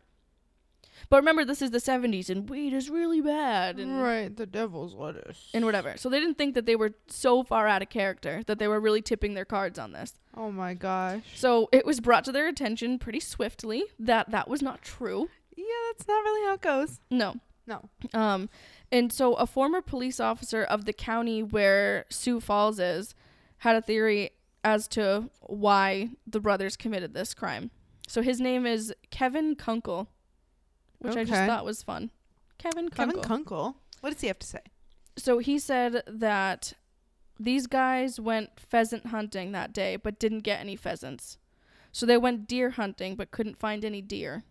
But 1.09 1.17
remember, 1.17 1.43
this 1.45 1.61
is 1.61 1.71
the 1.71 1.79
'70s, 1.79 2.29
and 2.29 2.49
weed 2.49 2.73
is 2.73 2.89
really 2.89 3.21
bad, 3.21 3.79
and 3.79 4.01
Right. 4.01 4.35
The 4.35 4.45
devil's 4.45 4.93
lettuce. 4.93 5.49
and 5.53 5.65
whatever. 5.65 5.97
So 5.97 6.09
they 6.09 6.19
didn't 6.19 6.37
think 6.37 6.55
that 6.55 6.65
they 6.65 6.75
were 6.75 6.93
so 7.07 7.43
far 7.43 7.67
out 7.67 7.81
of 7.81 7.89
character 7.89 8.43
that 8.47 8.59
they 8.59 8.67
were 8.67 8.79
really 8.79 9.01
tipping 9.01 9.33
their 9.33 9.45
cards 9.45 9.77
on 9.79 9.91
this. 9.91 10.13
Oh 10.35 10.51
my 10.51 10.73
gosh. 10.73 11.21
So 11.35 11.67
it 11.71 11.85
was 11.85 11.99
brought 11.99 12.23
to 12.25 12.31
their 12.31 12.47
attention 12.47 12.99
pretty 12.99 13.19
swiftly 13.19 13.83
that 13.99 14.31
that 14.31 14.47
was 14.47 14.61
not 14.61 14.81
true. 14.81 15.29
Yeah, 15.55 15.65
that's 15.91 16.07
not 16.07 16.23
really 16.23 16.47
how 16.47 16.53
it 16.53 16.61
goes. 16.61 16.99
No. 17.09 17.35
No. 17.67 17.89
Um, 18.13 18.49
and 18.91 19.13
so 19.13 19.33
a 19.35 19.45
former 19.45 19.81
police 19.81 20.19
officer 20.19 20.63
of 20.63 20.85
the 20.85 20.93
county 20.93 21.43
where 21.43 22.05
Sioux 22.09 22.39
Falls 22.39 22.79
is 22.79 23.13
had 23.59 23.75
a 23.75 23.81
theory 23.81 24.31
as 24.63 24.87
to 24.89 25.29
why 25.41 26.09
the 26.25 26.39
brothers 26.39 26.75
committed 26.75 27.13
this 27.13 27.33
crime. 27.33 27.69
So 28.07 28.21
his 28.21 28.41
name 28.41 28.65
is 28.65 28.93
Kevin 29.11 29.55
Kunkel, 29.55 30.07
which 31.01 31.17
I 31.17 31.23
just 31.23 31.45
thought 31.45 31.65
was 31.65 31.83
fun. 31.83 32.11
Kevin 32.57 32.89
Kevin 32.89 33.15
Kunkel. 33.15 33.23
Kunkel. 33.23 33.75
What 34.01 34.13
does 34.13 34.21
he 34.21 34.27
have 34.27 34.39
to 34.39 34.47
say? 34.47 34.61
so 35.17 35.39
he 35.39 35.59
said 35.59 36.03
that 36.07 36.73
these 37.39 37.67
guys 37.67 38.19
went 38.19 38.59
pheasant 38.59 39.07
hunting 39.07 39.51
that 39.51 39.73
day 39.73 39.95
but 39.95 40.19
didn't 40.19 40.41
get 40.41 40.59
any 40.59 40.75
pheasants. 40.75 41.37
So 41.91 42.05
they 42.05 42.17
went 42.17 42.47
deer 42.47 42.71
hunting 42.71 43.15
but 43.15 43.31
couldn't 43.31 43.59
find 43.59 43.83
any 43.83 44.01
deer. 44.01 44.43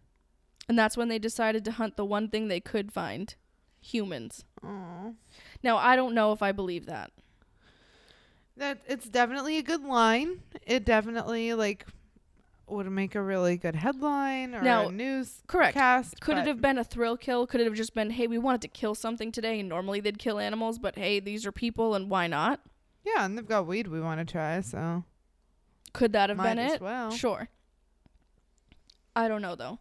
And 0.69 0.79
that's 0.79 0.97
when 0.97 1.09
they 1.09 1.19
decided 1.19 1.65
to 1.65 1.73
hunt 1.73 1.97
the 1.97 2.05
one 2.05 2.29
thing 2.29 2.49
they 2.49 2.61
could 2.61 2.93
find 2.93 3.35
humans. 3.81 4.45
Oh. 4.65 5.15
Now, 5.63 5.79
I 5.79 5.97
don't 5.97 6.15
know 6.15 6.33
if 6.33 6.43
I 6.43 6.53
believe 6.53 6.87
that. 6.87 7.11
That 8.57 8.79
it's 8.87 9.09
definitely 9.09 9.57
a 9.59 9.63
good 9.63 9.83
line. 9.83 10.43
It 10.67 10.85
definitely 10.85 11.55
like 11.55 11.87
would 12.71 12.91
make 12.91 13.15
a 13.15 13.23
really 13.23 13.57
good 13.57 13.75
headline 13.77 14.55
or 14.55 14.63
Now, 14.63 14.89
a 14.89 14.93
news 14.93 15.43
Correct. 15.47 15.75
cast. 15.75 16.21
Could 16.21 16.39
it 16.39 16.47
have 16.47 16.61
been 16.61 16.79
a 16.79 16.85
thrill 16.85 17.17
kill? 17.17 17.47
Could 17.47 17.61
it 17.61 17.65
have 17.65 17.75
just 17.75 17.95
been, 17.95 18.11
hey, 18.11 18.27
we 18.27 18.39
wanted 18.39 18.63
to 18.63 18.69
kill 18.69 18.95
something 18.95 19.33
today 19.33 19.61
and 19.61 19.69
normally 19.69 20.01
they'd 20.01 20.19
kill 20.19 20.39
animals, 20.39 20.79
but 20.79 20.97
hey, 20.97 21.21
these 21.21 21.45
are 21.47 21.53
people 21.53 21.95
and 21.95 22.09
why 22.11 22.27
not? 22.27 22.61
Yeah, 23.05 23.25
and 23.25 23.37
they've 23.37 23.47
got 23.47 23.67
weed 23.67 23.87
we 23.89 24.01
want 24.01 24.21
to 24.27 24.31
try, 24.31 24.61
so 24.61 25.05
Could 25.93 26.13
that 26.13 26.29
have 26.31 26.37
might 26.39 26.51
been 26.51 26.59
as 26.59 26.73
it? 26.75 26.81
well. 26.81 27.11
Sure. 27.11 27.49
I 29.17 29.29
don't 29.29 29.43
know 29.43 29.55
though. 29.57 29.79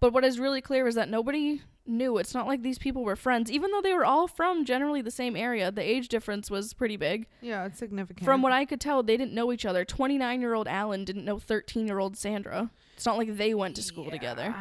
But 0.00 0.12
what 0.12 0.24
is 0.24 0.38
really 0.38 0.60
clear 0.60 0.86
is 0.86 0.94
that 0.94 1.08
nobody 1.08 1.62
knew. 1.88 2.18
It's 2.18 2.34
not 2.34 2.46
like 2.46 2.62
these 2.62 2.78
people 2.78 3.02
were 3.04 3.16
friends, 3.16 3.50
even 3.50 3.70
though 3.70 3.80
they 3.80 3.94
were 3.94 4.04
all 4.04 4.28
from 4.28 4.64
generally 4.64 5.02
the 5.02 5.10
same 5.10 5.36
area. 5.36 5.70
The 5.70 5.82
age 5.82 6.08
difference 6.08 6.50
was 6.50 6.72
pretty 6.74 6.96
big. 6.96 7.26
Yeah, 7.40 7.66
it's 7.66 7.78
significant. 7.78 8.24
From 8.24 8.42
what 8.42 8.52
I 8.52 8.64
could 8.64 8.80
tell, 8.80 9.02
they 9.02 9.16
didn't 9.16 9.32
know 9.32 9.52
each 9.52 9.64
other. 9.64 9.84
29 9.84 10.40
year 10.40 10.54
old 10.54 10.68
Alan 10.68 11.04
didn't 11.04 11.24
know 11.24 11.38
13 11.38 11.86
year 11.86 11.98
old 11.98 12.16
Sandra. 12.16 12.70
It's 12.94 13.06
not 13.06 13.18
like 13.18 13.36
they 13.36 13.54
went 13.54 13.76
to 13.76 13.82
school 13.82 14.10
together. 14.10 14.54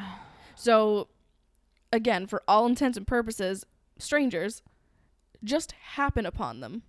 So, 0.55 1.07
again, 1.91 2.27
for 2.27 2.41
all 2.47 2.65
intents 2.65 2.97
and 2.97 3.05
purposes, 3.05 3.65
strangers 3.97 4.63
just 5.43 5.71
happen 5.71 6.25
upon 6.25 6.59
them. 6.59 6.83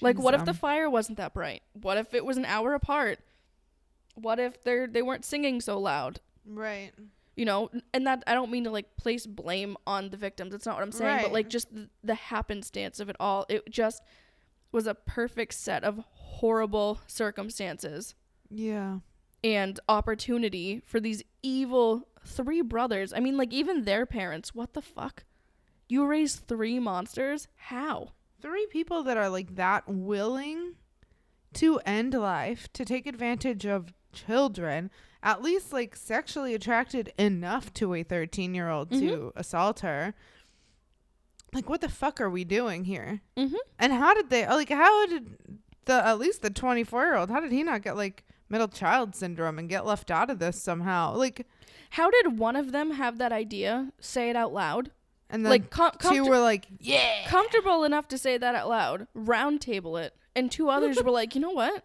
Like, 0.00 0.18
what 0.18 0.34
if 0.34 0.44
the 0.44 0.50
um, 0.50 0.56
fire 0.56 0.90
wasn't 0.90 1.18
that 1.18 1.34
bright? 1.34 1.62
What 1.72 1.98
if 1.98 2.14
it 2.14 2.24
was 2.24 2.36
an 2.36 2.44
hour 2.44 2.74
apart? 2.74 3.20
What 4.16 4.38
if 4.38 4.62
they're 4.62 4.86
they 4.86 5.02
weren't 5.02 5.24
singing 5.24 5.60
so 5.60 5.78
loud? 5.78 6.20
right? 6.46 6.92
You 7.36 7.44
know, 7.44 7.70
and 7.92 8.06
that 8.06 8.22
I 8.26 8.34
don't 8.34 8.50
mean 8.50 8.64
to 8.64 8.70
like 8.70 8.96
place 8.96 9.26
blame 9.26 9.76
on 9.86 10.10
the 10.10 10.16
victims. 10.16 10.52
That's 10.52 10.66
not 10.66 10.76
what 10.76 10.82
I'm 10.84 10.92
saying. 10.92 11.22
But 11.22 11.32
like 11.32 11.48
just 11.48 11.74
the, 11.74 11.88
the 12.04 12.14
happenstance 12.14 13.00
of 13.00 13.08
it 13.08 13.16
all, 13.18 13.44
it 13.48 13.68
just 13.70 14.02
was 14.70 14.86
a 14.86 14.94
perfect 14.94 15.54
set 15.54 15.82
of 15.84 16.00
horrible 16.10 17.00
circumstances 17.06 18.14
Yeah. 18.50 18.98
and 19.42 19.78
opportunity 19.88 20.80
for 20.84 21.00
these 21.00 21.22
evil 21.42 22.08
three 22.24 22.60
brothers. 22.62 23.12
I 23.12 23.20
mean, 23.20 23.36
like, 23.36 23.52
even 23.52 23.84
their 23.84 24.06
parents, 24.06 24.54
what 24.54 24.72
the 24.72 24.82
fuck? 24.82 25.24
You 25.88 26.06
raise 26.06 26.36
three 26.36 26.78
monsters? 26.78 27.48
How? 27.56 28.12
Three 28.40 28.66
people 28.66 29.02
that 29.04 29.16
are 29.16 29.28
like 29.28 29.56
that 29.56 29.84
willing 29.88 30.74
to 31.54 31.78
end 31.86 32.14
life, 32.14 32.72
to 32.72 32.84
take 32.84 33.06
advantage 33.06 33.64
of 33.66 33.92
children, 34.14 34.90
at 35.22 35.42
least 35.42 35.72
like 35.72 35.96
sexually 35.96 36.54
attracted 36.54 37.12
enough 37.18 37.72
to 37.74 37.94
a 37.94 38.02
13 38.02 38.54
year 38.54 38.68
old 38.70 38.90
to 38.92 38.96
Mhm. 38.96 39.32
assault 39.36 39.80
her. 39.80 40.14
Like, 41.52 41.68
what 41.68 41.80
the 41.80 41.88
fuck 41.88 42.20
are 42.20 42.30
we 42.30 42.44
doing 42.44 42.84
here? 42.84 43.20
Mm-hmm. 43.36 43.54
And 43.78 43.92
how 43.92 44.12
did 44.14 44.28
they, 44.28 44.46
like, 44.46 44.70
how 44.70 45.06
did 45.06 45.36
the, 45.84 46.04
at 46.04 46.18
least 46.18 46.42
the 46.42 46.50
24 46.50 47.04
year 47.04 47.16
old, 47.16 47.30
how 47.30 47.40
did 47.40 47.52
he 47.52 47.62
not 47.62 47.82
get 47.82 47.96
like 47.96 48.24
middle 48.48 48.68
child 48.68 49.14
syndrome 49.14 49.58
and 49.58 49.68
get 49.68 49.86
left 49.86 50.10
out 50.10 50.30
of 50.30 50.38
this 50.40 50.60
somehow? 50.60 51.14
Like, 51.14 51.46
How 51.90 52.10
did 52.10 52.38
one 52.38 52.56
of 52.56 52.72
them 52.72 52.92
have 52.92 53.18
that 53.18 53.30
idea, 53.32 53.92
say 54.00 54.30
it 54.30 54.36
out 54.36 54.52
loud? 54.52 54.90
and 55.30 55.44
then 55.44 55.50
like, 55.50 55.70
com- 55.70 55.92
two 56.00 56.24
were 56.26 56.38
like, 56.38 56.66
yeah. 56.78 57.26
comfortable 57.28 57.82
enough 57.84 58.06
to 58.08 58.18
say 58.18 58.36
that 58.36 58.54
out 58.54 58.68
loud, 58.68 59.06
round 59.14 59.60
table 59.60 59.96
it. 59.96 60.14
And 60.36 60.50
two 60.50 60.68
others 60.68 61.02
were 61.02 61.10
like, 61.10 61.34
you 61.34 61.40
know 61.40 61.50
what? 61.50 61.84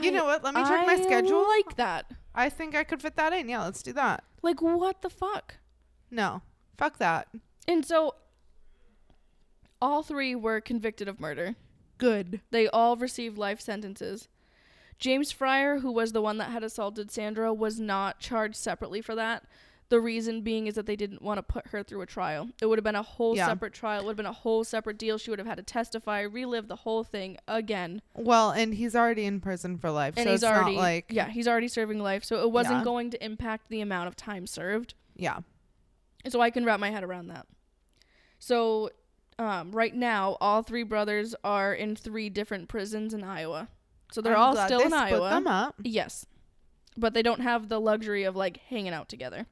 You 0.00 0.10
know 0.10 0.24
what? 0.24 0.42
Let 0.42 0.54
me 0.54 0.62
check 0.62 0.86
my 0.86 0.94
I 0.94 1.02
schedule. 1.02 1.46
like 1.46 1.76
that. 1.76 2.06
I 2.34 2.48
think 2.48 2.74
I 2.74 2.84
could 2.84 3.02
fit 3.02 3.16
that 3.16 3.32
in. 3.32 3.48
Yeah, 3.48 3.64
let's 3.64 3.82
do 3.82 3.92
that. 3.92 4.24
Like, 4.42 4.60
what 4.62 5.02
the 5.02 5.10
fuck? 5.10 5.56
No. 6.10 6.42
Fuck 6.76 6.98
that. 6.98 7.28
And 7.68 7.84
so, 7.84 8.14
all 9.80 10.02
three 10.02 10.34
were 10.34 10.60
convicted 10.60 11.08
of 11.08 11.20
murder. 11.20 11.54
Good. 11.98 12.40
They 12.50 12.68
all 12.68 12.96
received 12.96 13.38
life 13.38 13.60
sentences. 13.60 14.28
James 14.98 15.30
Fryer, 15.32 15.78
who 15.80 15.92
was 15.92 16.12
the 16.12 16.22
one 16.22 16.38
that 16.38 16.50
had 16.50 16.62
assaulted 16.64 17.10
Sandra, 17.10 17.52
was 17.52 17.78
not 17.78 18.20
charged 18.20 18.56
separately 18.56 19.00
for 19.00 19.14
that. 19.14 19.44
The 19.94 20.00
reason 20.00 20.40
being 20.40 20.66
is 20.66 20.74
that 20.74 20.86
they 20.86 20.96
didn't 20.96 21.22
want 21.22 21.38
to 21.38 21.42
put 21.44 21.68
her 21.68 21.84
through 21.84 22.00
a 22.00 22.06
trial. 22.06 22.48
It 22.60 22.66
would 22.66 22.78
have 22.78 22.84
been 22.84 22.96
a 22.96 23.02
whole 23.04 23.36
Yeah. 23.36 23.46
separate 23.46 23.72
trial. 23.72 24.00
It 24.00 24.06
would 24.06 24.10
have 24.10 24.16
been 24.16 24.26
a 24.26 24.32
whole 24.32 24.64
separate 24.64 24.98
deal. 24.98 25.18
She 25.18 25.30
would 25.30 25.38
have 25.38 25.46
had 25.46 25.56
to 25.58 25.62
testify, 25.62 26.22
relive 26.22 26.66
the 26.66 26.74
whole 26.74 27.04
thing 27.04 27.38
again. 27.46 28.02
Well, 28.12 28.50
and 28.50 28.74
he's 28.74 28.96
already 28.96 29.24
in 29.24 29.40
prison 29.40 29.78
for 29.78 29.92
life, 29.92 30.14
And 30.16 30.24
so 30.24 30.30
he's 30.32 30.42
it's 30.42 30.50
already 30.50 30.74
not 30.74 30.80
like 30.82 31.06
yeah, 31.10 31.28
he's 31.28 31.46
already 31.46 31.68
serving 31.68 32.00
life, 32.00 32.24
so 32.24 32.42
it 32.42 32.50
wasn't 32.50 32.78
Yeah. 32.78 32.84
going 32.84 33.10
to 33.10 33.24
impact 33.24 33.68
the 33.68 33.80
amount 33.80 34.08
of 34.08 34.16
time 34.16 34.48
served. 34.48 34.94
yeah. 35.14 35.38
So 36.28 36.40
I 36.40 36.50
can 36.50 36.64
wrap 36.64 36.80
my 36.80 36.90
head 36.90 37.04
around 37.04 37.28
that. 37.28 37.46
So 38.40 38.90
um, 39.38 39.70
right 39.70 39.94
now, 39.94 40.36
all 40.40 40.62
three 40.64 40.82
brothers 40.82 41.36
are 41.44 41.72
in 41.72 41.94
three 41.94 42.30
different 42.30 42.68
prisons 42.68 43.14
in 43.14 43.22
Iowa. 43.22 43.68
So 44.10 44.20
they're 44.20 44.36
I'm 44.36 44.42
all 44.42 44.56
still 44.56 44.80
they 44.80 44.86
in 44.86 44.92
Iowa. 44.92 45.28
them 45.30 45.46
up. 45.46 45.76
Yes. 45.84 46.26
But 46.96 47.14
they 47.14 47.22
don't 47.22 47.42
have 47.42 47.68
the 47.68 47.80
luxury 47.80 48.24
of 48.24 48.34
like 48.34 48.56
hanging 48.56 48.92
out 48.92 49.08
together. 49.08 49.46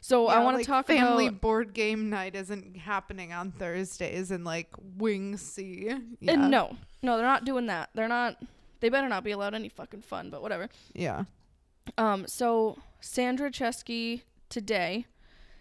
So 0.00 0.26
I 0.28 0.42
want 0.42 0.54
to 0.54 0.58
like, 0.58 0.66
talk 0.66 0.86
family 0.86 1.26
about 1.26 1.40
board 1.40 1.74
game 1.74 2.08
night 2.10 2.34
isn't 2.34 2.76
happening 2.76 3.32
on 3.32 3.52
Thursdays 3.52 4.30
in 4.30 4.44
like 4.44 4.68
Wing 4.96 5.36
C. 5.36 5.90
Yeah. 6.20 6.32
Uh, 6.32 6.48
no. 6.48 6.76
No, 7.02 7.16
they're 7.16 7.26
not 7.26 7.44
doing 7.44 7.66
that. 7.66 7.90
They're 7.94 8.08
not 8.08 8.36
they 8.80 8.88
better 8.88 9.08
not 9.08 9.24
be 9.24 9.32
allowed 9.32 9.54
any 9.54 9.68
fucking 9.68 10.02
fun, 10.02 10.30
but 10.30 10.42
whatever. 10.42 10.68
Yeah. 10.94 11.24
Um 11.96 12.26
so 12.26 12.78
Sandra 13.00 13.50
Cheskey 13.50 14.22
today, 14.48 15.06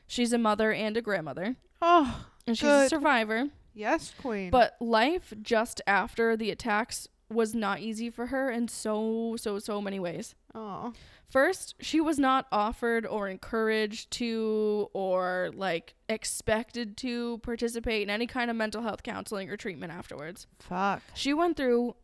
she's 0.07 0.33
a 0.33 0.37
mother 0.37 0.71
and 0.73 0.95
a 0.97 1.01
grandmother, 1.01 1.55
Oh, 1.81 2.25
and 2.45 2.57
she's 2.57 2.67
a 2.67 2.89
survivor. 2.89 3.49
yes, 3.73 4.13
queen. 4.19 4.49
But 4.49 4.75
life 4.79 5.33
just 5.41 5.81
after 5.87 6.35
the 6.37 6.49
attacks 6.51 7.07
was 7.29 7.53
not 7.53 7.79
easy 7.81 8.09
for 8.09 8.27
her 8.27 8.49
in 8.49 8.67
so 8.67 9.35
so 9.37 9.59
so 9.59 9.81
many 9.81 9.99
ways. 9.99 10.35
oh, 10.55 10.93
First, 11.29 11.75
she 11.81 11.99
was 11.99 12.17
not 12.17 12.47
offered 12.53 13.05
or 13.05 13.27
encouraged 13.27 14.11
to 14.11 14.89
or 14.93 15.51
like 15.53 15.95
expected 16.07 16.95
to 16.97 17.39
participate 17.39 18.03
in 18.03 18.09
any 18.09 18.27
kind 18.27 18.49
of 18.49 18.55
mental 18.55 18.81
health 18.81 19.03
counseling 19.03 19.49
or 19.49 19.57
treatment 19.57 19.91
afterwards. 19.91 20.47
fuck. 20.59 21.01
She 21.13 21.33
went 21.33 21.57
through 21.57 21.95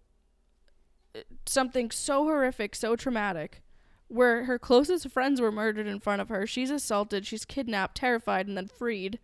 uh, 1.16 1.20
something 1.46 1.90
so 1.90 2.26
horrific, 2.26 2.76
so 2.76 2.98
traumatic, 2.98 3.62
where 4.10 4.44
her 4.44 4.60
closest 4.60 5.10
friends 5.10 5.40
were 5.40 5.54
murdered 5.54 5.88
in 5.88 6.02
front 6.02 6.22
of 6.22 6.28
her. 6.28 6.46
She's 6.46 6.70
assaulted, 6.70 7.26
she's 7.26 7.46
kidnapped, 7.46 7.96
terrified, 7.96 8.48
and 8.48 8.58
then 8.58 8.68
freed. 8.68 9.20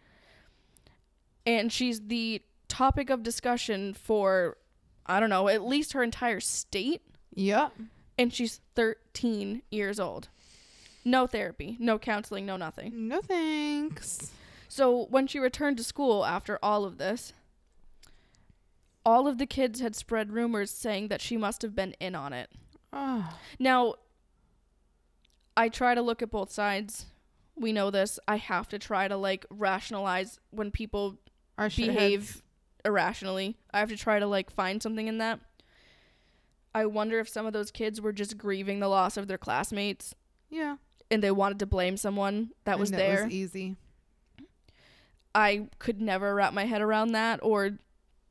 And 1.45 1.73
she's 1.73 2.07
the 2.07 2.41
topic 2.69 3.09
of 3.09 3.21
discussion 3.21 3.93
for, 3.93 4.55
I 5.09 5.19
don't 5.19 5.29
know, 5.29 5.47
at 5.49 5.63
least 5.65 5.93
her 5.93 6.03
entire 6.03 6.39
state 6.39 7.01
Yep. 7.33 7.73
and 8.17 8.33
she's 8.33 8.61
13 8.75 9.63
years 9.71 9.99
old. 9.99 10.29
No 11.03 11.25
therapy, 11.27 11.75
no 11.79 11.97
counseling, 11.97 12.45
no 12.45 12.55
nothing. 12.57 13.07
No 13.07 13.21
thanks. 13.21 14.31
So 14.67 15.05
when 15.09 15.25
she 15.27 15.39
returned 15.39 15.77
to 15.77 15.83
school 15.83 16.25
after 16.25 16.59
all 16.61 16.85
of 16.85 16.97
this, 16.99 17.33
all 19.05 19.27
of 19.27 19.37
the 19.37 19.45
kids 19.47 19.79
had 19.79 19.95
spread 19.95 20.31
rumors 20.31 20.69
saying 20.71 21.07
that 21.07 21.21
she 21.21 21.37
must 21.37 21.61
have 21.61 21.73
been 21.75 21.93
in 21.99 22.15
on 22.15 22.33
it. 22.33 22.49
Oh, 22.93 23.37
Now, 23.57 23.95
I 25.57 25.69
try 25.69 25.95
to 25.95 26.01
look 26.01 26.21
at 26.21 26.29
both 26.31 26.51
sides. 26.51 27.05
We 27.55 27.73
know 27.73 27.89
this. 27.91 28.19
I 28.27 28.37
have 28.37 28.67
to 28.69 28.79
try 28.79 29.07
to 29.07 29.17
like 29.17 29.45
rationalize 29.49 30.39
when 30.51 30.71
people 30.71 31.17
our 31.57 31.69
behave 31.69 32.41
irrationally. 32.85 33.57
I 33.73 33.79
have 33.79 33.89
to 33.89 33.97
try 33.97 34.19
to 34.19 34.27
like 34.27 34.49
find 34.51 34.81
something 34.81 35.07
in 35.07 35.17
that. 35.19 35.39
I 36.73 36.85
wonder 36.85 37.19
if 37.19 37.27
some 37.27 37.45
of 37.45 37.53
those 37.53 37.71
kids 37.71 37.99
were 37.99 38.13
just 38.13 38.37
grieving 38.37 38.79
the 38.79 38.87
loss 38.87 39.17
of 39.17 39.27
their 39.27 39.37
classmates 39.39 40.13
Yeah. 40.49 40.77
and 41.09 41.23
they 41.23 41.31
wanted 41.31 41.59
to 41.59 41.65
blame 41.65 41.97
someone 41.97 42.51
that 42.65 42.77
was 42.79 42.91
and 42.91 42.99
there. 42.99 43.21
It 43.21 43.25
was 43.25 43.33
easy. 43.33 43.75
I 45.33 45.67
could 45.79 46.01
never 46.01 46.33
wrap 46.35 46.53
my 46.53 46.65
head 46.65 46.81
around 46.81 47.11
that 47.13 47.39
or 47.43 47.71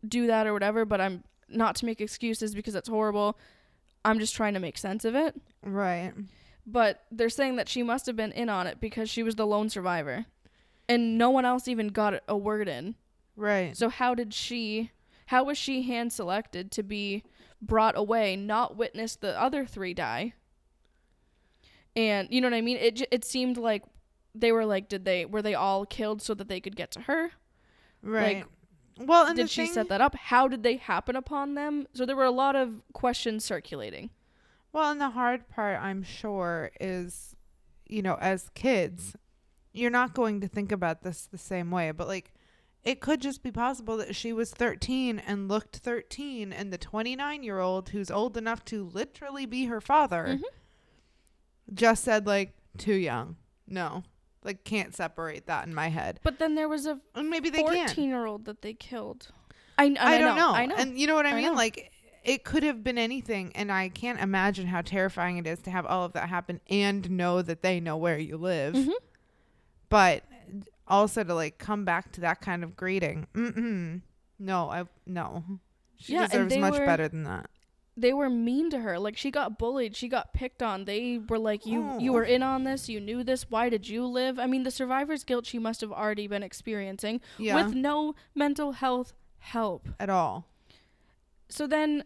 do 0.06 0.26
that 0.28 0.46
or 0.46 0.52
whatever, 0.52 0.84
but 0.84 1.00
I'm 1.00 1.24
not 1.48 1.76
to 1.76 1.86
make 1.86 2.00
excuses 2.00 2.54
because 2.54 2.74
that's 2.74 2.88
horrible. 2.88 3.38
I'm 4.04 4.18
just 4.18 4.34
trying 4.34 4.54
to 4.54 4.60
make 4.60 4.78
sense 4.78 5.04
of 5.04 5.14
it. 5.14 5.34
Right. 5.62 6.12
But 6.66 7.02
they're 7.10 7.28
saying 7.30 7.56
that 7.56 7.68
she 7.68 7.82
must 7.82 8.06
have 8.06 8.16
been 8.16 8.32
in 8.32 8.48
on 8.48 8.66
it 8.66 8.80
because 8.80 9.08
she 9.10 9.22
was 9.22 9.36
the 9.36 9.46
lone 9.46 9.68
survivor. 9.70 10.26
And 10.88 11.18
no 11.18 11.30
one 11.30 11.44
else 11.44 11.68
even 11.68 11.88
got 11.88 12.22
a 12.28 12.36
word 12.36 12.68
in. 12.68 12.94
Right. 13.38 13.76
So 13.76 13.88
how 13.88 14.14
did 14.14 14.34
she 14.34 14.90
how 15.26 15.44
was 15.44 15.56
she 15.56 15.82
hand 15.82 16.12
selected 16.12 16.70
to 16.72 16.82
be 16.82 17.22
brought 17.62 17.96
away, 17.96 18.34
not 18.34 18.76
witness 18.76 19.14
the 19.16 19.40
other 19.40 19.64
three 19.64 19.94
die? 19.94 20.34
And 21.94 22.28
you 22.30 22.40
know 22.40 22.48
what 22.48 22.56
I 22.56 22.60
mean? 22.60 22.76
It 22.78 23.06
it 23.10 23.24
seemed 23.24 23.56
like 23.56 23.84
they 24.34 24.52
were 24.52 24.66
like 24.66 24.88
did 24.88 25.04
they 25.04 25.24
were 25.24 25.42
they 25.42 25.54
all 25.54 25.86
killed 25.86 26.20
so 26.20 26.34
that 26.34 26.48
they 26.48 26.60
could 26.60 26.76
get 26.76 26.90
to 26.92 27.02
her? 27.02 27.30
Right. 28.02 28.44
well, 28.98 29.26
and 29.26 29.36
did 29.36 29.50
she 29.50 29.66
thing, 29.66 29.74
set 29.74 29.88
that 29.88 30.00
up? 30.00 30.16
How 30.16 30.48
did 30.48 30.62
they 30.62 30.76
happen 30.76 31.14
upon 31.14 31.54
them? 31.54 31.86
So 31.94 32.04
there 32.04 32.16
were 32.16 32.24
a 32.24 32.30
lot 32.30 32.56
of 32.56 32.82
questions 32.92 33.44
circulating. 33.44 34.10
Well, 34.72 34.90
and 34.90 35.00
the 35.00 35.10
hard 35.10 35.48
part, 35.48 35.80
I'm 35.80 36.02
sure, 36.02 36.70
is, 36.80 37.34
you 37.86 38.02
know, 38.02 38.16
as 38.20 38.50
kids, 38.54 39.16
you're 39.72 39.90
not 39.90 40.14
going 40.14 40.40
to 40.40 40.48
think 40.48 40.70
about 40.70 41.02
this 41.02 41.26
the 41.26 41.38
same 41.38 41.70
way. 41.70 41.90
But 41.90 42.06
like, 42.06 42.32
it 42.88 43.00
could 43.00 43.20
just 43.20 43.42
be 43.42 43.50
possible 43.52 43.98
that 43.98 44.16
she 44.16 44.32
was 44.32 44.50
13 44.50 45.18
and 45.18 45.46
looked 45.46 45.76
13, 45.76 46.52
and 46.52 46.72
the 46.72 46.78
29 46.78 47.42
year 47.42 47.58
old 47.58 47.90
who's 47.90 48.10
old 48.10 48.36
enough 48.36 48.64
to 48.64 48.84
literally 48.84 49.44
be 49.46 49.66
her 49.66 49.80
father 49.80 50.38
Mhm. 50.38 50.42
just 51.74 52.02
said 52.04 52.26
like, 52.26 52.54
too 52.78 52.94
young. 52.94 53.36
No, 53.66 54.04
like 54.42 54.64
can't 54.64 54.94
separate 54.94 55.46
that 55.46 55.66
in 55.66 55.74
my 55.74 55.88
head. 55.88 56.20
But 56.22 56.38
then 56.38 56.54
there 56.54 56.68
was 56.68 56.86
a 56.86 56.98
And 57.14 57.28
maybe 57.28 57.50
they 57.50 57.62
can. 57.62 57.86
14 57.88 58.08
year 58.08 58.24
old 58.24 58.46
that 58.46 58.62
they 58.62 58.72
killed. 58.72 59.28
I, 59.76 59.84
and 59.84 59.98
I, 59.98 60.16
don't 60.18 60.36
know. 60.36 60.50
I 60.52 60.64
know. 60.66 60.76
And 60.76 60.98
you 60.98 61.06
know 61.06 61.14
what 61.14 61.26
I, 61.26 61.32
I 61.32 61.34
mean? 61.34 61.44
know. 61.44 61.52
Like 61.52 61.92
it 62.24 62.42
could 62.44 62.62
have 62.62 62.82
been 62.82 62.96
anything 62.98 63.52
and 63.54 63.70
I 63.70 63.90
can't 63.90 64.18
imagine 64.20 64.66
how 64.66 64.80
terrifying 64.80 65.36
it 65.38 65.46
is 65.46 65.60
to 65.62 65.70
have 65.70 65.84
all 65.86 66.04
of 66.04 66.14
that 66.14 66.28
happen 66.30 66.60
and 66.70 67.10
know 67.10 67.42
that 67.42 67.60
they 67.62 67.80
know 67.80 67.96
where 67.98 68.18
you 68.18 68.38
live. 68.38 68.74
Mhm. 68.74 68.92
But 69.90 70.24
also 70.88 71.22
to 71.24 71.34
like 71.34 71.58
come 71.58 71.84
back 71.84 72.12
to 72.12 72.20
that 72.22 72.40
kind 72.40 72.64
of 72.64 72.76
greeting. 72.76 73.26
Mm-mm. 73.34 74.02
No, 74.38 74.70
I 74.70 74.84
no. 75.06 75.44
She 75.96 76.12
Yeah, 76.14 76.26
deserves 76.26 76.56
much 76.56 76.78
were- 76.78 76.86
better 76.86 77.08
than 77.08 77.24
that. 77.24 77.50
they 77.96 78.12
were 78.12 78.30
mean 78.30 78.70
to 78.70 78.78
her. 78.80 78.98
Like 78.98 79.16
she 79.16 79.30
got 79.32 79.58
bullied, 79.58 79.96
she 79.96 80.06
got 80.08 80.32
picked 80.32 80.62
on. 80.62 80.84
They 80.84 81.18
were 81.18 81.38
like, 81.38 81.66
"You 81.66 81.98
you 81.98 82.12
Oh. 82.12 82.14
were 82.14 82.22
in 82.24 82.42
on 82.44 82.62
this. 82.64 82.88
You 82.88 83.00
knew 83.00 83.24
this. 83.24 83.50
Why 83.50 83.68
did 83.68 83.88
you 83.88 84.06
live?" 84.06 84.38
I 84.38 84.46
mean, 84.46 84.62
the 84.62 84.70
survivor's 84.70 85.24
guilt 85.24 85.46
she 85.46 85.58
must 85.58 85.80
have 85.80 85.90
already 85.92 86.28
been 86.28 86.44
experiencing 86.44 87.20
Yeah. 87.38 87.56
with 87.56 87.74
no 87.74 88.14
mental 88.34 88.72
health 88.72 89.14
help. 89.40 89.88
at 89.98 90.08
all. 90.10 90.46
So 91.48 91.66
then 91.66 92.04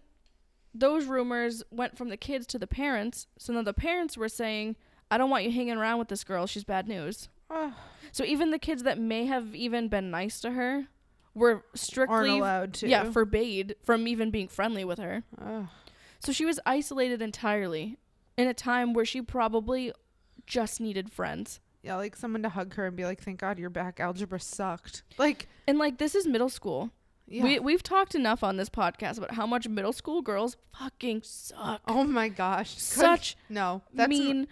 those 0.74 1.04
rumors 1.06 1.62
went 1.70 1.98
from 1.98 2.08
the 2.08 2.16
kids 2.16 2.46
to 2.46 2.58
the 2.58 2.66
parents. 2.66 3.26
So 3.36 3.52
now 3.52 3.62
the 3.62 3.74
parents 3.74 4.16
were 4.16 4.28
saying, 4.30 4.76
"I 5.10 5.18
don't 5.18 5.28
want 5.28 5.44
you 5.44 5.50
hanging 5.50 5.76
around 5.76 5.98
with 5.98 6.08
this 6.08 6.24
girl. 6.24 6.46
She's 6.46 6.64
bad 6.64 6.88
news." 6.88 7.28
So 8.14 8.24
even 8.24 8.50
the 8.50 8.58
kids 8.58 8.82
that 8.82 8.98
may 8.98 9.24
have 9.24 9.54
even 9.54 9.88
been 9.88 10.10
nice 10.10 10.38
to 10.40 10.50
her 10.50 10.88
were 11.34 11.64
strictly 11.74 12.14
aren't 12.14 12.28
allowed 12.30 12.74
to. 12.74 12.88
yeah, 12.88 13.10
forbade 13.10 13.74
from 13.82 14.06
even 14.06 14.30
being 14.30 14.48
friendly 14.48 14.84
with 14.84 14.98
her. 14.98 15.22
Ugh. 15.40 15.66
So 16.20 16.30
she 16.30 16.44
was 16.44 16.60
isolated 16.66 17.22
entirely. 17.22 17.96
in 18.36 18.48
a 18.48 18.54
time 18.54 18.92
where 18.92 19.04
she 19.06 19.22
probably 19.22 19.92
just 20.46 20.78
needed 20.80 21.10
friends. 21.10 21.60
Yeah, 21.82 21.96
like 21.96 22.14
someone 22.16 22.42
to 22.42 22.48
hug 22.50 22.74
her 22.74 22.86
and 22.86 22.96
be 22.96 23.04
like, 23.04 23.22
"Thank 23.22 23.40
God 23.40 23.58
you're 23.58 23.70
back. 23.70 23.98
Algebra 23.98 24.38
sucked." 24.40 25.02
Like, 25.16 25.48
And 25.66 25.78
like 25.78 25.96
this 25.98 26.14
is 26.14 26.26
middle 26.26 26.48
school. 26.50 26.90
yeah. 27.26 27.42
We 27.44 27.58
we've 27.60 27.82
talked 27.82 28.14
enough 28.14 28.44
on 28.44 28.56
this 28.58 28.68
podcast 28.68 29.16
about 29.18 29.32
how 29.34 29.46
much 29.46 29.66
middle 29.68 29.92
school 29.94 30.20
girls 30.22 30.56
fucking 30.78 31.22
suck. 31.24 31.80
oh 31.88 32.04
my 32.04 32.28
gosh. 32.28 32.76
Such 32.78 33.36
no. 33.48 33.80
That's 33.94 34.10
mean. 34.10 34.48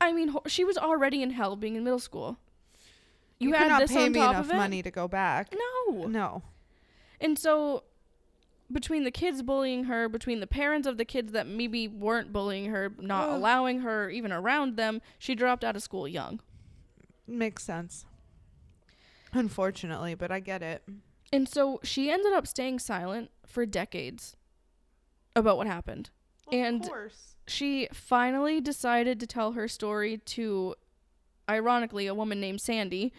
I 0.00 0.12
mean, 0.12 0.28
ho- 0.28 0.42
she 0.46 0.64
was 0.64 0.76
already 0.76 1.22
in 1.22 1.30
hell 1.30 1.56
being 1.56 1.74
in 1.76 1.84
middle 1.84 1.98
school. 1.98 2.38
You, 3.38 3.50
You, 3.50 3.54
had 3.54 3.68
not 3.68 3.80
this 3.80 3.92
pay 3.92 4.06
on 4.06 4.12
me 4.12 4.18
top 4.20 4.30
enough 4.34 4.44
of 4.46 4.50
it. 4.52 4.56
money 4.56 4.82
to 4.82 4.90
go 4.90 5.08
back. 5.08 5.52
No. 5.88 6.06
No. 6.06 6.42
And 7.20 7.38
so 7.38 7.84
between 8.72 9.04
the 9.04 9.10
kids 9.10 9.42
bullying 9.42 9.84
her, 9.84 10.08
between 10.08 10.40
the 10.40 10.46
parents 10.46 10.86
of 10.88 10.96
the 10.98 11.04
kids 11.04 11.32
that 11.32 11.46
maybe 11.46 11.86
weren't 11.88 12.32
bullying 12.32 12.66
her, 12.66 12.92
not 12.98 13.28
allowing 13.30 13.80
her 13.80 14.10
even 14.10 14.32
around 14.32 14.76
them, 14.76 15.00
she 15.18 15.34
dropped 15.34 15.64
out 15.64 15.76
of 15.76 15.82
school 15.82 16.08
young. 16.08 16.40
Makes 17.26 17.62
sense. 17.64 18.04
Unfortunately, 19.32 20.14
but 20.14 20.30
I 20.30 20.40
get 20.40 20.62
it. 20.62 20.82
And 21.32 21.48
so 21.48 21.80
she 21.82 22.10
ended 22.10 22.32
up 22.32 22.46
staying 22.46 22.78
silent 22.78 23.30
for 23.44 23.66
decades 23.66 24.36
about 25.34 25.56
what 25.56 25.66
happened. 25.66 26.10
And- 26.52 26.82
of 26.82 26.88
course. 26.88 27.35
She 27.46 27.88
finally 27.92 28.60
decided 28.60 29.20
to 29.20 29.26
tell 29.26 29.52
her 29.52 29.68
story 29.68 30.18
to, 30.18 30.74
ironically, 31.48 32.06
a 32.06 32.14
woman 32.14 32.40
named 32.40 32.60
Sandy, 32.60 33.12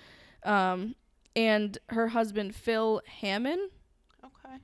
um, 0.43 0.95
and 1.35 1.77
her 1.89 2.09
husband 2.09 2.55
Phil 2.55 3.01
Hamman, 3.21 3.67
Okay. 4.23 4.55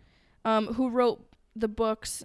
um, 0.43 0.67
who 0.73 0.89
wrote 0.89 1.25
the 1.55 1.67
books 1.67 2.23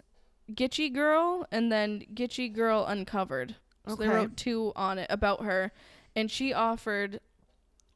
Gitchie 0.51 0.93
Girl 0.93 1.47
and 1.53 1.71
then 1.71 2.05
Gitchie 2.15 2.53
Girl 2.53 2.85
Uncovered. 2.87 3.57
So 3.87 3.97
they 3.97 4.09
wrote 4.09 4.37
two 4.37 4.73
on 4.77 4.99
it 4.99 5.07
about 5.11 5.45
her, 5.45 5.73
and 6.17 6.31
she 6.31 6.53
offered 6.53 7.21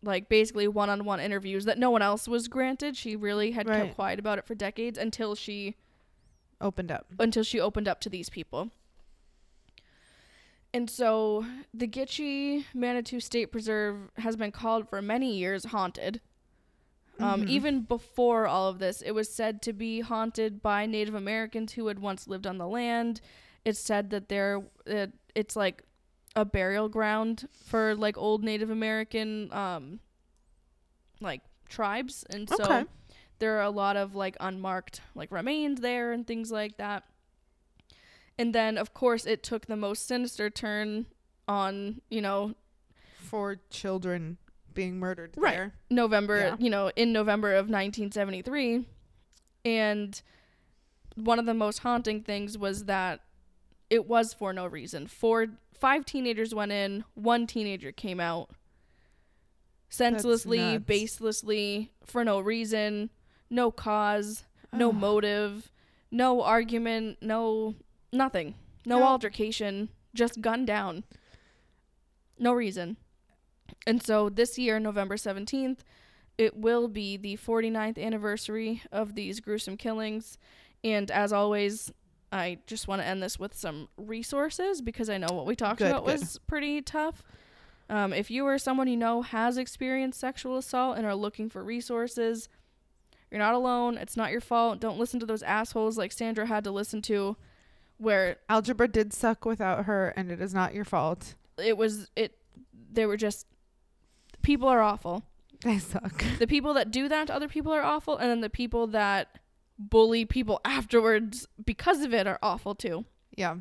like 0.05 0.29
basically 0.29 0.67
one-on-one 0.67 1.21
interviews 1.21 1.65
that 1.65 1.79
no 1.79 1.91
one 1.91 2.03
else 2.03 2.27
was 2.27 2.49
granted. 2.49 2.97
She 2.97 3.15
really 3.15 3.53
had 3.53 3.69
Right. 3.69 3.85
kept 3.85 3.95
quiet 3.95 4.19
about 4.19 4.39
it 4.39 4.47
for 4.47 4.55
decades 4.55 4.99
until 4.99 5.35
she 5.35 5.77
Opened 6.61 6.91
up. 6.91 7.07
until 7.19 7.43
she 7.45 7.61
opened 7.61 7.87
up 7.89 8.01
to 8.01 8.09
these 8.11 8.29
people. 8.29 8.71
And 10.75 10.89
so 10.89 11.45
the 11.75 11.87
Gitchie 11.87 12.65
Manitou 12.75 13.21
State 13.21 13.53
Preserve 13.53 14.11
has 14.17 14.37
been 14.37 14.53
called 14.53 14.89
for 14.89 15.03
many 15.03 15.37
years 15.37 15.67
haunted. 15.67 16.21
Um, 17.21 17.43
Mhm. 17.43 17.49
Even 17.49 17.81
before 17.83 18.47
all 18.47 18.69
of 18.69 18.79
this, 18.79 19.03
it 19.03 19.13
was 19.13 19.33
said 19.33 19.61
to 19.63 19.73
be 19.73 20.01
haunted 20.01 20.63
by 20.63 20.87
Native 20.87 21.15
Americans 21.15 21.75
who 21.75 21.87
had 21.89 21.99
once 21.99 22.27
lived 22.27 22.47
on 22.47 22.57
the 22.59 22.67
land. 22.67 23.21
It's 23.65 23.79
said 23.79 24.11
that 24.11 24.29
there, 24.29 24.65
it, 24.87 25.13
it's 25.35 25.55
like 25.55 25.85
a 26.35 26.45
burial 26.47 26.89
ground 26.89 27.49
for 27.53 27.95
like 27.95 28.17
old 28.17 28.43
Native 28.43 28.71
American, 28.71 29.53
um, 29.53 30.01
like 31.21 31.43
tribes, 31.69 32.25
and 32.31 32.49
so 32.49 32.65
Okay. 32.65 32.85
there 33.39 33.59
are 33.59 33.63
a 33.63 33.71
lot 33.71 33.97
of 33.97 34.15
like 34.15 34.37
unmarked 34.41 35.03
like 35.15 35.31
remains 35.31 35.81
there 35.81 36.13
and 36.13 36.27
things 36.27 36.51
like 36.51 36.79
that. 36.79 37.05
And 38.43 38.53
then 38.53 38.77
of 38.77 38.93
course 38.93 39.25
it 39.25 39.45
took 39.45 39.67
the 39.67 39.77
most 39.77 40.05
sinister 40.09 40.51
turn 40.51 41.07
on, 41.47 42.01
you 42.11 42.21
know, 42.21 42.55
For 43.17 43.61
children 43.71 44.37
being 44.75 44.99
murdered 44.99 45.35
Right. 45.37 45.55
there. 45.55 45.75
November, 45.91 46.39
Yeah. 46.39 46.57
you 46.59 46.69
know, 46.69 46.91
in 46.97 47.13
November 47.13 47.55
of 47.55 47.69
1973. 47.71 48.85
And 49.65 50.21
one 51.15 51.39
of 51.39 51.47
the 51.47 51.55
most 51.55 51.79
haunting 51.79 52.23
things 52.25 52.59
was 52.59 52.87
that 52.87 53.21
it 53.91 54.09
was 54.09 54.35
for 54.35 54.53
no 54.53 54.67
reason. 54.67 55.07
Four, 55.07 55.47
five 55.73 56.05
teenagers 56.05 56.53
went 56.53 56.73
in, 56.73 57.05
one 57.15 57.47
teenager 57.47 57.93
came 57.93 58.19
out. 58.19 58.51
Senselessly, 59.89 60.79
baselessly, 60.81 61.91
for 62.05 62.25
no 62.25 62.41
reason, 62.41 63.11
no 63.51 63.71
cause, 63.71 64.45
no 64.73 64.89
Ugh. 64.89 64.97
motive, 64.97 65.71
no 66.11 66.43
argument, 66.43 67.19
no 67.21 67.77
nothing. 68.13 68.55
No 68.85 68.99
No. 68.99 69.05
altercation, 69.07 69.89
just 70.15 70.41
gunned 70.41 70.67
down. 70.67 71.05
No 72.39 72.53
reason. 72.53 72.97
And 73.87 74.03
so 74.03 74.29
this 74.29 74.59
year, 74.59 74.79
November 74.79 75.17
17th, 75.17 75.79
it 76.39 76.57
will 76.57 76.89
be 76.89 77.17
the 77.17 77.37
49th 77.37 77.99
anniversary 77.99 78.83
of 78.91 79.15
these 79.15 79.41
gruesome 79.41 79.77
killings. 79.77 80.39
And 80.85 81.11
as 81.11 81.33
always, 81.33 81.93
I 82.33 82.59
just 82.67 82.89
want 82.89 83.03
to 83.03 83.07
end 83.07 83.23
this 83.23 83.39
with 83.39 83.55
some 83.55 83.89
resources 83.97 84.81
because 84.83 85.09
I 85.11 85.19
know 85.19 85.29
what 85.33 85.47
we 85.47 85.55
talked 85.55 85.79
Good, 85.79 85.91
about 85.91 86.05
good. 86.07 86.21
was 86.21 86.39
pretty 86.47 86.81
tough. 86.83 87.23
Um, 87.91 88.13
if 88.13 88.31
you 88.31 88.47
or 88.47 88.59
someone 88.59 88.89
you 88.89 88.97
know 88.97 89.23
has 89.23 89.59
experienced 89.59 90.19
sexual 90.19 90.57
assault 90.57 90.97
and 90.97 91.07
are 91.07 91.15
looking 91.15 91.51
for 91.51 91.63
resources, 91.63 92.49
you're 93.31 93.39
not 93.39 93.55
alone. 93.55 93.99
It's 93.99 94.17
not 94.17 94.31
your 94.33 94.41
fault. 94.41 94.81
Don't 94.81 94.99
listen 94.99 95.21
to 95.21 95.27
those 95.27 95.43
assholes 95.43 95.99
like 95.99 96.11
Sandra 96.13 96.47
had 96.47 96.65
to 96.65 96.71
listen 96.71 97.03
to, 97.03 97.37
where 98.03 98.39
Algebra 98.49 98.89
did 98.89 99.13
suck 99.13 99.45
without 99.45 99.85
her, 99.85 100.09
and 100.17 100.31
it 100.31 100.41
is 100.41 100.53
not 100.53 100.75
your 100.75 100.85
fault. 100.85 101.35
it 101.59 101.77
was 101.77 102.11
it. 102.17 102.37
They 102.93 103.07
were 103.07 103.17
just 103.17 103.47
people 104.43 104.69
are 104.69 104.83
awful. 104.83 105.25
They 105.63 105.79
suck. 105.79 106.25
The 106.41 106.49
people 106.49 106.75
that 106.75 106.91
do 106.91 107.09
that 107.09 107.29
to 107.29 107.35
other 107.35 107.47
people 107.47 107.73
are 107.73 107.83
awful, 107.83 108.17
and 108.17 108.29
then 108.29 108.41
the 108.41 108.51
people 108.51 108.89
that 108.89 109.39
bully 109.79 110.25
people 110.25 110.61
afterwards 110.65 111.47
because 111.65 112.03
of 112.03 112.13
it 112.13 112.27
are 112.27 112.41
awful 112.43 112.75
too. 112.75 113.05
Yeah. 113.37 113.59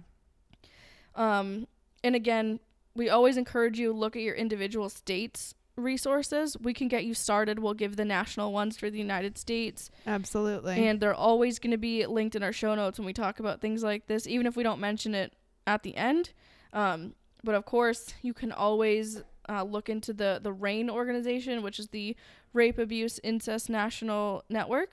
Um, 1.13 1.67
and 2.03 2.15
again, 2.15 2.59
we 2.95 3.07
always 3.07 3.37
encourage 3.37 3.77
you 3.77 3.93
look 3.93 4.15
at 4.15 4.23
your 4.23 4.33
individual 4.33 4.89
states 4.89 5.53
resources. 5.75 6.57
We 6.59 6.73
can 6.73 6.87
get 6.87 7.05
you 7.05 7.13
started. 7.13 7.59
We'll 7.59 7.73
give 7.73 7.95
the 7.95 8.05
national 8.05 8.51
ones 8.51 8.77
for 8.77 8.89
the 8.89 8.97
United 8.97 9.37
States, 9.37 9.89
Absolutely. 10.05 10.87
and 10.87 10.99
they're 10.99 11.13
always 11.13 11.59
going 11.59 11.71
to 11.71 11.77
be 11.77 12.05
linked 12.05 12.35
in 12.35 12.43
our 12.43 12.53
show 12.53 12.75
notes 12.75 12.99
when 12.99 13.05
we 13.05 13.13
talk 13.13 13.39
about 13.39 13.61
things 13.61 13.83
like 13.83 14.07
this, 14.07 14.27
even 14.27 14.47
if 14.47 14.55
we 14.55 14.63
don't 14.63 14.79
mention 14.79 15.15
it 15.15 15.33
at 15.65 15.83
the 15.83 15.95
end. 15.95 16.31
Um, 16.73 17.15
but 17.43 17.55
of 17.55 17.65
course, 17.65 18.13
you 18.21 18.33
can 18.33 18.51
always 18.51 19.23
uh, 19.49 19.63
look 19.63 19.89
into 19.89 20.13
the 20.13 20.39
the 20.41 20.53
RAINN 20.53 20.89
organization, 20.89 21.63
which 21.63 21.79
is 21.79 21.87
the 21.87 22.15
Rape 22.53 22.77
Abuse 22.77 23.19
Incest 23.23 23.69
National 23.69 24.43
Network, 24.49 24.91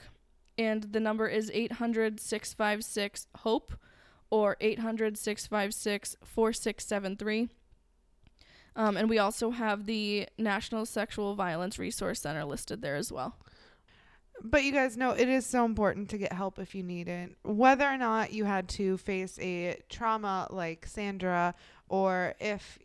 and 0.57 0.85
the 0.85 1.01
number 1.01 1.29
is 1.29 1.51
800-656 1.51 3.26
HOPE 3.37 3.72
or 4.31 4.57
800-656-4673. 4.61 7.49
Um, 8.79 8.97
and 8.97 9.11
we 9.11 9.18
also 9.18 9.51
have 9.51 9.87
the 9.87 10.29
National 10.39 10.87
Sexual 10.87 11.35
Violence 11.35 11.81
Resource 11.81 12.20
Center 12.20 12.45
listed 12.45 12.81
there 12.81 12.95
as 12.95 13.11
well. 13.11 13.37
But 14.41 14.62
you 14.62 14.70
guys 14.70 14.97
know 14.97 15.11
it 15.11 15.29
is 15.29 15.45
so 15.45 15.64
important 15.64 16.09
to 16.11 16.18
get 16.18 16.33
help 16.33 16.61
if 16.61 16.76
you 16.76 16.85
need 16.85 17.09
it. 17.09 17.37
Whether 17.43 17.85
or 17.85 17.99
not 17.99 18.33
you 18.33 18.45
had 18.45 18.68
to 18.70 18.97
face 18.97 19.37
a 19.41 19.83
trauma 19.89 20.47
like 20.51 20.87
Sandra, 20.87 21.57
or 21.89 22.35
if, 22.39 22.79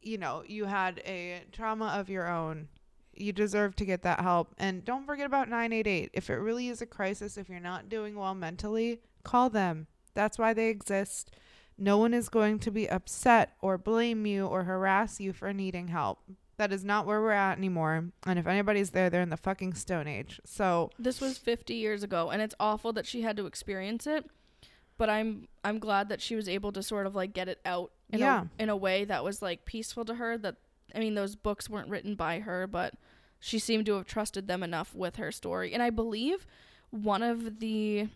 you 0.00 0.18
know, 0.18 0.44
you 0.46 0.66
had 0.66 1.02
a 1.04 1.42
trauma 1.50 1.86
of 1.98 2.08
your 2.08 2.28
own, 2.28 2.68
you 3.12 3.32
deserve 3.32 3.74
to 3.76 3.84
get 3.84 4.02
that 4.02 4.20
help. 4.20 4.54
And 4.56 4.84
don't 4.84 5.04
forget 5.04 5.26
about 5.26 5.48
988. 5.48 6.10
If 6.12 6.30
it 6.30 6.34
really 6.34 6.68
is 6.68 6.80
a 6.80 6.86
crisis, 6.86 7.36
if 7.36 7.48
you're 7.48 7.58
not 7.58 7.88
doing 7.88 8.14
well 8.14 8.36
mentally, 8.36 9.00
call 9.24 9.50
them. 9.50 9.88
That's 10.14 10.38
why 10.38 10.54
they 10.54 10.68
exist. 10.68 11.32
No 11.76 11.98
one 11.98 12.14
is 12.14 12.28
going 12.28 12.58
to 12.60 12.70
be 12.70 12.88
upset 12.88 13.54
or 13.60 13.76
blame 13.78 14.26
you 14.26 14.46
or 14.46 14.64
harass 14.64 15.18
you 15.20 15.32
for 15.32 15.52
needing 15.52 15.88
help. 15.88 16.20
That 16.56 16.72
is 16.72 16.84
not 16.84 17.04
where 17.04 17.20
we're 17.20 17.32
at 17.32 17.58
anymore. 17.58 18.10
And 18.24 18.38
if 18.38 18.46
anybody's 18.46 18.90
there, 18.90 19.10
they're 19.10 19.22
in 19.22 19.30
the 19.30 19.36
fucking 19.36 19.74
Stone 19.74 20.06
Age. 20.06 20.40
So 20.44 20.90
This 20.98 21.20
was 21.20 21.36
50 21.36 21.74
years 21.74 22.04
ago 22.04 22.30
and 22.30 22.40
it's 22.40 22.54
awful 22.60 22.92
that 22.92 23.06
she 23.06 23.22
had 23.22 23.36
to 23.38 23.46
experience 23.46 24.06
it, 24.06 24.24
but 24.96 25.10
I'm 25.10 25.48
I'm 25.64 25.80
glad 25.80 26.08
that 26.10 26.20
she 26.20 26.36
was 26.36 26.48
able 26.48 26.70
to 26.72 26.82
sort 26.82 27.06
of 27.08 27.16
like 27.16 27.32
get 27.32 27.48
it 27.48 27.58
out 27.64 27.90
in 28.10 28.20
Yeah. 28.20 28.44
a 28.58 28.62
in 28.62 28.68
a 28.68 28.76
way 28.76 29.04
that 29.04 29.24
was 29.24 29.42
like 29.42 29.64
peaceful 29.64 30.04
to 30.04 30.14
her 30.14 30.38
that 30.38 30.56
I 30.94 31.00
mean 31.00 31.14
those 31.16 31.34
books 31.34 31.68
weren't 31.68 31.88
written 31.88 32.14
by 32.14 32.38
her, 32.38 32.68
but 32.68 32.94
she 33.40 33.58
seemed 33.58 33.86
to 33.86 33.94
have 33.94 34.06
trusted 34.06 34.46
them 34.46 34.62
enough 34.62 34.94
with 34.94 35.16
her 35.16 35.32
story. 35.32 35.74
And 35.74 35.82
I 35.82 35.90
believe 35.90 36.46
one 36.90 37.24
of 37.24 37.58
the 37.58 38.06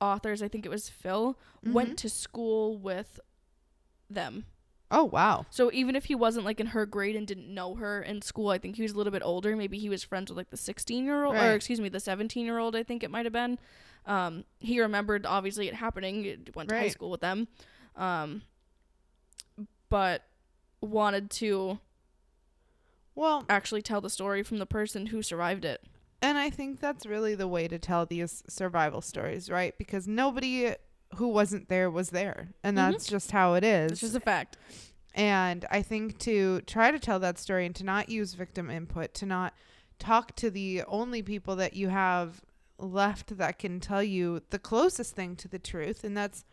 authors, 0.00 0.42
I 0.42 0.48
think 0.48 0.64
it 0.66 0.70
was 0.70 0.88
Phil, 0.88 1.38
Mhm. 1.64 1.72
went 1.72 1.98
to 1.98 2.08
school 2.08 2.76
with 2.78 3.20
them. 4.08 4.46
Oh 4.90 5.04
wow. 5.04 5.46
So 5.50 5.70
even 5.72 5.94
if 5.94 6.06
he 6.06 6.14
wasn't 6.16 6.44
like 6.44 6.58
in 6.58 6.68
her 6.68 6.84
grade 6.84 7.14
and 7.14 7.26
didn't 7.26 7.52
know 7.52 7.76
her 7.76 8.02
in 8.02 8.22
school, 8.22 8.48
I 8.48 8.58
think 8.58 8.74
he 8.76 8.82
was 8.82 8.90
a 8.92 8.96
little 8.96 9.12
bit 9.12 9.22
older. 9.24 9.54
Maybe 9.54 9.78
he 9.78 9.88
was 9.88 10.02
friends 10.02 10.30
with 10.30 10.36
like 10.36 10.50
the 10.50 10.56
16 10.56 11.04
year 11.04 11.24
old, 11.24 11.36
Right. 11.36 11.48
or 11.48 11.54
excuse 11.54 11.80
me, 11.80 11.88
the 11.88 12.00
17 12.00 12.44
year 12.44 12.58
old. 12.58 12.74
I 12.74 12.82
think 12.82 13.02
it 13.04 13.10
might 13.10 13.24
have 13.26 13.32
been. 13.32 13.58
Um, 14.06 14.44
he 14.58 14.80
remembered 14.80 15.26
obviously 15.26 15.68
it 15.68 15.74
happening. 15.74 16.24
He 16.24 16.38
Went 16.54 16.70
to 16.70 16.76
high 16.76 16.88
school 16.88 17.10
with 17.10 17.20
them, 17.20 17.46
um, 17.94 18.42
but 19.88 20.24
wanted 20.80 21.30
to 21.30 21.78
Well, 23.14 23.44
actually 23.48 23.82
tell 23.82 24.00
the 24.00 24.08
story 24.10 24.42
from 24.42 24.58
the 24.58 24.66
person 24.66 25.06
who 25.06 25.22
survived 25.22 25.64
it. 25.64 25.84
And 26.22 26.36
I 26.38 26.50
think 26.50 26.80
that's 26.80 27.06
really 27.06 27.34
the 27.34 27.48
way 27.48 27.68
to 27.68 27.78
tell 27.78 28.06
these 28.06 28.42
survival 28.48 29.00
stories, 29.00 29.50
right? 29.50 29.76
Because 29.78 30.06
nobody 30.08 30.74
who 31.16 31.28
wasn't 31.28 31.68
there 31.68 31.90
was 31.90 32.10
there. 32.10 32.48
And 32.62 32.76
Mhm. 32.76 32.92
that's 32.92 33.06
just 33.06 33.30
how 33.32 33.54
it 33.54 33.64
is. 33.64 33.92
It's 33.92 34.00
just 34.00 34.14
a 34.14 34.20
fact. 34.20 34.56
And 35.14 35.64
I 35.70 35.82
think 35.82 36.18
to 36.20 36.60
try 36.62 36.90
to 36.92 36.98
tell 37.00 37.18
that 37.18 37.38
story 37.38 37.66
and 37.66 37.74
to 37.76 37.84
not 37.84 38.08
use 38.08 38.34
victim 38.34 38.70
input, 38.70 39.12
to 39.14 39.26
not 39.26 39.54
talk 39.98 40.36
to 40.36 40.50
the 40.50 40.82
only 40.86 41.20
people 41.22 41.56
that 41.56 41.74
you 41.74 41.88
have 41.88 42.42
left 42.78 43.36
that 43.36 43.58
can 43.58 43.80
tell 43.80 44.02
you 44.02 44.40
the 44.50 44.58
closest 44.58 45.14
thing 45.16 45.34
to 45.36 45.48
the 45.48 45.58
truth. 45.58 46.04
And 46.04 46.16
that's 46.16 46.44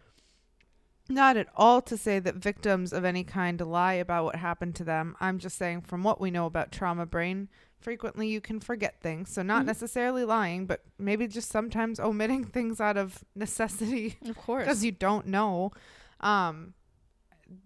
not 1.08 1.38
at 1.38 1.48
all 1.56 1.82
to 1.84 1.96
say 1.96 2.20
that 2.20 2.36
victims 2.36 2.92
of 2.92 3.06
any 3.06 3.24
kind 3.24 3.62
lie 3.62 3.94
about 3.94 4.26
what 4.26 4.36
happened 4.38 4.76
to 4.76 4.84
them. 4.84 5.16
I'm 5.22 5.40
just 5.40 5.58
saying, 5.58 5.82
from 5.82 6.04
what 6.04 6.20
we 6.20 6.32
know 6.32 6.46
about 6.48 6.72
trauma 6.72 7.06
brain, 7.06 7.48
frequently 7.88 8.28
you 8.28 8.42
can 8.42 8.60
forget 8.60 9.00
things. 9.00 9.30
So, 9.32 9.42
not 9.44 9.64
Mhm. 9.64 9.68
necessarily 9.68 10.26
lying, 10.26 10.66
but 10.66 10.82
maybe 11.00 11.26
just 11.26 11.50
sometimes 11.50 12.02
omitting 12.02 12.44
things 12.58 12.82
out 12.82 12.98
of 12.98 13.24
necessity 13.34 14.18
Of 14.28 14.36
course. 14.36 14.66
because 14.66 14.84
you 14.84 14.92
don't 14.92 15.26
know. 15.28 15.72
Um, 16.20 16.74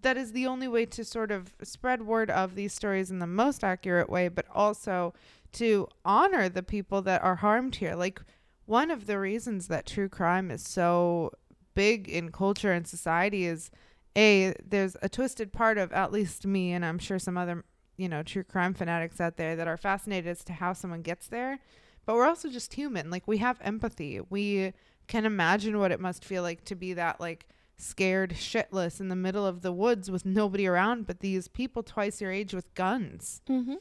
that 0.04 0.18
is 0.18 0.32
the 0.34 0.46
only 0.46 0.68
way 0.68 0.86
to 0.86 1.04
sort 1.04 1.32
of 1.32 1.56
spread 1.64 2.04
word 2.06 2.30
of 2.30 2.54
these 2.54 2.72
stories 2.72 3.10
in 3.10 3.18
the 3.18 3.26
most 3.26 3.64
accurate 3.64 4.12
way, 4.12 4.28
but 4.28 4.46
also 4.54 5.16
to 5.54 5.88
honor 6.06 6.48
the 6.50 6.62
people 6.62 7.02
that 7.02 7.24
are 7.24 7.38
harmed 7.38 7.78
here. 7.78 7.96
Like, 7.96 8.22
one 8.68 8.92
of 8.92 9.08
the 9.08 9.18
reasons 9.18 9.70
that 9.70 9.88
true 9.88 10.08
crime 10.08 10.52
is 10.52 10.62
so 10.62 11.32
big 11.74 12.08
in 12.08 12.32
culture 12.32 12.72
and 12.72 12.86
society 12.88 13.46
is 13.46 13.72
a 14.16 14.54
there's 14.64 14.96
a 15.02 15.10
twisted 15.10 15.52
part 15.52 15.80
of 15.80 15.92
at 15.94 16.12
least 16.12 16.46
me 16.46 16.74
and 16.74 16.86
I'm 16.86 17.00
sure 17.00 17.18
some 17.18 17.38
other 17.38 17.64
you 18.02 18.10
know 18.10 18.24
true 18.24 18.44
crime 18.44 18.74
fanatics 18.74 19.22
out 19.22 19.38
there 19.38 19.56
that 19.56 19.68
are 19.68 19.78
fascinated 19.78 20.30
as 20.30 20.44
to 20.44 20.54
how 20.54 20.74
someone 20.74 21.02
gets 21.02 21.28
there 21.28 21.60
but 22.06 22.16
we're 22.16 22.28
also 22.28 22.50
just 22.50 22.74
human 22.74 23.10
like 23.10 23.28
we 23.28 23.38
have 23.38 23.60
empathy 23.62 24.20
we 24.30 24.74
can 25.08 25.26
imagine 25.26 25.78
what 25.78 25.92
it 25.92 26.00
must 26.00 26.26
feel 26.26 26.42
like 26.42 26.64
to 26.66 26.76
be 26.76 26.94
that 26.94 27.20
like 27.20 27.48
scared 27.78 28.32
shitless 28.32 29.00
in 29.00 29.10
the 29.10 29.16
middle 29.16 29.46
of 29.46 29.62
the 29.62 29.72
woods 29.72 30.10
with 30.10 30.26
nobody 30.26 30.68
around 30.68 31.06
but 31.06 31.20
these 31.20 31.48
people 31.48 31.84
twice 31.84 32.22
your 32.22 32.32
age 32.32 32.54
with 32.54 32.74
guns 32.74 33.42
mm-hmm. 33.48 33.76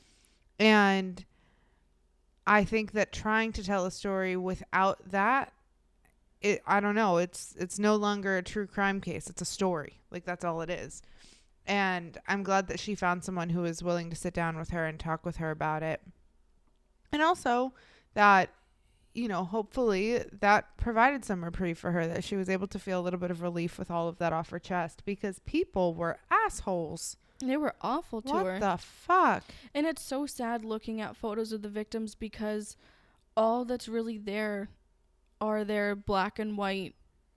and 0.58 1.24
I 2.46 2.64
think 2.64 2.92
that 2.92 3.12
trying 3.12 3.52
to 3.52 3.64
tell 3.64 3.86
a 3.86 3.90
story 3.90 4.36
without 4.36 5.10
that 5.12 5.52
it 6.40 6.62
I 6.66 6.80
don't 6.80 6.94
know, 6.94 7.18
it's 7.18 7.54
it's 7.58 7.78
no 7.78 7.96
longer 7.96 8.36
a 8.36 8.42
true 8.42 8.66
crime 8.66 9.00
case. 9.00 9.28
It's 9.28 9.42
a 9.42 9.46
story. 9.46 10.00
Like 10.10 10.24
that's 10.24 10.44
all 10.44 10.60
it 10.62 10.70
is. 10.70 11.02
And 11.66 12.18
I'm 12.26 12.42
glad 12.42 12.66
that 12.68 12.80
she 12.80 12.94
found 12.94 13.22
someone 13.24 13.50
who 13.50 13.62
was 13.62 13.82
willing 13.82 14.10
to 14.10 14.16
sit 14.16 14.34
down 14.34 14.58
with 14.58 14.70
her 14.70 14.86
and 14.86 14.98
talk 14.98 15.24
with 15.24 15.36
her 15.36 15.50
about 15.50 15.82
it. 15.82 16.00
And 17.12 17.22
also 17.22 17.72
that 18.14 18.50
you 19.12 19.26
know, 19.26 19.44
hopefully 19.44 20.22
that 20.40 20.76
provided 20.76 21.24
some 21.24 21.44
reprieve 21.44 21.76
for 21.78 21.90
her 21.90 22.06
that 22.06 22.22
she 22.22 22.36
was 22.36 22.48
able 22.48 22.68
to 22.68 22.78
feel 22.78 23.00
a 23.00 23.02
little 23.02 23.18
bit 23.18 23.30
of 23.30 23.42
relief 23.42 23.76
with 23.78 23.90
all 23.90 24.06
of 24.06 24.18
that 24.18 24.32
off 24.32 24.50
her 24.50 24.58
chest 24.60 25.02
because 25.04 25.40
people 25.40 25.94
were 25.94 26.16
assholes. 26.30 27.16
They 27.40 27.56
were 27.56 27.74
awful 27.80 28.22
to 28.22 28.32
what 28.32 28.46
her. 28.46 28.52
What 28.52 28.60
the 28.60 28.76
fuck? 28.78 29.42
And 29.74 29.86
it's 29.86 30.02
so 30.02 30.26
sad 30.26 30.64
looking 30.64 31.00
at 31.00 31.16
photos 31.16 31.52
of 31.52 31.62
the 31.62 31.68
victims 31.68 32.14
because 32.14 32.76
all 33.36 33.64
that's 33.64 33.88
really 33.88 34.16
there 34.18 34.68
are 35.40 35.64
their 35.64 35.96
black 35.96 36.38
and 36.38 36.56
white 36.56 36.94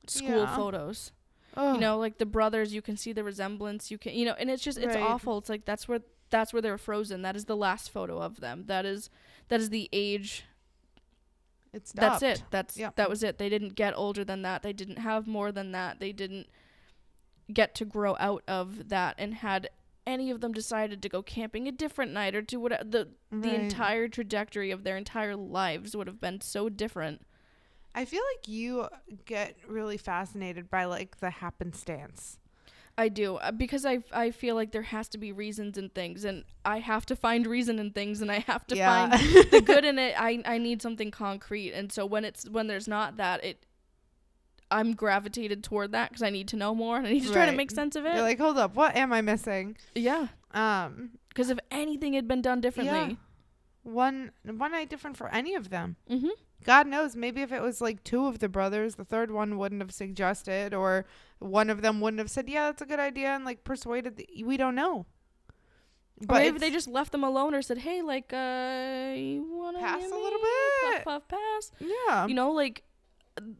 school 0.08 0.44
Yeah. 0.44 0.56
photos. 0.56 1.12
Ugh. 1.56 1.76
You 1.76 1.82
know, 1.82 1.98
like 1.98 2.18
the 2.18 2.26
brothers, 2.26 2.74
you 2.74 2.82
can 2.82 2.98
see 2.98 3.14
the 3.14 3.24
resemblance. 3.24 3.92
You 3.92 3.98
can, 3.98 4.14
you 4.14 4.26
know, 4.26 4.36
and 4.40 4.50
it's 4.50 4.64
just 4.64 4.78
it's 4.78 4.96
Right. 4.96 5.02
awful. 5.04 5.38
It's 5.38 5.50
like 5.50 5.66
that's 5.66 5.88
where 5.88 6.00
that's 6.30 6.52
where 6.52 6.62
they're 6.62 6.78
frozen. 6.78 7.22
That 7.22 7.36
is 7.36 7.46
the 7.46 7.56
last 7.58 7.92
photo 7.92 8.20
of 8.22 8.40
them. 8.40 8.66
That 8.68 8.86
is 8.86 9.10
that 9.50 9.60
is 9.60 9.70
the 9.70 9.90
age. 9.94 10.44
it's 11.72 11.92
That's 11.92 12.22
it. 12.24 12.44
That's 12.52 12.78
Yep. 12.78 12.96
that 12.98 13.10
was 13.10 13.24
it. 13.24 13.38
They 13.40 13.50
didn't 13.50 13.76
get 13.76 13.94
older 13.98 14.24
than 14.24 14.42
that. 14.44 14.62
They 14.64 14.74
didn't 14.74 14.98
have 15.00 15.28
more 15.28 15.52
than 15.52 15.72
that. 15.72 16.00
They 16.00 16.12
didn't 16.12 16.48
get 17.52 17.76
to 17.76 17.86
grow 17.86 18.16
out 18.20 18.44
of 18.48 18.90
that 18.90 19.16
and 19.18 19.34
had 19.36 19.70
any 20.06 20.30
of 20.32 20.42
them 20.42 20.52
decided 20.54 21.02
to 21.02 21.10
go 21.10 21.22
camping 21.22 21.68
a 21.68 21.72
different 21.72 22.12
night 22.12 22.36
or 22.36 22.42
do 22.42 22.60
what 22.60 22.92
the 22.92 23.10
the 23.32 23.54
entire 23.56 24.08
trajectory 24.08 24.70
of 24.72 24.84
their 24.84 24.98
entire 24.98 25.36
lives 25.36 25.96
would 25.96 26.08
have 26.08 26.20
been 26.22 26.42
so 26.42 26.70
different. 26.70 27.26
I 27.96 28.06
feel 28.06 28.22
like 28.36 28.48
you 28.48 28.88
get 29.26 29.56
really 29.68 29.98
fascinated 29.98 30.70
by 30.70 30.86
like 30.86 31.20
the 31.20 31.30
happenstance. 31.30 32.40
I 32.98 33.10
do 33.10 33.38
uh, 33.38 33.52
because 33.52 33.86
I 33.86 34.04
I 34.12 34.32
feel 34.32 34.56
like 34.56 34.72
there 34.72 34.84
has 34.84 35.10
to 35.10 35.18
be 35.18 35.32
reasons 35.32 35.78
in 35.78 35.90
things 35.90 36.26
and 36.26 36.44
I 36.64 36.80
have 36.80 37.06
to 37.08 37.16
find 37.16 37.48
reason 37.48 37.80
in 37.80 37.92
things 37.92 38.22
and 38.22 38.32
I 38.32 38.40
have 38.40 38.68
to 38.68 38.76
yeah. 38.76 39.10
find 39.10 39.24
the 39.52 39.62
good 39.62 39.84
in 39.84 39.98
it. 39.98 40.16
I 40.18 40.44
I 40.46 40.58
need 40.60 40.82
something 40.82 41.10
concrete 41.10 41.74
and 41.74 41.92
so 41.92 42.06
when 42.06 42.24
it's 42.24 42.48
when 42.48 42.68
there's 42.68 42.88
not 42.88 43.18
that 43.18 43.44
it 43.44 43.66
I'm 44.70 44.94
gravitated 44.94 45.64
toward 45.64 45.92
that 45.92 46.10
because 46.10 46.24
I 46.24 46.30
need 46.30 46.48
to 46.50 46.56
know 46.56 46.74
more 46.74 46.98
and 46.98 47.06
I 47.06 47.12
need 47.12 47.24
to 47.24 47.32
try 47.32 47.46
to 47.46 47.52
make 47.52 47.70
sense 47.70 47.96
of 47.96 48.06
it. 48.06 48.16
You're 48.16 48.24
like, 48.24 48.40
hold 48.40 48.58
up, 48.58 48.76
what 48.76 48.96
am 48.96 49.14
I 49.14 49.22
missing? 49.22 49.78
yeah, 49.94 50.28
Um, 50.52 51.12
because 51.30 51.52
if 51.52 51.60
anything 51.70 52.14
had 52.14 52.28
been 52.28 52.42
done 52.42 52.60
differently, 52.60 53.18
one 53.84 54.32
one 54.44 54.72
night 54.72 54.90
different 54.90 55.16
for 55.16 55.30
any 55.30 55.54
of 55.56 55.70
them. 55.70 55.96
mm-hmm. 56.10 56.30
God 56.64 56.88
knows, 56.88 57.16
maybe 57.16 57.42
if 57.42 57.52
it 57.52 57.62
was 57.62 57.82
like 57.82 58.04
two 58.04 58.26
of 58.28 58.40
the 58.40 58.50
brothers, 58.50 58.96
the 58.96 59.06
third 59.06 59.32
one 59.32 59.58
wouldn't 59.58 59.82
have 59.82 59.92
suggested, 59.92 60.74
or 60.74 61.06
one 61.40 61.70
of 61.70 61.82
them 61.82 62.00
wouldn't 62.02 62.20
have 62.20 62.30
said, 62.32 62.50
"Yeah, 62.50 62.66
that's 62.68 62.82
a 62.82 62.86
good 62.86 63.00
idea," 63.00 63.30
and 63.36 63.46
like 63.46 63.64
persuaded. 63.64 64.18
The, 64.18 64.44
we 64.44 64.58
don't 64.58 64.76
know. 64.76 65.06
or 66.30 66.36
maybe 66.38 66.60
they 66.60 66.70
just 66.72 66.88
left 66.88 67.12
them 67.12 67.24
alone 67.24 67.54
or 67.54 67.62
said, 67.62 67.80
"Hey, 67.80 68.02
like, 68.02 68.32
uh, 68.32 69.14
you 69.16 69.46
wanna 69.52 69.80
Pass 69.80 70.02
give 70.02 70.12
a 70.12 70.16
me 70.16 70.22
little 70.22 70.40
puff, 70.40 70.92
bit." 70.94 71.04
puff, 71.04 71.28
pass." 71.28 71.72
yeah, 71.80 72.28
you 72.28 72.34
know, 72.34 72.52
like 72.52 72.84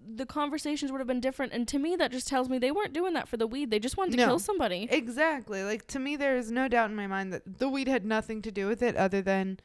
the 0.08 0.26
conversations 0.28 0.92
would 0.92 1.00
have 1.00 1.08
been 1.08 1.20
different. 1.20 1.52
And 1.52 1.68
to 1.70 1.80
me, 1.80 1.96
that 1.96 2.12
just 2.12 2.28
tells 2.28 2.48
me 2.48 2.60
they 2.60 2.70
weren't 2.72 2.94
doing 2.94 3.14
that 3.16 3.28
for 3.28 3.38
the 3.38 3.48
weed. 3.48 3.72
They 3.72 3.80
just 3.80 3.98
wanted 3.98 4.12
to 4.12 4.18
No. 4.18 4.26
kill 4.28 4.40
somebody. 4.40 4.88
exactly. 4.92 5.64
Like 5.64 5.88
to 5.88 6.00
me, 6.00 6.16
there 6.16 6.38
is 6.38 6.52
no 6.52 6.68
doubt 6.68 6.92
in 6.92 6.96
my 6.96 7.08
mind 7.08 7.34
that 7.34 7.58
the 7.58 7.68
weed 7.68 7.88
had 7.88 8.06
nothing 8.06 8.42
to 8.44 8.52
do 8.52 8.68
with 8.68 8.84
it, 8.84 8.96
other 8.96 9.22
than 9.24 9.60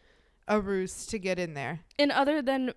a 0.49 0.61
ruse 0.63 1.05
to 1.07 1.19
get 1.19 1.39
in 1.39 1.53
there. 1.53 1.81
and 1.99 2.11
other 2.11 2.41
than 2.41 2.73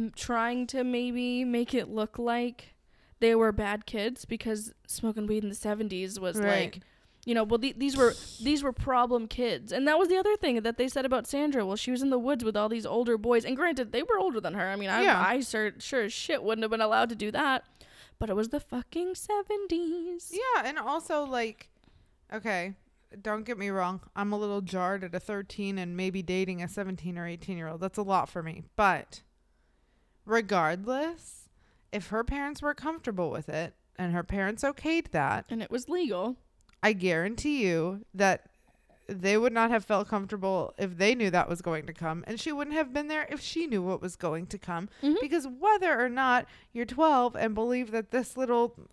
m- 0.00 0.12
trying 0.16 0.66
to 0.68 0.84
maybe 0.84 1.44
make 1.44 1.74
it 1.74 1.88
look 1.88 2.18
like 2.18 2.74
they 3.20 3.34
were 3.34 3.52
bad 3.52 3.84
kids 3.86 4.24
because 4.24 4.72
smoking 4.86 5.26
weed 5.26 5.42
in 5.42 5.48
the 5.50 5.54
70s 5.54 6.18
was 6.18 6.36
Right. 6.38 6.74
like 6.74 6.80
you 7.26 7.34
know 7.34 7.44
well 7.44 7.58
the- 7.58 7.74
these 7.76 7.96
were 7.96 8.14
these 8.42 8.62
were 8.62 8.72
problem 8.72 9.28
kids 9.28 9.72
and 9.72 9.86
that 9.86 9.98
was 9.98 10.08
the 10.08 10.16
other 10.16 10.36
thing 10.38 10.62
that 10.62 10.78
they 10.78 10.88
said 10.88 11.04
about 11.04 11.26
sandra 11.26 11.66
well 11.66 11.76
she 11.76 11.90
was 11.90 12.00
in 12.00 12.08
the 12.08 12.18
woods 12.18 12.42
with 12.42 12.56
all 12.56 12.70
these 12.70 12.86
older 12.86 13.18
boys 13.18 13.44
and 13.44 13.56
granted 13.58 13.92
they 13.92 14.02
were 14.02 14.18
older 14.18 14.40
than 14.40 14.54
her 14.54 14.68
i 14.70 14.74
mean 14.76 14.88
i, 14.88 15.02
Yeah. 15.02 15.20
I 15.22 15.40
sure, 15.40 15.72
sure 15.78 16.04
as 16.04 16.14
shit 16.14 16.42
wouldn't 16.42 16.62
have 16.62 16.70
been 16.70 16.80
allowed 16.80 17.10
to 17.10 17.14
do 17.14 17.30
that 17.32 17.64
but 18.18 18.30
it 18.30 18.36
was 18.36 18.48
the 18.48 18.60
fucking 18.60 19.14
70s 19.14 20.30
Yeah, 20.32 20.62
and 20.64 20.78
also 20.78 21.24
like, 21.24 21.68
okay, 22.32 22.74
don't 23.22 23.44
get 23.44 23.58
me 23.58 23.70
wrong. 23.70 24.00
I'm 24.14 24.32
a 24.32 24.38
little 24.38 24.60
jarred 24.60 25.04
at 25.04 25.14
a 25.14 25.20
13 25.20 25.78
and 25.78 25.96
maybe 25.96 26.22
dating 26.22 26.62
a 26.62 26.68
17 26.68 27.18
or 27.18 27.26
18 27.26 27.56
year 27.56 27.68
old. 27.68 27.80
That's 27.80 27.98
a 27.98 28.02
lot 28.02 28.28
for 28.28 28.42
me. 28.42 28.62
But 28.76 29.22
regardless, 30.30 31.48
if 31.92 32.08
her 32.08 32.22
parents 32.24 32.62
were 32.62 32.74
comfortable 32.74 33.30
with 33.30 33.48
it 33.48 33.74
and 33.96 34.12
her 34.12 34.22
parents 34.22 34.62
okayed 34.62 35.10
that, 35.10 35.44
and 35.50 35.62
it 35.62 35.70
was 35.70 35.88
legal 35.88 36.36
I 36.82 36.94
guarantee 36.94 37.66
you 37.66 38.06
that 38.14 38.46
they 39.06 39.36
would 39.36 39.52
not 39.52 39.70
have 39.70 39.84
felt 39.84 40.08
comfortable 40.08 40.72
if 40.78 40.96
they 40.96 41.14
knew 41.14 41.30
that 41.30 41.48
was 41.48 41.60
going 41.60 41.84
to 41.86 41.92
come 41.92 42.24
and 42.26 42.40
she 42.40 42.52
wouldn't 42.52 42.76
have 42.76 42.92
been 42.94 43.08
there 43.08 43.26
if 43.28 43.40
she 43.40 43.66
knew 43.66 43.82
what 43.82 44.00
was 44.00 44.16
going 44.16 44.46
to 44.46 44.56
come 44.56 44.88
Mhm. 45.02 45.16
because 45.20 45.46
whether 45.46 46.00
or 46.00 46.08
not 46.08 46.46
you're 46.72 46.86
12 46.86 47.34
and 47.36 47.54
believe 47.54 47.90
that 47.90 48.12
this 48.12 48.36
little 48.36 48.88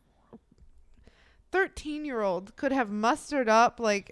13 1.51 2.03
year 2.03 2.21
old 2.21 2.55
could 2.55 2.71
have 2.71 2.89
mustered 2.89 3.47
up 3.47 3.79
like 3.79 4.11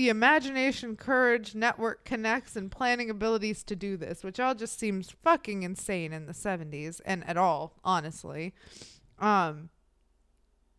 the 0.00 0.08
imagination, 0.08 0.96
courage, 0.96 1.54
network 1.54 2.06
connects, 2.06 2.56
and 2.56 2.70
planning 2.70 3.10
abilities 3.10 3.62
to 3.62 3.76
do 3.76 3.98
this, 3.98 4.24
which 4.24 4.40
all 4.40 4.54
just 4.54 4.78
seems 4.78 5.10
fucking 5.10 5.62
insane 5.62 6.10
in 6.10 6.24
the 6.24 6.32
70s 6.32 7.02
and 7.04 7.22
at 7.28 7.36
all, 7.36 7.74
honestly. 7.84 8.54
Um, 9.18 9.68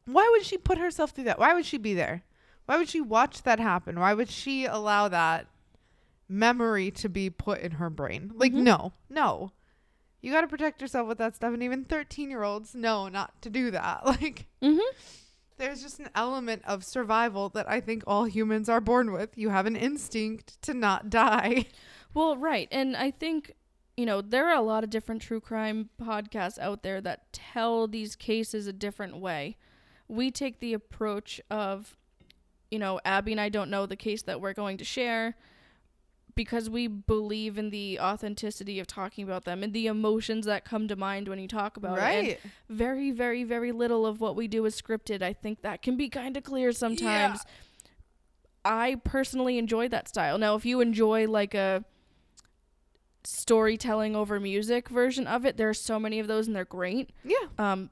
why 0.05 0.27
would 0.31 0.43
she 0.43 0.57
put 0.57 0.79
herself 0.79 1.11
through 1.11 1.25
that? 1.25 1.37
Why 1.37 1.53
would 1.53 1.67
she 1.67 1.77
be 1.77 1.93
there? 1.93 2.23
Why 2.65 2.79
would 2.79 2.89
she 2.89 2.99
watch 2.99 3.43
that 3.43 3.59
happen? 3.59 3.99
Why 3.99 4.15
would 4.15 4.27
she 4.31 4.65
allow 4.65 5.07
that 5.09 5.45
memory 6.27 6.89
to 6.89 7.07
be 7.07 7.29
put 7.29 7.61
in 7.61 7.73
her 7.73 7.91
brain? 7.91 8.31
Like, 8.33 8.53
Mhm. 8.53 8.63
no, 8.63 8.93
no. 9.07 9.51
You 10.19 10.31
got 10.31 10.41
to 10.41 10.47
protect 10.47 10.81
yourself 10.81 11.07
with 11.07 11.19
that 11.19 11.35
stuff. 11.35 11.53
And 11.53 11.61
even 11.61 11.85
13 11.85 12.31
year 12.31 12.41
olds 12.41 12.73
know 12.73 13.07
not 13.07 13.39
to 13.43 13.51
do 13.51 13.69
that. 13.69 14.03
Like, 14.05 14.47
mm-hmm 14.63 14.97
there's 15.61 15.81
just 15.81 15.99
an 15.99 16.09
element 16.15 16.63
of 16.65 16.83
survival 16.83 17.49
that 17.49 17.69
I 17.69 17.79
think 17.79 18.03
all 18.07 18.25
humans 18.25 18.67
are 18.67 18.81
born 18.81 19.11
with. 19.13 19.37
You 19.37 19.49
have 19.49 19.67
an 19.67 19.75
instinct 19.75 20.61
to 20.63 20.73
not 20.73 21.09
die. 21.09 21.65
Well, 22.13 22.35
right. 22.35 22.67
And 22.73 22.97
I 22.97 23.09
think, 23.09 23.53
you 23.95 24.05
know, 24.05 24.19
there 24.19 24.49
are 24.49 24.57
a 24.57 24.61
lot 24.61 24.83
of 24.83 24.89
different 24.89 25.21
true 25.21 25.39
crime 25.39 25.89
podcasts 25.97 26.59
out 26.59 26.83
there 26.83 26.99
that 26.99 27.31
tell 27.31 27.87
these 27.87 28.17
cases 28.17 28.67
a 28.67 28.73
different 28.73 29.15
way. 29.15 29.55
We 30.09 30.29
take 30.29 30.59
the 30.59 30.73
approach 30.73 31.39
of, 31.49 31.95
you 32.69 32.79
know, 32.79 32.99
Abby 33.05 33.31
and 33.31 33.39
I 33.39 33.47
don't 33.47 33.69
know 33.69 33.85
the 33.85 33.95
case 33.95 34.23
that 34.23 34.41
we're 34.41 34.51
going 34.51 34.75
to 34.79 34.83
share, 34.83 35.37
because 36.35 36.69
we 36.69 36.87
believe 36.87 37.57
in 37.57 37.69
the 37.69 37.99
authenticity 37.99 38.79
of 38.79 38.87
talking 38.87 39.23
about 39.23 39.45
them 39.45 39.63
and 39.63 39.73
the 39.73 39.87
emotions 39.87 40.45
that 40.45 40.65
come 40.65 40.87
to 40.87 40.95
mind 40.95 41.27
when 41.27 41.39
you 41.39 41.47
talk 41.47 41.77
about 41.77 41.97
it. 41.97 42.01
right. 42.01 42.39
And 42.43 42.51
very, 42.69 43.11
very, 43.11 43.43
very 43.43 43.71
little 43.71 44.05
of 44.05 44.21
what 44.21 44.35
we 44.35 44.47
do 44.47 44.65
is 44.65 44.79
scripted. 44.79 45.21
I 45.21 45.33
think 45.33 45.61
that 45.61 45.81
can 45.81 45.97
be 45.97 46.09
kind 46.09 46.37
of 46.37 46.43
clear 46.43 46.71
sometimes. 46.71 47.45
I 48.63 48.97
personally 49.03 49.57
enjoy 49.57 49.87
that 49.89 50.07
style. 50.07 50.37
Now, 50.37 50.55
if 50.55 50.65
you 50.65 50.81
enjoy 50.81 51.27
like 51.27 51.53
a 51.53 51.83
storytelling 53.23 54.15
over 54.15 54.39
music 54.39 54.89
version 54.89 55.27
of 55.27 55.45
it, 55.45 55.57
there 55.57 55.69
are 55.69 55.73
so 55.73 55.99
many 55.99 56.19
of 56.19 56.27
those 56.27 56.47
and 56.47 56.55
they're 56.55 56.65
great. 56.65 57.11
yeah. 57.23 57.47
Um, 57.57 57.89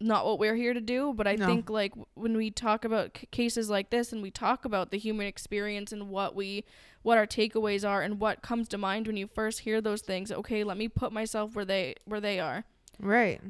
not 0.00 0.24
what 0.24 0.38
we're 0.38 0.54
here 0.56 0.72
to 0.72 0.80
do, 0.80 1.12
but 1.14 1.26
I 1.26 1.34
No. 1.36 1.46
think 1.46 1.68
like 1.68 1.92
when 2.14 2.36
we 2.36 2.50
talk 2.50 2.84
about 2.84 3.18
c- 3.18 3.26
cases 3.30 3.68
like 3.68 3.90
this 3.90 4.12
and 4.12 4.22
we 4.22 4.30
talk 4.30 4.64
about 4.64 4.90
the 4.90 4.98
human 4.98 5.26
experience 5.26 5.92
and 5.92 6.08
what 6.08 6.34
we 6.34 6.64
what 7.02 7.16
our 7.18 7.26
takeaways 7.26 7.88
are 7.88 8.02
and 8.02 8.20
what 8.20 8.42
comes 8.42 8.68
to 8.68 8.76
mind 8.78 9.06
when 9.06 9.16
you 9.16 9.26
first 9.26 9.60
hear 9.60 9.80
those 9.80 10.02
things, 10.02 10.30
okay, 10.30 10.64
let 10.64 10.76
me 10.76 10.86
put 10.88 11.12
myself 11.12 11.54
where 11.54 11.64
they 11.64 11.94
where 12.04 12.20
they 12.20 12.40
are. 12.40 12.64
Right. 12.98 13.40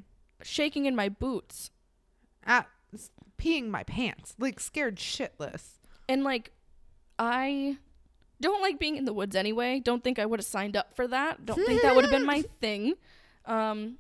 Shaking 0.42 0.86
in 0.86 0.94
my 0.96 1.08
boots. 1.08 1.70
At, 2.44 2.68
peeing 3.38 3.68
my 3.68 3.84
pants, 3.84 4.34
like 4.38 4.58
scared 4.60 4.96
shitless. 4.96 5.78
And 6.08 6.24
like 6.24 6.50
I 7.18 7.76
don't 8.40 8.62
like 8.62 8.78
being 8.78 8.96
in 8.96 9.04
the 9.04 9.12
woods 9.12 9.36
anyway. 9.36 9.78
Don't 9.80 10.02
think 10.02 10.18
I 10.18 10.26
would 10.26 10.40
have 10.40 10.46
signed 10.46 10.76
up 10.76 10.94
for 10.96 11.06
that. 11.08 11.44
Don't 11.46 11.64
think 11.64 11.82
that 11.82 11.94
would 11.94 12.04
have 12.04 12.10
been 12.12 12.26
my 12.26 12.42
thing. 12.60 12.94
Um 13.46 13.98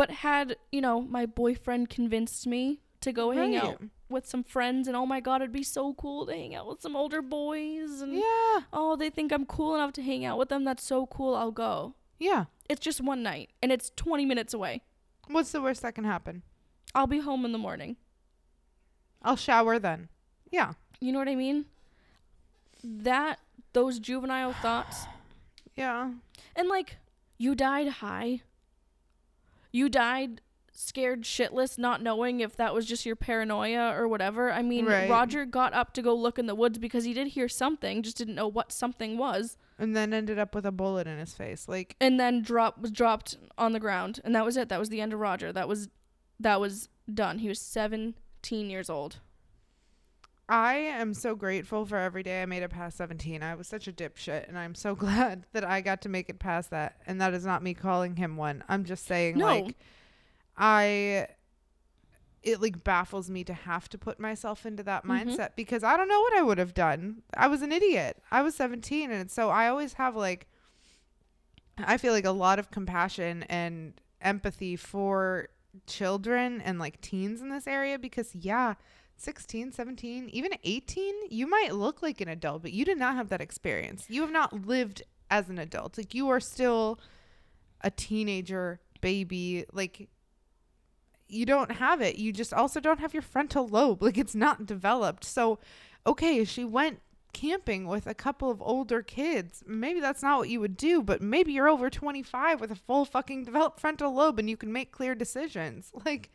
but 0.00 0.10
had, 0.10 0.56
you 0.72 0.80
know, 0.80 1.02
my 1.02 1.26
boyfriend 1.26 1.90
convinced 1.90 2.46
me 2.46 2.80
to 3.02 3.12
go 3.12 3.32
hang 3.32 3.52
Right. 3.52 3.62
out 3.64 3.82
with 4.08 4.24
some 4.26 4.42
friends 4.42 4.88
and 4.88 4.96
oh 4.96 5.04
my 5.04 5.20
god, 5.20 5.42
it'd 5.42 5.52
be 5.52 5.62
so 5.62 5.92
cool 5.92 6.24
to 6.24 6.32
hang 6.32 6.54
out 6.54 6.66
with 6.66 6.80
some 6.80 6.96
older 6.96 7.20
boys 7.20 8.00
and 8.00 8.14
Yeah. 8.14 8.60
oh, 8.72 8.96
they 8.98 9.10
think 9.10 9.30
I'm 9.30 9.44
cool 9.44 9.74
enough 9.74 9.92
to 9.98 10.02
hang 10.02 10.24
out 10.24 10.38
with 10.38 10.48
them. 10.48 10.64
That's 10.64 10.82
so 10.82 11.04
cool. 11.06 11.34
I'll 11.36 11.50
go. 11.50 11.96
Yeah. 12.18 12.46
It's 12.66 12.80
just 12.80 13.02
one 13.02 13.22
night 13.22 13.50
and 13.62 13.70
it's 13.70 13.90
20 13.94 14.24
minutes 14.24 14.54
away. 14.54 14.80
What's 15.28 15.52
the 15.52 15.60
worst 15.60 15.82
that 15.82 15.94
can 15.94 16.04
happen? 16.04 16.44
I'll 16.94 17.06
be 17.06 17.20
home 17.20 17.44
in 17.44 17.52
the 17.52 17.58
morning. 17.58 17.96
I'll 19.22 19.36
shower 19.36 19.78
then. 19.78 20.08
Yeah. 20.50 20.72
You 20.98 21.12
know 21.12 21.18
what 21.18 21.28
I 21.28 21.34
mean? 21.34 21.66
That 22.82 23.38
those 23.74 23.98
juvenile 23.98 24.54
thoughts 24.54 25.04
Yeah. 25.76 26.12
And 26.56 26.68
like, 26.68 26.96
you 27.36 27.54
died 27.54 27.88
high. 27.88 28.40
You 29.72 29.88
died 29.88 30.40
scared 30.72 31.22
shitless, 31.24 31.78
not 31.78 32.02
knowing 32.02 32.40
if 32.40 32.56
that 32.56 32.74
was 32.74 32.86
just 32.86 33.04
your 33.04 33.16
paranoia 33.16 33.92
or 33.94 34.08
whatever. 34.08 34.52
I 34.52 34.62
mean, 34.62 34.86
Right. 34.86 35.10
Roger 35.10 35.44
got 35.44 35.74
up 35.74 35.92
to 35.94 36.02
go 36.02 36.14
look 36.14 36.38
in 36.38 36.46
the 36.46 36.54
woods 36.54 36.78
because 36.78 37.04
he 37.04 37.12
did 37.12 37.28
hear 37.28 37.48
something, 37.48 38.02
just 38.02 38.16
didn't 38.16 38.34
know 38.34 38.48
what 38.48 38.72
something 38.72 39.18
was, 39.18 39.56
And 39.78 39.96
then 39.96 40.12
ended 40.12 40.38
up 40.38 40.54
with 40.54 40.66
a 40.66 40.72
bullet 40.72 41.06
in 41.06 41.18
his 41.18 41.34
face. 41.34 41.68
Like, 41.68 41.96
and 42.00 42.18
then 42.20 42.42
drop 42.42 42.78
was 42.80 42.90
dropped 42.90 43.36
on 43.58 43.72
the 43.72 43.80
ground, 43.80 44.20
and 44.24 44.34
that 44.34 44.44
was 44.44 44.56
it. 44.56 44.68
That 44.68 44.78
was 44.78 44.88
the 44.90 45.00
end 45.00 45.12
of 45.12 45.20
Roger. 45.20 45.52
That 45.52 45.68
was 45.68 45.88
that 46.38 46.60
was 46.60 46.88
done. 47.12 47.38
He 47.38 47.48
was 47.48 47.60
17 47.60 48.70
years 48.70 48.88
old. 48.88 49.18
I 50.50 50.74
am 50.74 51.14
so 51.14 51.36
grateful 51.36 51.86
for 51.86 51.96
every 51.96 52.24
day 52.24 52.42
I 52.42 52.46
made 52.46 52.64
it 52.64 52.70
past 52.70 52.96
17. 52.98 53.40
I 53.42 53.54
was 53.54 53.68
such 53.68 53.86
a 53.86 53.92
dipshit, 53.92 54.48
and 54.48 54.58
I'm 54.58 54.74
so 54.74 54.94
glad 54.96 55.44
that 55.52 55.64
I 55.64 55.80
got 55.80 56.02
to 56.02 56.08
make 56.08 56.28
it 56.28 56.40
past 56.40 56.70
that. 56.70 56.96
And 57.06 57.20
that 57.20 57.32
is 57.34 57.46
not 57.46 57.62
me 57.62 57.72
calling 57.72 58.16
him 58.16 58.36
one. 58.36 58.64
I'm 58.68 58.84
just 58.84 59.06
saying, 59.06 59.38
No. 59.38 59.46
like, 59.46 59.76
I. 60.58 61.28
It 62.42 62.62
like 62.62 62.82
baffles 62.82 63.28
me 63.28 63.44
to 63.44 63.52
have 63.52 63.88
to 63.90 63.98
put 63.98 64.18
myself 64.18 64.64
into 64.64 64.82
that 64.84 65.04
Mhm. 65.04 65.24
mindset 65.36 65.50
because 65.56 65.84
I 65.84 65.96
don't 65.98 66.08
know 66.08 66.20
what 66.20 66.34
I 66.38 66.40
would 66.42 66.56
have 66.56 66.72
done. 66.72 67.22
I 67.36 67.46
was 67.48 67.60
an 67.60 67.70
idiot. 67.70 68.16
I 68.30 68.40
was 68.42 68.54
17, 68.54 69.10
and 69.10 69.30
so 69.30 69.50
I 69.50 69.68
always 69.68 69.92
have 69.94 70.16
like. 70.16 70.48
I 71.78 71.96
feel 71.96 72.12
like 72.12 72.24
a 72.26 72.30
lot 72.30 72.58
of 72.58 72.70
compassion 72.70 73.42
and 73.44 73.92
empathy 74.20 74.74
for 74.76 75.48
children 75.86 76.60
and 76.60 76.78
like 76.78 77.00
teens 77.00 77.40
in 77.40 77.48
this 77.50 77.66
area 77.66 77.98
because 77.98 78.34
yeah 78.34 78.74
16 79.20 79.72
17 79.72 80.30
even 80.30 80.52
18 80.64 81.14
you 81.28 81.46
might 81.46 81.74
look 81.74 82.00
like 82.00 82.22
an 82.22 82.28
adult 82.28 82.62
but 82.62 82.72
you 82.72 82.86
did 82.86 82.98
not 82.98 83.16
have 83.16 83.28
that 83.28 83.42
experience. 83.42 84.06
You 84.08 84.22
have 84.22 84.32
not 84.32 84.66
lived 84.66 85.02
as 85.30 85.50
an 85.50 85.58
adult. 85.58 85.98
Like 85.98 86.14
you 86.14 86.30
are 86.30 86.40
still 86.40 86.98
a 87.82 87.90
teenager 87.90 88.80
baby 89.00 89.66
like 89.72 90.08
you 91.28 91.44
don't 91.44 91.72
have 91.72 92.00
it. 92.00 92.16
You 92.16 92.32
just 92.32 92.54
also 92.54 92.80
don't 92.80 92.98
have 92.98 93.12
your 93.12 93.22
frontal 93.22 93.68
lobe. 93.68 94.02
Like 94.10 94.16
it's 94.16 94.34
not 94.34 94.64
developed. 94.64 95.24
So 95.24 95.58
okay 96.06 96.42
she 96.44 96.64
went 96.64 97.00
camping 97.34 97.86
with 97.86 98.06
a 98.06 98.14
couple 98.14 98.50
of 98.50 98.62
older 98.62 99.02
kids. 99.02 99.62
Maybe 99.66 100.00
that's 100.00 100.22
not 100.22 100.38
what 100.38 100.48
you 100.48 100.60
would 100.60 100.78
do 100.78 101.02
but 101.02 101.20
maybe 101.20 101.52
you're 101.52 101.68
over 101.68 101.90
25 101.90 102.58
with 102.58 102.70
a 102.70 102.76
full 102.76 103.04
fucking 103.04 103.44
developed 103.44 103.80
frontal 103.80 104.14
lobe 104.14 104.38
and 104.38 104.48
you 104.48 104.56
can 104.56 104.72
make 104.72 104.92
clear 104.92 105.14
decisions. 105.14 105.92
Like 106.06 106.30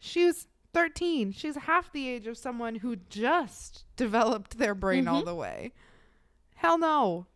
she 0.00 0.26
was 0.26 0.48
13 0.74 1.32
she's 1.32 1.56
half 1.56 1.90
the 1.92 2.08
age 2.08 2.26
of 2.26 2.36
someone 2.36 2.76
who 2.76 2.96
just 2.96 3.84
developed 3.96 4.58
their 4.58 4.74
brain 4.74 5.08
all 5.08 5.22
Mhm. 5.22 5.26
the 5.26 5.34
way. 5.34 5.72
Hell 6.56 6.76
no. 6.78 7.26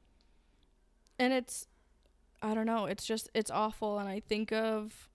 And 1.19 1.33
it's 1.33 1.67
i 2.41 2.55
don't 2.55 2.67
know 2.67 2.85
it's 2.87 3.05
just 3.05 3.29
it's 3.35 3.51
awful 3.51 3.99
and 3.99 4.09
i 4.09 4.21
think 4.21 4.53
of 4.53 5.09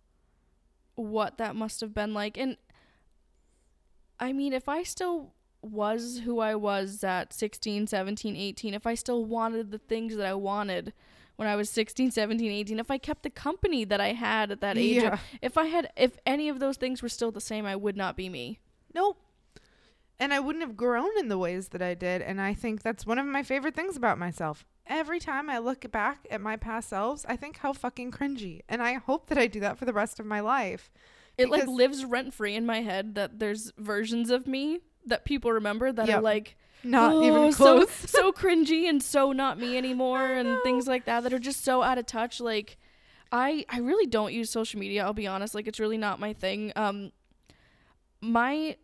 what 0.95 1.37
that 1.37 1.55
must 1.55 1.79
have 1.81 1.93
been 1.93 2.13
like. 2.13 2.37
And 2.37 2.57
i 4.19 4.31
mean 4.33 4.53
if 4.53 4.67
i 4.69 4.83
still 4.83 5.33
was 5.61 6.19
who 6.25 6.39
i 6.39 6.53
was 6.53 7.03
at 7.03 7.31
16 7.33 7.87
17 7.87 8.35
18 8.35 8.73
if 8.73 8.85
i 8.85 8.93
still 8.95 9.23
wanted 9.25 9.71
the 9.71 9.77
things 9.77 10.15
that 10.17 10.25
i 10.25 10.33
wanted 10.33 10.93
when 11.35 11.47
i 11.47 11.55
was 11.55 11.69
16 11.69 12.11
17 12.11 12.51
18 12.51 12.79
if 12.79 12.91
i 12.91 12.97
kept 12.97 13.23
the 13.23 13.29
company 13.29 13.83
that 13.85 13.99
i 14.01 14.13
had 14.13 14.51
at 14.51 14.61
that 14.61 14.77
age 14.77 15.01
yeah 15.01 15.17
if 15.41 15.57
i 15.57 15.65
had 15.65 15.91
if 15.95 16.17
any 16.25 16.49
of 16.49 16.59
those 16.59 16.77
things 16.77 17.01
were 17.01 17.09
still 17.09 17.31
the 17.31 17.41
same 17.41 17.65
i 17.65 17.75
would 17.75 17.97
not 17.97 18.15
be 18.15 18.29
me 18.29 18.59
Nope. 18.93 19.17
And 20.19 20.33
I 20.33 20.39
wouldn't 20.39 20.63
have 20.63 20.77
grown 20.77 21.09
in 21.17 21.27
the 21.27 21.37
ways 21.37 21.69
that 21.69 21.81
I 21.81 21.95
did. 21.95 22.21
And 22.21 22.39
I 22.39 22.53
think 22.53 22.81
that's 22.81 23.05
one 23.05 23.17
of 23.19 23.25
my 23.25 23.43
favorite 23.43 23.75
things 23.75 23.97
about 23.97 24.17
myself. 24.19 24.65
Every 24.85 25.19
time 25.19 25.49
I 25.49 25.57
look 25.57 25.89
back 25.91 26.27
at 26.29 26.39
my 26.39 26.55
past 26.55 26.89
selves, 26.89 27.25
I 27.27 27.35
think 27.35 27.57
how 27.57 27.73
fucking 27.73 28.11
cringy. 28.11 28.61
And 28.69 28.81
I 28.81 28.93
hope 28.93 29.27
that 29.27 29.37
I 29.37 29.47
do 29.47 29.59
that 29.61 29.77
for 29.77 29.85
the 29.85 29.93
rest 29.93 30.19
of 30.19 30.25
my 30.25 30.39
life. 30.39 30.91
it 31.37 31.49
like 31.49 31.65
lives 31.67 32.05
rent 32.05 32.33
free 32.33 32.55
in 32.55 32.65
my 32.65 32.81
head 32.81 33.15
that 33.15 33.39
there's 33.39 33.71
versions 33.77 34.29
of 34.29 34.45
me 34.45 34.81
that 35.05 35.25
people 35.25 35.51
remember 35.51 35.91
that 35.91 36.07
are 36.17 36.21
like 36.21 36.55
Not 36.83 37.13
"Oh, 37.13 37.23
even 37.23 37.51
so- 37.51 37.77
close. 37.85 37.91
so 37.91 38.31
cringy 38.41 38.89
and 38.89 39.01
so 39.01 39.31
not 39.31 39.57
me 39.59 39.77
anymore 39.77 40.25
and 40.25 40.57
things 40.63 40.87
like 40.87 41.05
that 41.05 41.23
that 41.23 41.33
are 41.33 41.39
just 41.39 41.63
so 41.63 41.81
out 41.81 41.97
of 41.97 42.05
touch 42.05 42.39
like 42.41 42.77
I 43.31 43.65
I 43.69 43.79
really 43.79 44.05
don't 44.05 44.33
use 44.33 44.49
social 44.49 44.79
media 44.79 45.03
I'll 45.03 45.13
be 45.13 45.27
honest 45.27 45.55
like 45.55 45.67
it's 45.67 45.79
really 45.79 45.97
not 45.97 46.19
my 46.19 46.33
thing 46.33 46.71
um 46.75 47.11
my 48.21 48.77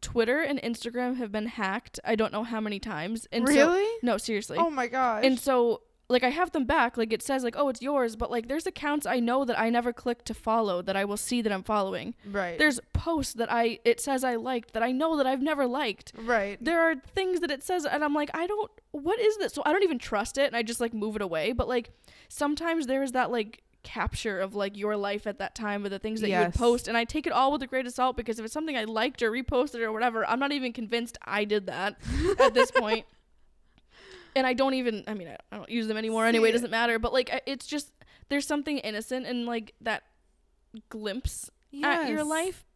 Twitter 0.00 0.40
and 0.40 0.60
Instagram 0.62 1.16
have 1.16 1.32
been 1.32 1.46
hacked 1.46 1.98
I 2.04 2.14
don't 2.14 2.32
know 2.32 2.44
how 2.44 2.60
many 2.60 2.78
times 2.78 3.26
and 3.32 3.46
so 3.48 3.54
really? 3.54 3.86
no 4.02 4.18
seriously 4.18 4.58
oh 4.58 4.70
my 4.70 4.86
gosh. 4.86 5.24
and 5.24 5.38
so 5.38 5.80
like 6.08 6.22
I 6.22 6.28
have 6.30 6.52
them 6.52 6.64
back 6.64 6.96
like 6.96 7.12
it 7.12 7.22
says 7.22 7.42
like 7.42 7.56
oh 7.56 7.68
it's 7.68 7.82
yours 7.82 8.16
but 8.16 8.30
like 8.30 8.48
there's 8.48 8.66
accounts 8.66 9.06
I 9.06 9.20
know 9.20 9.44
that 9.44 9.58
I 9.58 9.70
never 9.70 9.92
click 9.92 10.24
to 10.26 10.34
follow 10.34 10.80
that 10.82 10.96
I 10.96 11.04
will 11.04 11.16
see 11.16 11.42
that 11.42 11.52
I'm 11.52 11.62
following. 11.62 12.14
Right. 12.30 12.58
there's 12.58 12.78
posts 12.92 13.34
that 13.34 13.52
I 13.52 13.80
it 13.84 14.00
says 14.00 14.22
I 14.24 14.36
liked 14.36 14.72
that 14.72 14.82
I 14.82 14.92
know 14.92 15.16
that 15.16 15.26
I've 15.26 15.42
never 15.42 15.66
liked. 15.66 16.12
Right. 16.16 16.58
there 16.60 16.80
are 16.80 16.94
things 17.14 17.40
that 17.40 17.50
it 17.50 17.62
says 17.62 17.84
and 17.84 18.04
i'm 18.04 18.14
like 18.14 18.30
i 18.34 18.46
don't 18.46 18.70
what 18.92 19.18
is 19.18 19.36
this? 19.38 19.52
So 19.52 19.62
i 19.66 19.72
don't 19.72 19.82
even 19.82 19.98
trust 19.98 20.38
it 20.38 20.46
and 20.46 20.56
i 20.56 20.62
just 20.62 20.80
like 20.80 20.94
move 20.94 21.16
it 21.16 21.22
away 21.22 21.52
but 21.52 21.68
like 21.68 21.90
sometimes 22.28 22.86
there 22.86 23.02
is 23.02 23.12
that 23.12 23.30
like 23.30 23.62
capture 23.82 24.40
of 24.40 24.56
like 24.56 24.76
your 24.76 24.96
life 24.96 25.28
at 25.28 25.38
that 25.38 25.54
time 25.54 25.84
of 25.84 25.92
the 25.92 25.98
things 25.98 26.20
that 26.20 26.28
you 26.28 26.34
would 26.46 26.54
post 26.54 26.88
and 26.88 26.96
i 26.96 27.04
take 27.04 27.24
it 27.24 27.32
all 27.32 27.52
with 27.52 27.62
a 27.62 27.68
grain 27.68 27.86
of 27.86 27.92
salt 27.92 28.16
because 28.16 28.36
if 28.38 28.44
it's 28.44 28.52
something 28.52 28.76
i 28.76 28.82
liked 28.82 29.22
or 29.22 29.30
reposted 29.30 29.80
or 29.80 29.92
whatever 29.92 30.26
i'm 30.28 30.40
not 30.40 30.50
even 30.50 30.72
convinced 30.72 31.16
i 31.24 31.44
did 31.44 31.66
that 31.66 31.96
at 32.40 32.52
this 32.52 32.70
point 32.76 33.06
and 34.36 34.46
i 34.46 34.52
don't 34.52 34.74
even 34.74 35.02
i 35.08 35.14
mean 35.14 35.26
i, 35.28 35.36
I 35.50 35.56
don't 35.56 35.68
use 35.68 35.88
them 35.88 35.96
anymore 35.96 36.26
anyway 36.26 36.50
it 36.50 36.52
doesn't 36.52 36.70
matter 36.70 36.98
but 37.00 37.12
like 37.12 37.42
it's 37.46 37.66
just 37.66 37.90
there's 38.28 38.46
something 38.46 38.78
innocent 38.78 39.26
in 39.26 39.46
like 39.46 39.74
that 39.80 40.04
glimpse 40.88 41.50
at 41.82 42.08
your 42.08 42.18
Yes. 42.18 42.26
life. 42.26 42.66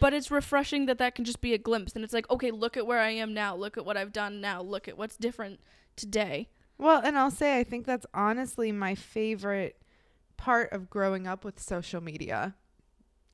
But 0.00 0.12
it's 0.14 0.30
refreshing 0.30 0.86
that 0.86 0.98
that 0.98 1.14
can 1.14 1.24
just 1.24 1.40
be 1.40 1.54
a 1.54 1.58
glimpse. 1.58 1.92
And 1.94 2.02
it's 2.04 2.12
like, 2.12 2.28
okay, 2.30 2.50
look 2.50 2.76
at 2.76 2.86
where 2.86 2.98
I 2.98 3.10
am 3.10 3.32
now. 3.34 3.54
Look 3.54 3.76
at 3.78 3.84
what 3.84 3.96
I've 3.96 4.12
done 4.12 4.40
now. 4.40 4.60
Look 4.60 4.88
at 4.88 4.98
what's 4.98 5.16
different 5.16 5.60
today. 5.96 6.48
Well, 6.78 7.00
and 7.04 7.16
I'll 7.16 7.30
say 7.30 7.58
I 7.58 7.64
think 7.64 7.86
that's 7.86 8.06
honestly 8.12 8.72
my 8.72 8.94
favorite 8.96 9.76
part 10.36 10.72
of 10.72 10.90
growing 10.90 11.26
up 11.28 11.44
with 11.44 11.60
social 11.60 12.00
media. 12.00 12.54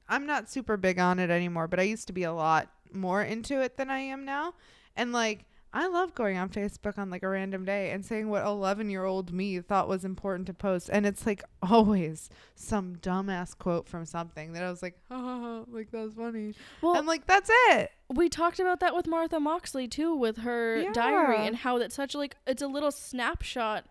I'm 0.08 0.26
not 0.26 0.50
super 0.50 0.76
big 0.76 0.98
on 0.98 1.18
it 1.18 1.30
anymore, 1.30 1.68
but 1.68 1.80
I 1.80 1.84
used 1.84 2.06
to 2.08 2.12
be 2.12 2.22
a 2.24 2.32
lot 2.32 2.70
more 2.92 3.22
into 3.22 3.60
it 3.62 3.76
than 3.76 3.88
I 3.90 4.00
am 4.00 4.24
now. 4.24 4.54
And 4.96 5.12
like 5.12 5.46
I 5.72 5.86
love 5.86 6.14
going 6.14 6.38
on 6.38 6.48
Facebook 6.48 6.98
on 6.98 7.10
like 7.10 7.22
a 7.22 7.28
random 7.28 7.64
day 7.64 7.90
and 7.90 8.04
saying 8.04 8.28
what 8.30 8.44
11 8.44 8.88
year 8.90 9.04
old 9.04 9.32
me 9.32 9.60
thought 9.60 9.86
was 9.88 10.04
important 10.04 10.46
to 10.46 10.54
post. 10.54 10.88
And 10.90 11.04
it's 11.04 11.26
like 11.26 11.42
always 11.62 12.30
some 12.54 12.96
dumbass 12.96 13.56
quote 13.56 13.86
from 13.88 14.06
something 14.06 14.54
that 14.54 14.62
I 14.62 14.70
was 14.70 14.82
like, 14.82 14.98
ha 15.10 15.16
ha 15.18 15.40
ha, 15.40 15.64
like 15.70 15.90
that 15.90 16.04
was 16.04 16.14
funny. 16.14 16.54
Well, 16.80 16.96
I'm 16.96 17.06
like, 17.06 17.26
that's 17.26 17.50
it. 17.68 17.90
we 18.08 18.28
talked 18.28 18.60
about 18.60 18.80
that 18.80 18.94
with 18.96 19.06
Martha 19.06 19.38
Moxley 19.38 19.88
too, 19.88 20.14
with 20.14 20.38
her 20.38 20.90
diary 20.92 21.46
and 21.46 21.56
how 21.56 21.78
that's 21.78 21.94
such 21.94 22.14
like 22.14 22.36
it's 22.46 22.62
a 22.62 22.66
little 22.68 22.90
snapshot 22.92 23.84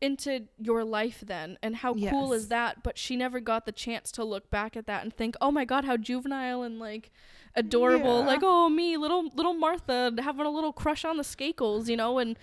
into 0.00 0.42
your 0.58 0.84
life 0.84 1.24
then 1.26 1.56
and 1.62 1.76
how 1.76 1.94
cool 1.94 2.34
is 2.34 2.48
that 2.48 2.82
but 2.82 2.98
she 2.98 3.16
never 3.16 3.40
got 3.40 3.64
the 3.64 3.72
chance 3.72 4.12
to 4.12 4.22
look 4.22 4.50
back 4.50 4.76
at 4.76 4.86
that 4.86 5.02
and 5.02 5.14
think 5.14 5.34
oh 5.40 5.50
my 5.50 5.64
god 5.64 5.86
how 5.86 5.96
juvenile 5.96 6.62
and 6.62 6.78
like 6.78 7.10
adorable 7.56 8.20
Yeah. 8.20 8.26
like 8.26 8.40
oh 8.42 8.68
me 8.68 8.96
little 8.96 9.30
little 9.34 9.54
martha 9.54 10.12
having 10.18 10.44
a 10.46 10.50
little 10.50 10.72
crush 10.72 11.04
on 11.04 11.16
the 11.16 11.22
skakels 11.22 11.88
you 11.88 11.96
know 11.96 12.18
and 12.18 12.38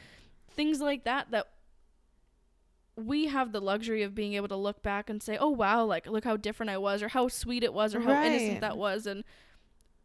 things 0.56 0.82
like 0.82 1.04
that 1.04 1.30
that 1.32 1.48
we 2.96 3.28
have 3.28 3.52
the 3.52 3.60
luxury 3.60 4.04
of 4.04 4.14
being 4.14 4.34
able 4.34 4.48
to 4.48 4.56
look 4.56 4.84
back 4.84 5.10
and 5.10 5.22
say 5.22 5.38
oh 5.38 5.50
wow 5.50 5.84
like 5.84 6.06
look 6.08 6.24
how 6.24 6.38
different 6.38 6.70
i 6.70 6.78
was 6.78 7.02
or 7.02 7.08
how 7.10 7.28
sweet 7.28 7.64
it 7.64 7.74
was 7.74 7.96
or 7.96 8.02
how 8.02 8.24
innocent 8.24 8.62
that 8.62 8.78
was. 8.78 9.08
And 9.08 9.24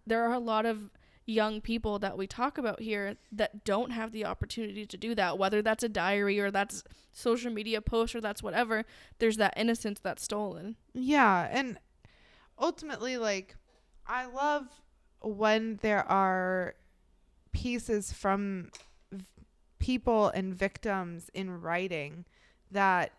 there 0.06 0.24
are 0.24 0.32
a 0.32 0.38
lot 0.38 0.64
of 0.64 0.90
young 1.26 1.60
people 1.60 1.98
that 1.98 2.16
we 2.16 2.26
talk 2.26 2.56
about 2.56 2.80
here 2.80 3.16
that 3.30 3.62
don't 3.62 3.90
have 3.90 4.12
the 4.12 4.24
opportunity 4.24 4.86
to 4.86 4.96
do 4.96 5.14
that 5.14 5.36
whether 5.36 5.60
that's 5.60 5.84
a 5.84 5.88
diary 5.90 6.40
or 6.40 6.50
that's 6.50 6.82
social 7.12 7.52
media 7.52 7.82
post 7.82 8.14
or 8.14 8.20
that's 8.22 8.42
whatever 8.42 8.86
there's 9.18 9.36
that 9.36 9.52
innocence 9.54 10.00
that's 10.02 10.22
stolen. 10.22 10.76
Yeah, 10.94 11.46
and 11.50 11.78
ultimately 12.58 13.18
like 13.18 13.56
I 14.06 14.24
love 14.24 14.66
when 15.20 15.78
there 15.82 16.06
are 16.10 16.74
pieces 17.52 18.12
from 18.12 18.70
v- 19.12 19.24
people 19.78 20.28
and 20.28 20.54
victims 20.54 21.30
in 21.34 21.60
writing 21.60 22.24
that 22.70 23.12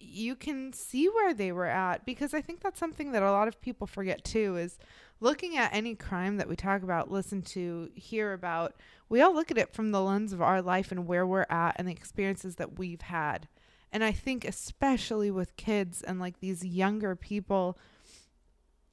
you 0.00 0.36
can 0.36 0.72
see 0.72 1.08
where 1.08 1.34
they 1.34 1.52
were 1.52 1.66
at 1.66 2.04
because 2.04 2.32
I 2.32 2.40
think 2.40 2.60
that's 2.60 2.78
something 2.78 3.12
that 3.12 3.22
a 3.22 3.32
lot 3.32 3.48
of 3.48 3.60
people 3.60 3.86
forget 3.86 4.24
too 4.24 4.56
is 4.56 4.78
looking 5.20 5.56
at 5.56 5.74
any 5.74 5.94
crime 5.94 6.36
that 6.36 6.48
we 6.48 6.54
talk 6.54 6.82
about, 6.82 7.10
listen 7.10 7.42
to, 7.42 7.90
hear 7.94 8.32
about, 8.32 8.76
we 9.08 9.20
all 9.20 9.34
look 9.34 9.50
at 9.50 9.58
it 9.58 9.72
from 9.72 9.90
the 9.90 10.00
lens 10.00 10.32
of 10.32 10.40
our 10.40 10.62
life 10.62 10.92
and 10.92 11.06
where 11.06 11.26
we're 11.26 11.46
at 11.50 11.72
and 11.76 11.88
the 11.88 11.92
experiences 11.92 12.56
that 12.56 12.78
we've 12.78 13.00
had. 13.00 13.48
And 13.90 14.04
I 14.04 14.12
think 14.12 14.44
especially 14.44 15.30
with 15.30 15.56
kids 15.56 16.02
and 16.02 16.20
like 16.20 16.40
these 16.40 16.64
younger 16.64 17.16
people, 17.16 17.78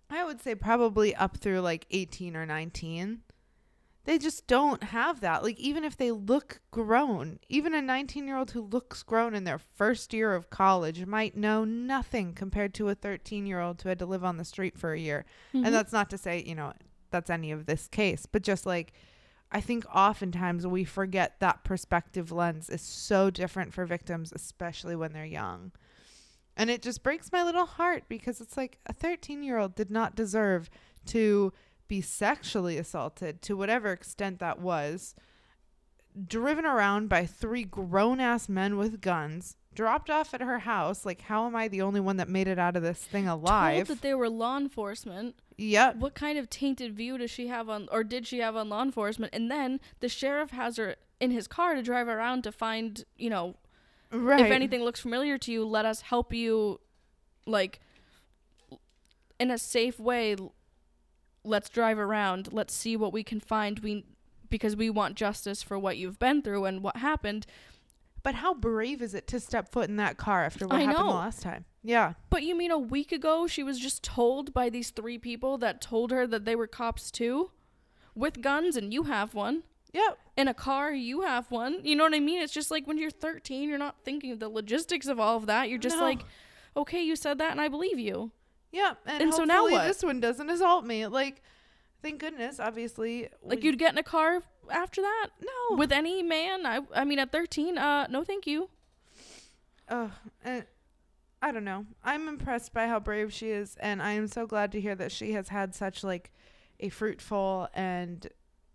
I 0.09 0.23
would 0.23 0.41
say 0.41 0.55
probably 0.55 1.15
up 1.15 1.37
through 1.37 1.61
like 1.61 1.85
18 1.91 2.35
or 2.35 2.45
19, 2.45 3.21
they 4.05 4.17
just 4.19 4.45
don't 4.47 4.83
have 4.83 5.21
that. 5.21 5.43
Like 5.43 5.59
even 5.59 5.83
if 5.83 5.97
they 5.97 6.11
look 6.11 6.61
grown, 6.71 7.39
even 7.49 7.73
a 7.73 7.81
19-year-old 7.81 8.51
who 8.51 8.61
looks 8.61 9.01
grown 9.03 9.33
in 9.33 9.43
their 9.45 9.57
first 9.57 10.13
year 10.13 10.35
of 10.35 10.49
college 10.49 11.05
might 11.05 11.35
know 11.35 11.65
nothing 11.65 12.33
compared 12.33 12.73
to 12.75 12.89
a 12.89 12.95
13-year-old 12.95 13.81
who 13.81 13.89
had 13.89 13.99
to 13.99 14.05
live 14.05 14.23
on 14.23 14.37
the 14.37 14.45
street 14.45 14.77
for 14.77 14.93
a 14.93 14.99
year. 14.99 15.25
Mhm. 15.53 15.65
And 15.65 15.73
that's 15.73 15.91
not 15.93 16.09
to 16.11 16.17
say, 16.17 16.43
you 16.45 16.53
know, 16.55 16.73
that's 17.09 17.29
any 17.29 17.51
of 17.51 17.65
this 17.65 17.87
case, 17.87 18.25
but 18.25 18.43
just 18.43 18.65
like 18.65 18.93
I 19.51 19.61
think 19.61 19.85
oftentimes 19.95 20.67
we 20.67 20.83
forget 20.83 21.39
that 21.39 21.63
perspective 21.63 22.31
lens 22.31 22.69
is 22.69 22.81
so 22.81 23.29
different 23.29 23.73
for 23.73 23.85
victims, 23.85 24.33
especially 24.35 24.95
when 24.95 25.13
they're 25.13 25.23
young. 25.23 25.71
And 26.57 26.69
it 26.69 26.81
just 26.81 27.03
breaks 27.03 27.31
my 27.31 27.43
little 27.43 27.65
heart 27.65 28.03
because 28.07 28.39
it's 28.39 28.55
like 28.55 28.79
a 28.85 28.93
13 28.93 29.43
year 29.43 29.57
old 29.57 29.75
did 29.75 29.91
not 29.91 30.15
deserve 30.15 30.69
to 31.07 31.53
be 31.87 32.01
sexually 32.01 32.77
assaulted 32.77 33.41
to 33.43 33.57
whatever 33.57 33.91
extent 33.91 34.39
that 34.39 34.59
was, 34.59 35.15
driven 36.27 36.65
around 36.65 37.09
by 37.09 37.25
three 37.25 37.63
grown 37.63 38.19
ass 38.19 38.47
men 38.47 38.77
with 38.77 39.01
guns, 39.01 39.57
dropped 39.73 40.09
off 40.09 40.33
at 40.33 40.41
her 40.41 40.59
house. 40.59 41.05
Like, 41.05 41.21
how 41.21 41.45
am 41.45 41.55
I 41.55 41.67
the 41.67 41.81
only 41.81 41.99
one 41.99 42.17
that 42.17 42.29
made 42.29 42.47
it 42.47 42.57
out 42.57 42.75
of 42.75 42.83
this 42.83 43.03
thing 43.03 43.27
alive? 43.27 43.87
told 43.87 43.97
that 43.97 44.01
they 44.01 44.13
were 44.13 44.29
law 44.29 44.57
enforcement 44.57 45.35
yep. 45.57 45.95
what 45.95 46.15
kind 46.15 46.37
of 46.37 46.49
tainted 46.49 46.95
view 46.95 47.17
does 47.17 47.31
she 47.31 47.47
have 47.47 47.69
on 47.69 47.87
or 47.91 48.03
did 48.03 48.27
she 48.27 48.39
have 48.39 48.55
on 48.55 48.69
law 48.69 48.81
enforcement 48.81 49.33
and 49.33 49.49
then 49.49 49.79
the 49.99 50.09
sheriff 50.09 50.51
has 50.51 50.77
her 50.77 50.95
in 51.19 51.31
his 51.31 51.47
car 51.47 51.75
to 51.75 51.81
drive 51.81 52.07
around 52.07 52.43
to 52.43 52.51
find 52.51 53.05
you 53.17 53.29
know 53.29 53.55
Right. 54.11 54.41
if 54.45 54.51
anything 54.51 54.83
looks 54.83 54.99
familiar 54.99 55.37
to 55.39 55.51
you 55.51 55.65
let 55.65 55.85
us 55.85 56.01
help 56.01 56.33
you 56.33 56.79
like 57.45 57.79
in 59.39 59.51
a 59.51 59.57
safe 59.57 59.99
way 59.99 60.35
let's 61.43 61.69
drive 61.69 61.97
around 61.99 62.51
let's 62.53 62.73
see 62.73 62.95
what 62.95 63.11
we 63.13 63.23
can 63.23 63.39
find 63.39 63.79
we 63.79 64.05
because 64.49 64.75
we 64.75 64.89
want 64.89 65.15
justice 65.15 65.61
for 65.61 65.77
what 65.77 65.97
you've 65.97 66.19
been 66.19 66.41
through 66.41 66.65
and 66.65 66.81
what 66.83 66.97
happened 66.97 67.45
But 68.23 68.35
how 68.35 68.53
brave 68.53 69.01
is 69.01 69.13
it 69.13 69.27
to 69.27 69.39
step 69.39 69.71
foot 69.71 69.89
in 69.89 69.97
that 69.97 70.17
car 70.17 70.45
after 70.45 70.65
what 70.65 70.77
I 70.77 70.81
happened 70.81 71.07
know. 71.07 71.13
last 71.13 71.41
time? 71.41 71.65
Yeah. 71.83 72.13
but 72.29 72.41
you 72.43 72.55
mean 72.55 72.71
a 72.71 72.79
week 72.79 73.11
ago 73.11 73.45
she 73.47 73.63
was 73.63 73.79
just 73.79 74.01
told 74.03 74.53
by 74.53 74.69
these 74.69 74.89
three 74.91 75.17
people 75.19 75.57
that 75.59 75.81
told 75.81 76.11
her 76.11 76.25
that 76.25 76.45
they 76.45 76.55
were 76.55 76.67
cops 76.67 77.11
too 77.11 77.51
with 78.15 78.41
guns 78.41 78.75
and 78.77 78.93
you 78.93 79.03
have 79.03 79.33
one 79.33 79.63
Yep. 79.95 80.19
in 80.37 80.47
a 80.47 80.53
car 80.53 80.91
you 80.93 81.21
have 81.21 81.49
one 81.49 81.79
you 81.83 81.95
know 81.95 82.03
what 82.03 82.13
i 82.13 82.19
mean 82.19 82.41
it's 82.41 82.53
just 82.53 82.69
like 82.69 82.85
when 82.85 82.97
you're 82.97 83.09
13 83.09 83.69
you're 83.69 83.77
not 83.77 83.95
thinking 84.03 84.31
of 84.31 84.39
the 84.39 84.49
logistics 84.49 85.07
of 85.07 85.19
all 85.19 85.37
of 85.37 85.45
that 85.47 85.69
you're 85.69 85.79
just 85.79 85.97
No. 85.97 86.03
like 86.03 86.21
okay 86.75 87.01
you 87.01 87.15
said 87.15 87.37
that 87.39 87.51
and 87.51 87.61
i 87.61 87.67
believe 87.67 87.97
you 87.97 88.31
Yep. 88.75 88.97
And, 89.05 89.23
And 89.23 89.33
so 89.33 89.45
now 89.45 89.63
what? 89.63 89.87
This 89.87 90.03
one 90.03 90.19
doesn't 90.19 90.49
assault 90.49 90.85
me. 90.85 91.07
Like, 91.07 91.41
thank 92.01 92.19
goodness. 92.19 92.59
Obviously, 92.59 93.29
like 93.41 93.63
you'd 93.63 93.79
get 93.79 93.93
in 93.93 93.97
a 93.97 94.03
car 94.03 94.41
after 94.69 95.01
that 95.01 95.27
no. 95.39 95.77
with 95.77 95.91
any 95.91 96.23
man 96.23 96.65
i 96.65 96.79
i 96.93 97.05
mean 97.05 97.19
at 97.19 97.31
13 97.31 97.77
uh 97.77 98.07
no 98.09 98.23
thank 98.23 98.47
you 98.47 98.67
and 99.87 100.65
I 101.41 101.51
don't 101.51 101.63
know. 101.63 101.85
I'm 102.03 102.27
impressed 102.27 102.73
by 102.73 102.87
how 102.87 102.99
brave 102.99 103.31
she 103.31 103.51
is, 103.51 103.75
and 103.79 104.01
I 104.01 104.13
am 104.13 104.27
so 104.27 104.47
glad 104.47 104.71
to 104.71 104.81
hear 104.81 104.95
that 104.95 105.11
she 105.11 105.33
has 105.33 105.49
had 105.49 105.75
such 105.75 106.03
like 106.03 106.31
a 106.79 106.89
fruitful 106.89 107.69
and 107.75 108.27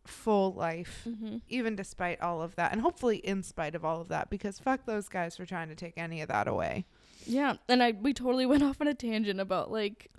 full 0.05 0.53
life, 0.55 1.03
mm-hmm. 1.09 1.37
even 1.49 1.77
despite 1.77 2.21
all 2.21 2.41
of 2.43 2.57
that, 2.57 2.73
and 2.73 2.81
hopefully 2.81 3.19
in 3.19 3.43
spite 3.43 3.75
of 3.75 3.85
all 3.85 4.01
of 4.01 4.09
that, 4.09 4.31
because 4.31 4.59
fuck 4.59 4.87
those 4.87 5.09
guys 5.09 5.37
for 5.37 5.45
trying 5.47 5.69
to 5.69 5.75
take 5.75 5.95
any 5.97 6.21
of 6.23 6.29
that 6.29 6.49
away. 6.49 6.87
yeah 7.27 7.57
and 7.69 7.83
i 7.83 7.91
we 7.93 8.15
totally 8.15 8.47
went 8.53 8.63
off 8.63 8.81
on 8.81 8.89
a 8.89 8.95
tangent 8.95 9.39
about 9.41 9.71
like 9.71 10.11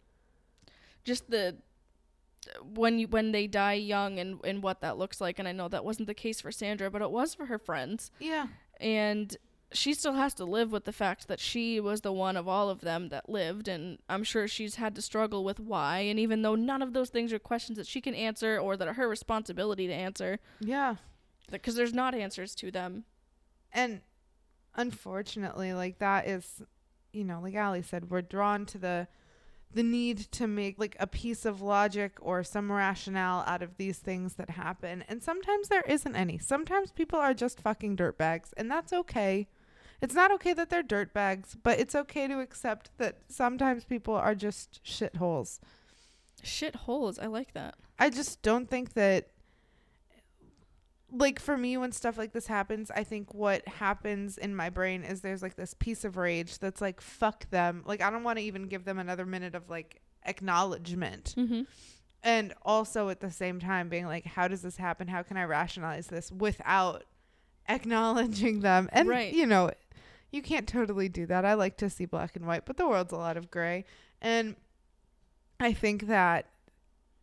just 1.03 1.29
the 1.31 1.57
when 2.73 2.99
you 2.99 3.07
when 3.07 3.31
they 3.31 3.47
die 3.47 3.73
young 3.73 4.19
and 4.19 4.39
and 4.43 4.61
what 4.63 4.81
that 4.81 4.97
looks 4.97 5.19
like 5.19 5.39
and 5.39 5.47
i 5.47 5.51
know 5.51 5.67
that 5.67 5.83
wasn't 5.85 6.05
the 6.07 6.13
case 6.13 6.39
for 6.41 6.51
sandra 6.51 6.89
but 6.91 7.01
it 7.01 7.09
was 7.11 7.33
for 7.33 7.47
her 7.47 7.57
friends 7.59 8.11
Yeah. 8.19 8.47
and 8.79 9.35
she 9.73 9.93
still 9.93 10.13
has 10.13 10.33
to 10.33 10.43
live 10.45 10.71
with 10.71 10.83
the 10.85 10.91
fact 10.91 11.27
that 11.27 11.39
she 11.39 11.79
was 11.79 12.01
the 12.01 12.11
one 12.11 12.35
of 12.35 12.47
all 12.47 12.69
of 12.69 12.81
them 12.81 13.07
that 13.09 13.29
lived 13.29 13.67
and 13.67 13.97
i'm 14.09 14.23
sure 14.23 14.47
she's 14.47 14.75
had 14.75 14.93
to 14.95 15.01
struggle 15.01 15.43
with 15.43 15.59
why 15.59 15.99
and 15.99 16.19
even 16.19 16.41
though 16.41 16.55
none 16.55 16.81
of 16.81 16.91
those 16.93 17.09
things 17.09 17.31
are 17.31 17.39
questions 17.39 17.77
that 17.77 17.87
she 17.87 18.01
can 18.01 18.13
answer 18.13 18.57
or 18.59 18.75
that 18.75 18.87
are 18.87 18.93
her 18.93 19.07
responsibility 19.07 19.87
to 19.87 19.93
answer 19.93 20.39
Yeah. 20.59 20.95
because 21.49 21.75
there's 21.75 21.93
not 21.93 22.13
answers 22.13 22.53
to 22.55 22.69
them. 22.71 23.05
And 23.71 24.01
unfortunately 24.75 25.73
like 25.73 25.99
that 25.99 26.27
is 26.27 26.61
you 27.13 27.23
know 27.23 27.39
like 27.41 27.55
ali 27.55 27.81
said 27.81 28.09
we're 28.09 28.21
drawn 28.21 28.65
to 28.65 28.77
the 28.77 29.07
the 29.73 29.83
need 29.83 30.17
to 30.31 30.47
make 30.47 30.77
like 30.79 30.95
a 30.99 31.07
piece 31.07 31.45
of 31.45 31.61
logic 31.61 32.17
or 32.19 32.43
some 32.43 32.69
rationale 32.71 33.43
out 33.47 33.61
of 33.61 33.77
these 33.77 33.99
things 33.99 34.33
that 34.35 34.49
happen 34.49 35.01
and 35.07 35.23
sometimes 35.23 35.69
there 35.69 35.83
isn't 35.87 36.13
any. 36.15 36.37
Sometimes 36.37 36.91
people 36.91 37.17
are 37.17 37.33
just 37.33 37.61
fucking 37.61 37.95
dirtbags 37.95 38.49
and 38.57 38.69
that's 38.69 38.91
okay 38.91 39.47
it's 40.01 40.15
not 40.15 40.31
okay 40.31 40.53
that 40.53 40.69
they're 40.69 40.83
dirtbags 40.83 41.55
but 41.63 41.79
it's 41.79 41.95
okay 41.95 42.27
to 42.27 42.39
accept 42.39 42.89
that 42.97 43.17
sometimes 43.27 43.83
people 43.85 44.15
are 44.15 44.35
just 44.35 44.81
shitholes 44.83 45.59
Shitholes. 46.43 47.21
i 47.21 47.27
like 47.27 47.53
that 47.53 47.75
I 48.01 48.09
just 48.09 48.41
don't 48.41 48.67
think 48.67 48.93
that 48.93 49.27
like 51.11 51.39
for 51.39 51.55
me 51.55 51.77
when 51.77 51.91
stuff 51.91 52.17
like 52.17 52.33
this 52.33 52.47
happens, 52.47 52.89
I 52.89 53.03
think 53.03 53.31
what 53.31 53.67
happens 53.67 54.39
in 54.39 54.55
my 54.55 54.71
brain 54.71 55.03
is 55.03 55.21
there's 55.21 55.43
like 55.43 55.55
this 55.55 55.75
piece 55.75 56.03
of 56.03 56.17
rage 56.17 56.57
that's 56.57 56.81
like 56.81 56.99
fuck 56.99 57.47
them. 57.51 57.83
Like 57.85 58.01
I 58.01 58.09
don't 58.09 58.23
want 58.23 58.39
to 58.39 58.43
even 58.43 58.63
give 58.63 58.85
them 58.85 58.97
another 58.97 59.25
minute 59.27 59.53
of 59.53 59.69
like 59.69 60.01
acknowledgement. 60.25 61.35
mm-hmm. 61.37 61.61
And 62.23 62.53
also 62.63 63.09
at 63.09 63.19
the 63.19 63.29
same 63.29 63.59
time 63.59 63.87
being 63.87 64.07
like 64.07 64.25
how 64.25 64.47
does 64.47 64.63
this 64.63 64.77
happen? 64.77 65.07
How 65.07 65.21
can 65.21 65.37
I 65.37 65.43
rationalize 65.43 66.07
this 66.07 66.31
without 66.31 67.03
acknowledging 67.69 68.61
them? 68.61 68.89
And 68.91 69.07
Right. 69.07 69.31
you 69.31 69.45
know, 69.45 69.69
you 70.31 70.41
can't 70.41 70.67
totally 70.67 71.09
do 71.09 71.25
that. 71.27 71.45
I 71.45 71.53
like 71.55 71.77
to 71.77 71.89
see 71.89 72.05
black 72.05 72.35
and 72.35 72.45
white, 72.47 72.65
but 72.65 72.77
the 72.77 72.87
world's 72.87 73.13
a 73.13 73.17
lot 73.17 73.37
of 73.37 73.51
gray. 73.51 73.85
And 74.21 74.55
I 75.59 75.73
think 75.73 76.07
that 76.07 76.47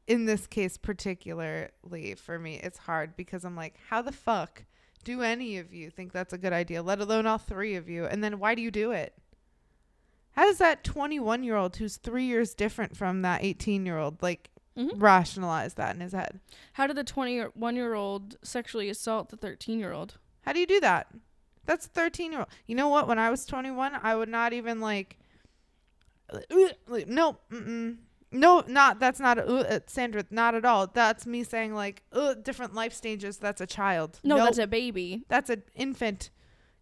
in 0.06 0.24
this 0.24 0.46
case 0.46 0.78
particularly 0.78 2.14
for 2.16 2.38
me 2.38 2.58
it's 2.62 2.78
hard 2.78 3.14
because 3.14 3.44
i'm 3.44 3.54
like 3.54 3.74
how 3.90 4.00
the 4.00 4.10
fuck 4.10 4.64
do 5.04 5.20
any 5.20 5.58
of 5.58 5.74
you 5.74 5.90
think 5.90 6.12
that's 6.12 6.32
a 6.32 6.38
good 6.38 6.52
idea 6.54 6.82
let 6.82 6.98
alone 6.98 7.26
all 7.26 7.36
three 7.36 7.74
of 7.74 7.90
you 7.90 8.06
and 8.06 8.24
then 8.24 8.38
why 8.38 8.54
do 8.54 8.62
you 8.62 8.70
do 8.70 8.90
it 8.90 9.12
how 10.32 10.46
does 10.46 10.56
that 10.56 10.82
21 10.82 11.42
year 11.42 11.56
old 11.56 11.76
who's 11.76 11.98
three 11.98 12.24
years 12.24 12.54
different 12.54 12.96
from 12.96 13.20
that 13.20 13.44
18 13.44 13.84
year 13.84 13.98
old 13.98 14.22
like 14.22 14.48
Mhm. 14.78 14.92
rationalize 14.96 15.74
that 15.74 15.96
in 15.96 16.00
his 16.00 16.12
head. 16.12 16.38
How 16.74 16.86
did 16.86 16.96
the 16.96 17.02
21 17.02 17.74
year 17.74 17.94
old 17.94 18.36
sexually 18.44 18.88
assault 18.88 19.28
the 19.28 19.36
13 19.36 19.80
year 19.80 19.92
old? 19.92 20.18
How 20.42 20.52
do 20.52 20.60
you 20.60 20.66
do 20.68 20.78
that? 20.78 21.08
That's 21.68 21.84
a 21.84 21.90
13 21.90 22.32
year 22.32 22.40
old. 22.40 22.48
You 22.66 22.74
know 22.74 22.88
what? 22.88 23.06
When 23.06 23.18
I 23.18 23.28
was 23.28 23.44
21, 23.44 23.92
I 24.02 24.16
would 24.16 24.30
not 24.30 24.54
even 24.54 24.80
like. 24.80 25.18
No, 27.06 27.36
mm-mm. 27.52 27.98
no, 28.32 28.64
not 28.66 28.98
that's 28.98 29.20
not 29.20 29.38
uh, 29.38 29.42
uh, 29.42 29.80
Sandra. 29.86 30.24
Not 30.30 30.54
at 30.54 30.64
all. 30.64 30.86
That's 30.86 31.26
me 31.26 31.44
saying 31.44 31.74
like 31.74 32.04
uh, 32.10 32.34
different 32.34 32.74
life 32.74 32.94
stages. 32.94 33.36
That's 33.36 33.60
a 33.60 33.66
child. 33.66 34.18
No, 34.24 34.36
Nope, 34.36 34.46
that's 34.46 34.58
a 34.58 34.66
baby. 34.66 35.24
that's 35.28 35.50
an 35.50 35.62
infant. 35.74 36.30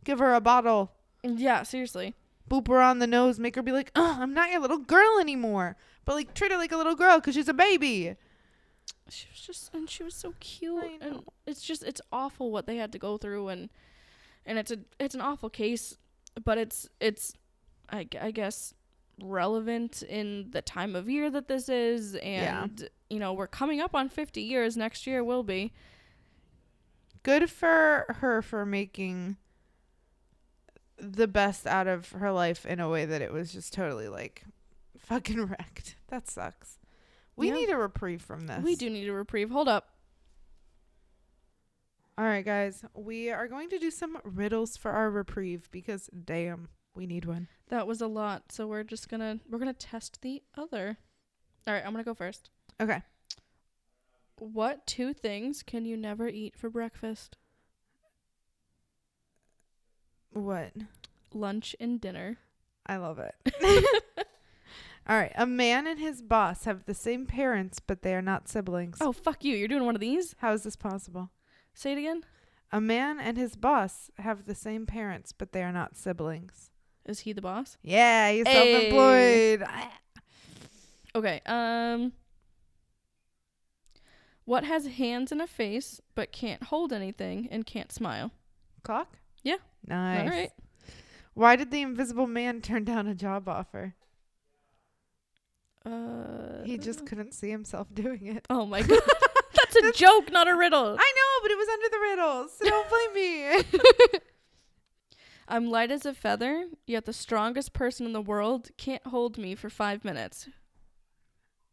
Give 0.05 0.21
her 0.21 0.35
a 0.35 0.41
bottle. 0.41 0.93
Yeah, 1.25 1.65
seriously. 1.65 2.15
Boop 2.49 2.69
her 2.69 2.81
on 2.81 3.01
the 3.01 3.09
nose. 3.09 3.41
Make 3.41 3.57
her 3.57 3.63
be 3.63 3.73
like, 3.73 3.91
"Oh, 3.97 4.19
I'm 4.21 4.35
not 4.35 4.53
your 4.53 4.61
little 4.61 4.79
girl 4.79 5.19
anymore." 5.19 5.77
But 6.05 6.15
like 6.15 6.33
treat 6.33 6.53
her 6.53 6.59
like 6.59 6.71
a 6.71 6.77
little 6.77 6.95
girl 6.95 7.19
because 7.19 7.35
she's 7.35 7.49
a 7.49 7.55
baby. 7.55 8.15
She 9.09 9.27
was 9.33 9.41
just, 9.41 9.75
and 9.75 9.91
she 9.91 10.05
was 10.05 10.15
so 10.15 10.35
cute. 10.39 10.85
I 10.85 11.05
And 11.05 11.25
it's 11.45 11.63
just, 11.63 11.83
it's 11.83 12.01
awful 12.13 12.51
what 12.53 12.67
they 12.67 12.77
had 12.77 12.93
to 12.93 12.99
go 12.99 13.17
through, 13.17 13.49
and 13.49 13.69
and 14.47 14.59
it's 14.59 14.71
a, 14.71 14.79
it's 14.99 15.15
an 15.15 15.21
awful 15.21 15.51
case, 15.51 15.97
but 16.45 16.57
it's, 16.57 16.89
it's, 17.01 17.35
I, 17.91 18.09
I 18.21 18.31
guess, 18.31 18.73
relevant 19.23 20.03
in 20.03 20.49
the 20.51 20.63
time 20.63 20.95
of 20.97 21.09
year 21.09 21.29
that 21.31 21.49
this 21.49 21.69
is, 21.69 22.15
and 22.17 22.89
you 23.11 23.19
know, 23.19 23.33
we're 23.33 23.47
coming 23.47 23.81
up 23.81 23.95
on 23.95 24.09
50 24.09 24.41
years. 24.41 24.77
Next 24.77 25.07
year 25.07 25.23
will 25.25 25.43
be. 25.43 25.73
good 27.23 27.51
for 27.51 28.07
her 28.21 28.41
for 28.43 28.65
making 28.67 29.37
the 30.99 31.27
best 31.29 31.67
out 31.67 31.87
of 31.87 32.11
her 32.13 32.31
life 32.33 32.65
in 32.65 32.81
a 32.81 32.89
way 32.89 33.05
that 33.05 33.21
it 33.21 33.33
was 33.33 33.53
just 33.53 33.73
totally 33.73 34.09
like 34.09 34.45
fucking 34.99 35.45
wrecked. 35.47 35.97
That 36.09 36.29
sucks. 36.29 36.79
We 37.37 37.49
Yeah. 37.49 37.55
need 37.55 37.71
a 37.71 37.77
reprieve 37.77 38.23
from 38.23 38.47
this. 38.47 38.63
We 38.65 38.77
do 38.77 38.89
need 38.89 39.09
a 39.09 39.13
reprieve. 39.13 39.51
Hold 39.51 39.69
up. 39.69 39.91
All 42.19 42.25
right, 42.25 42.45
guys. 42.45 42.83
We 42.95 43.31
are 43.31 43.47
going 43.47 43.69
to 43.71 43.79
do 43.79 43.91
some 43.91 44.19
riddles 44.25 44.77
for 44.77 44.91
our 44.91 45.11
reprieve 45.11 45.69
because 45.71 46.09
damn, 46.25 46.69
we 46.95 47.07
need 47.07 47.27
one. 47.27 47.49
That 47.69 47.87
was 47.87 48.01
a 48.01 48.07
lot, 48.07 48.53
so 48.53 48.67
we're 48.67 48.85
just 48.85 49.11
gonna 49.11 49.41
we're 49.49 49.59
gonna 49.59 49.75
test 49.75 50.23
the 50.23 50.43
other. 50.57 50.97
All 51.67 51.75
right, 51.75 51.85
I'm 51.85 51.93
gonna 51.93 52.05
go 52.05 52.15
first. 52.15 52.51
Okay. 52.81 53.03
What 54.39 54.87
two 54.87 55.13
things 55.13 55.63
can 55.63 55.85
you 55.85 55.97
never 55.97 56.27
eat 56.29 56.57
for 56.57 56.71
breakfast? 56.71 57.37
What? 60.33 60.73
Lunch 61.35 61.77
and 61.79 62.01
dinner. 62.01 62.39
I 62.87 62.97
love 62.97 63.19
it. 63.19 63.35
All 65.09 65.17
right. 65.17 65.33
A 65.35 65.47
man 65.47 65.87
and 65.87 65.99
his 65.99 66.23
boss 66.23 66.65
have 66.65 66.85
the 66.85 66.95
same 66.95 67.27
parents, 67.27 67.79
but 67.79 68.03
they 68.03 68.15
are 68.15 68.23
not 68.23 68.49
siblings. 68.49 68.99
Oh 69.03 69.13
fuck 69.13 69.45
you! 69.45 69.55
You're 69.55 69.69
doing 69.69 69.85
one 69.85 69.95
of 69.95 70.01
these. 70.01 70.35
How 70.39 70.53
is 70.53 70.63
this 70.63 70.77
possible? 70.77 71.31
Say 71.79 71.93
it 71.93 71.99
again. 71.99 72.25
A 72.73 72.81
man 72.81 73.21
and 73.21 73.37
his 73.37 73.55
boss 73.55 74.11
have 74.19 74.47
the 74.47 74.55
same 74.55 74.87
parents, 74.87 75.31
but 75.33 75.53
they 75.53 75.63
are 75.63 75.71
not 75.73 75.95
siblings. 75.95 76.71
Is 77.05 77.21
he 77.21 77.35
the 77.35 77.43
boss? 77.43 77.77
Yeah, 77.83 78.33
he's 78.33 78.47
Hey. 78.49 79.53
self-employed. 79.53 79.69
Okay. 81.15 81.41
Um. 81.47 82.13
What 84.45 84.65
has 84.65 84.87
hands 84.87 85.33
and 85.33 85.41
a 85.41 85.47
face 85.47 86.01
but 86.15 86.31
can't 86.31 86.65
hold 86.65 86.93
anything 86.93 87.49
and 87.51 87.65
can't 87.65 87.91
smile? 87.91 88.33
Clock? 88.83 89.17
Yeah. 89.43 89.57
Nice. 89.87 90.21
All 90.21 90.29
right. 90.29 90.51
Why 91.33 91.57
did 91.57 91.71
the 91.71 91.81
invisible 91.81 92.27
man 92.27 92.61
turn 92.63 92.85
down 92.85 93.07
a 93.07 93.15
job 93.15 93.49
offer? 93.49 93.95
Uh. 95.87 96.63
He 96.65 96.77
just 96.79 97.07
couldn't 97.07 97.33
see 97.33 97.51
himself 97.51 97.87
doing 97.95 98.27
it. 98.27 98.45
Oh 98.51 98.67
my 98.67 98.83
god. 98.83 99.01
That's 99.55 99.77
a 99.77 99.93
joke, 99.93 100.31
not 100.31 100.49
a 100.49 100.55
riddle. 100.55 100.97
I 101.01 101.13
know, 101.37 101.43
but 101.43 101.51
it 101.51 101.59
was 101.59 101.69
under 101.69 101.89
the 101.89 101.99
riddles. 102.01 102.53
So 102.59 102.65
don't 102.65 102.89
blame 102.89 103.15
me. 104.13 104.21
I'm 105.49 105.71
light 105.71 105.91
as 105.93 106.05
a 106.05 106.15
feather, 106.15 106.67
yet 106.87 107.05
the 107.05 107.13
strongest 107.13 107.73
person 107.73 108.05
in 108.07 108.13
the 108.13 108.21
world 108.21 108.71
can't 108.77 109.07
hold 109.07 109.39
me 109.39 109.55
for 109.55 109.71
five 109.71 110.05
minutes. 110.05 110.49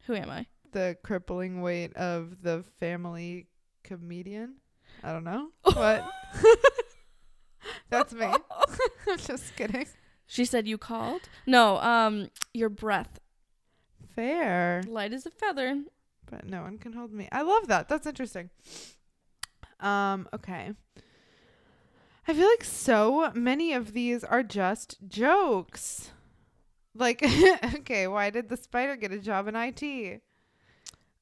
Who 0.06 0.14
am 0.14 0.30
I? 0.30 0.46
the 0.74 0.98
crippling 1.04 1.62
weight 1.62 1.96
of 1.96 2.42
the 2.42 2.64
family 2.80 3.48
comedian. 3.84 4.56
I 5.04 5.14
don't 5.14 5.24
know. 5.24 5.50
What? 5.74 6.10
That's 7.90 8.14
me. 8.14 8.26
I'm 8.26 9.18
just 9.18 9.56
kidding. 9.56 9.88
She 10.26 10.44
said 10.46 10.68
you 10.68 10.78
called? 10.78 11.22
No, 11.46 11.78
um, 11.78 12.30
your 12.54 12.70
breath. 12.70 13.20
Fair. 14.16 14.84
Light 14.86 15.14
as 15.14 15.26
a 15.26 15.32
feather. 15.32 15.84
But 16.30 16.46
no 16.46 16.64
one 16.64 16.78
can 16.78 16.94
hold 16.94 17.14
me. 17.14 17.30
I 17.32 17.42
love 17.44 17.68
that. 17.68 17.88
That's 17.88 18.06
interesting. 18.06 18.50
Um, 19.80 20.28
okay. 20.34 20.74
I 22.28 22.34
feel 22.34 22.48
like 22.48 22.64
so 22.64 23.32
many 23.34 23.74
of 23.74 23.94
these 23.94 24.24
are 24.24 24.44
just 24.44 24.98
jokes. 25.08 26.12
Like, 26.96 27.24
okay, 27.76 28.08
why 28.08 28.30
did 28.30 28.50
the 28.50 28.58
spider 28.58 28.96
get 28.96 29.12
a 29.12 29.20
job 29.20 29.48
in 29.48 29.56
IT? 29.56 30.22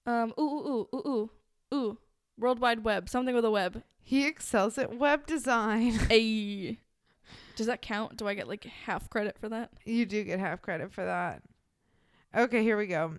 Um, 0.05 0.33
ooh, 0.39 0.41
ooh, 0.41 0.87
ooh, 0.93 0.95
ooh, 0.95 1.07
ooh, 1.07 1.29
ooh. 1.73 1.97
World 2.37 2.59
Wide 2.59 2.83
Web. 2.83 3.09
Something 3.09 3.35
with 3.35 3.45
a 3.45 3.51
web. 3.51 3.83
He 4.01 4.25
excels 4.25 4.77
at 4.77 4.97
web 4.97 5.25
design. 5.27 5.93
Ayy. 6.09 6.77
Does 7.55 7.67
that 7.67 7.81
count? 7.81 8.17
Do 8.17 8.27
I 8.27 8.33
get 8.33 8.47
like 8.47 8.63
half 8.65 9.09
credit 9.09 9.37
for 9.39 9.49
that? 9.49 9.71
You 9.85 10.05
do 10.05 10.23
get 10.23 10.39
half 10.39 10.61
credit 10.61 10.91
for 10.91 11.05
that. 11.05 11.43
Okay, 12.35 12.63
here 12.63 12.77
we 12.77 12.87
go. 12.87 13.15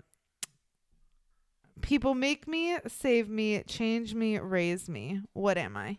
People 1.82 2.14
make 2.14 2.48
me, 2.48 2.78
save 2.86 3.28
me, 3.28 3.62
change 3.64 4.14
me, 4.14 4.38
raise 4.38 4.88
me. 4.88 5.20
What 5.34 5.58
am 5.58 5.76
I? 5.76 5.98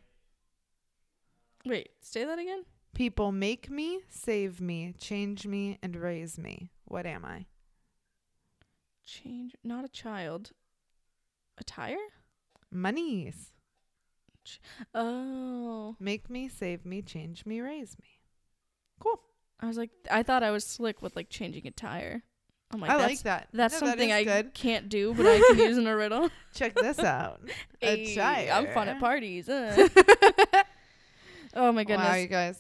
Wait, 1.66 1.92
say 2.02 2.26
that 2.26 2.40
again? 2.40 2.64
People 2.96 3.32
make 3.32 3.70
me, 3.70 4.00
save 4.10 4.60
me, 4.60 4.94
change 5.00 5.46
me, 5.46 5.78
and 5.84 5.96
raise 5.96 6.38
me. 6.38 6.72
What 6.86 7.06
am 7.06 7.26
I? 7.26 7.46
Change. 9.06 9.56
Not 9.64 9.86
a 9.86 9.90
child. 9.90 10.52
A 11.58 11.64
tire? 11.64 11.98
Monies. 12.72 13.52
Oh. 14.96 15.96
Make 16.00 16.30
me, 16.30 16.48
save 16.48 16.86
me, 16.86 17.02
change 17.02 17.46
me, 17.46 17.62
raise 17.62 17.98
me. 18.00 18.20
Cool. 19.00 19.20
I 19.60 19.68
was 19.68 19.78
like, 19.78 19.92
I 20.10 20.24
thought 20.24 20.44
I 20.44 20.52
was 20.52 20.66
slick 20.66 21.02
with 21.02 21.16
like 21.16 21.30
changing 21.30 21.68
a 21.68 21.72
tire. 21.72 22.24
I'm 22.74 22.80
like, 22.80 22.90
I 22.90 22.98
that's, 22.98 23.10
like 23.10 23.20
that. 23.24 23.48
that's 23.54 23.74
No, 23.76 23.80
that 23.82 23.86
something 23.92 24.10
is 24.10 24.16
I 24.16 24.24
good. 24.24 24.54
can't 24.54 24.90
do, 24.90 25.14
but 25.14 25.26
I 25.26 25.40
can 25.48 25.60
use 25.60 25.78
in 25.78 25.86
a 25.88 25.96
riddle. 25.96 26.30
Check 26.54 26.76
this 26.76 27.00
out. 27.00 27.42
tire. 27.82 28.50
I'm 28.52 28.68
fun 28.74 28.90
at 28.90 29.00
parties. 29.00 29.48
uh. 29.48 29.88
oh 31.56 31.72
my 31.72 31.84
goodness. 31.84 32.08
Wow, 32.08 32.16
you 32.16 32.28
guys. 32.28 32.60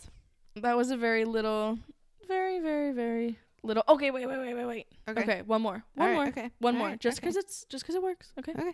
That 0.56 0.78
was 0.78 0.92
a 0.92 0.98
very 0.98 1.26
little, 1.26 1.80
very, 2.28 2.60
very, 2.60 2.92
very 2.92 3.40
little. 3.64 3.84
Okay, 3.90 4.12
wait, 4.12 4.28
wait, 4.28 4.38
wait, 4.38 4.54
wait, 4.54 4.66
wait. 4.66 4.88
Okay. 5.10 5.22
Okay, 5.22 5.42
one 5.42 5.62
more. 5.62 5.84
One 5.96 6.14
more. 6.14 6.28
Okay. 6.28 6.52
One 6.60 6.78
more. 6.78 6.96
Just 6.98 7.18
okay. 7.20 7.28
'cause 7.28 7.36
it's 7.38 7.66
just 7.70 7.86
'cause 7.86 7.96
it 7.96 8.04
works. 8.04 8.34
Okay. 8.40 8.52
Okay. 8.52 8.74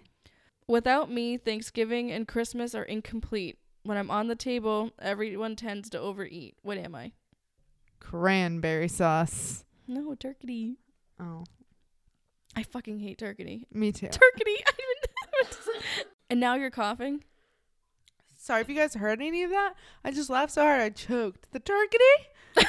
Without 0.67 1.09
me, 1.09 1.37
Thanksgiving 1.37 2.11
and 2.11 2.27
Christmas 2.27 2.75
are 2.75 2.83
incomplete. 2.83 3.57
When 3.83 3.97
I'm 3.97 4.11
on 4.11 4.27
the 4.27 4.35
table, 4.35 4.91
everyone 4.99 5.55
tends 5.55 5.89
to 5.91 5.99
overeat. 5.99 6.55
What 6.61 6.77
am 6.77 6.93
I? 6.93 7.13
Cranberry 7.99 8.87
sauce. 8.89 9.63
No, 9.87 10.13
turkey. 10.15 10.75
Oh, 11.19 11.43
I 12.55 12.63
fucking 12.63 12.99
hate 12.99 13.17
turkey. 13.19 13.65
me 13.73 13.91
too. 13.91 14.07
Turkey. 14.07 14.21
I 14.67 14.71
didn't 14.71 15.03
know 15.03 15.27
what 15.41 15.51
to 15.51 15.57
say. 15.57 15.71
And 16.29 16.39
now 16.39 16.55
you're 16.55 16.69
coughing. 16.71 17.23
Sorry 18.37 18.61
if 18.61 18.69
you 18.69 18.75
guys 18.75 18.93
heard 18.95 19.21
any 19.21 19.43
of 19.43 19.51
that. 19.51 19.73
I 20.03 20.11
just 20.11 20.29
laughed 20.29 20.53
so 20.53 20.63
hard 20.63 20.81
I 20.81 20.89
choked. 20.89 21.51
The 21.51 21.59
turkey? 21.59 21.97
I 22.57 22.63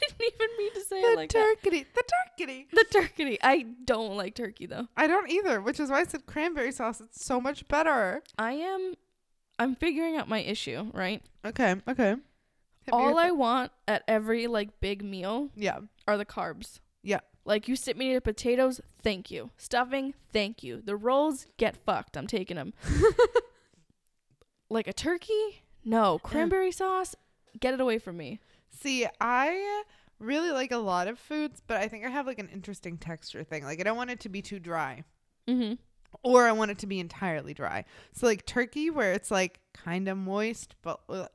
didn't 0.00 0.34
even 0.34 0.48
mean 0.58 0.72
to 0.74 0.80
say 0.82 1.02
The 1.02 1.08
it 1.12 1.16
like 1.16 1.30
turkey. 1.30 1.86
The 1.94 2.02
turkey. 2.38 2.66
The 2.72 2.84
turkey. 2.90 3.38
I 3.42 3.66
don't 3.84 4.16
like 4.16 4.34
turkey 4.34 4.66
though. 4.66 4.86
I 4.96 5.06
don't 5.06 5.30
either, 5.30 5.60
which 5.60 5.80
is 5.80 5.90
why 5.90 6.00
I 6.00 6.04
said 6.04 6.26
cranberry 6.26 6.72
sauce. 6.72 7.00
It's 7.00 7.24
so 7.24 7.40
much 7.40 7.66
better. 7.68 8.22
I 8.38 8.52
am. 8.52 8.94
I'm 9.58 9.74
figuring 9.74 10.16
out 10.16 10.28
my 10.28 10.40
issue. 10.40 10.90
Right. 10.92 11.22
Okay, 11.44 11.76
okay. 11.88 12.16
Hit 12.82 12.92
All 12.92 13.18
I 13.18 13.30
want 13.30 13.72
at 13.88 14.02
every 14.06 14.46
like 14.46 14.80
big 14.80 15.02
meal 15.02 15.50
Yeah. 15.56 15.78
Are 16.08 16.16
the 16.16 16.24
carbs. 16.24 16.80
Yeah. 17.02 17.20
Like 17.44 17.68
you 17.68 17.76
sit 17.76 17.96
me 17.96 18.12
to 18.14 18.20
potatoes, 18.20 18.80
thank 19.02 19.30
you. 19.30 19.50
Stuffing, 19.56 20.14
thank 20.32 20.62
you. 20.62 20.82
The 20.84 20.96
rolls, 20.96 21.46
get 21.56 21.76
fucked. 21.76 22.16
I'm 22.16 22.26
taking 22.26 22.56
them. 22.56 22.72
like 24.70 24.86
a 24.88 24.92
turkey? 24.92 25.62
No. 25.84 26.18
Cranberry 26.18 26.72
sauce? 26.72 27.14
Get 27.60 27.74
it 27.74 27.80
away 27.80 27.98
from 27.98 28.16
me. 28.16 28.40
See, 28.70 29.06
I 29.20 29.82
really 30.18 30.50
like 30.50 30.72
a 30.72 30.76
lot 30.78 31.08
of 31.08 31.18
foods, 31.18 31.62
but 31.66 31.76
I 31.78 31.88
think 31.88 32.04
I 32.04 32.10
have 32.10 32.26
like 32.26 32.38
an 32.38 32.48
interesting 32.52 32.98
texture 32.98 33.44
thing. 33.44 33.64
Like 33.64 33.80
I 33.80 33.82
don't 33.82 33.96
want 33.96 34.10
it 34.10 34.20
to 34.20 34.28
be 34.28 34.42
too 34.42 34.58
dry. 34.58 35.04
Mm-hmm. 35.48 35.74
Or 36.22 36.46
I 36.46 36.52
want 36.52 36.70
it 36.70 36.78
to 36.78 36.86
be 36.86 37.00
entirely 37.00 37.54
dry. 37.54 37.84
So 38.12 38.26
like 38.26 38.44
turkey 38.46 38.90
where 38.90 39.12
it's 39.12 39.30
like 39.30 39.60
kind 39.72 40.08
of 40.08 40.16
moist, 40.18 40.74
but 40.82 41.00
uh, 41.08 41.26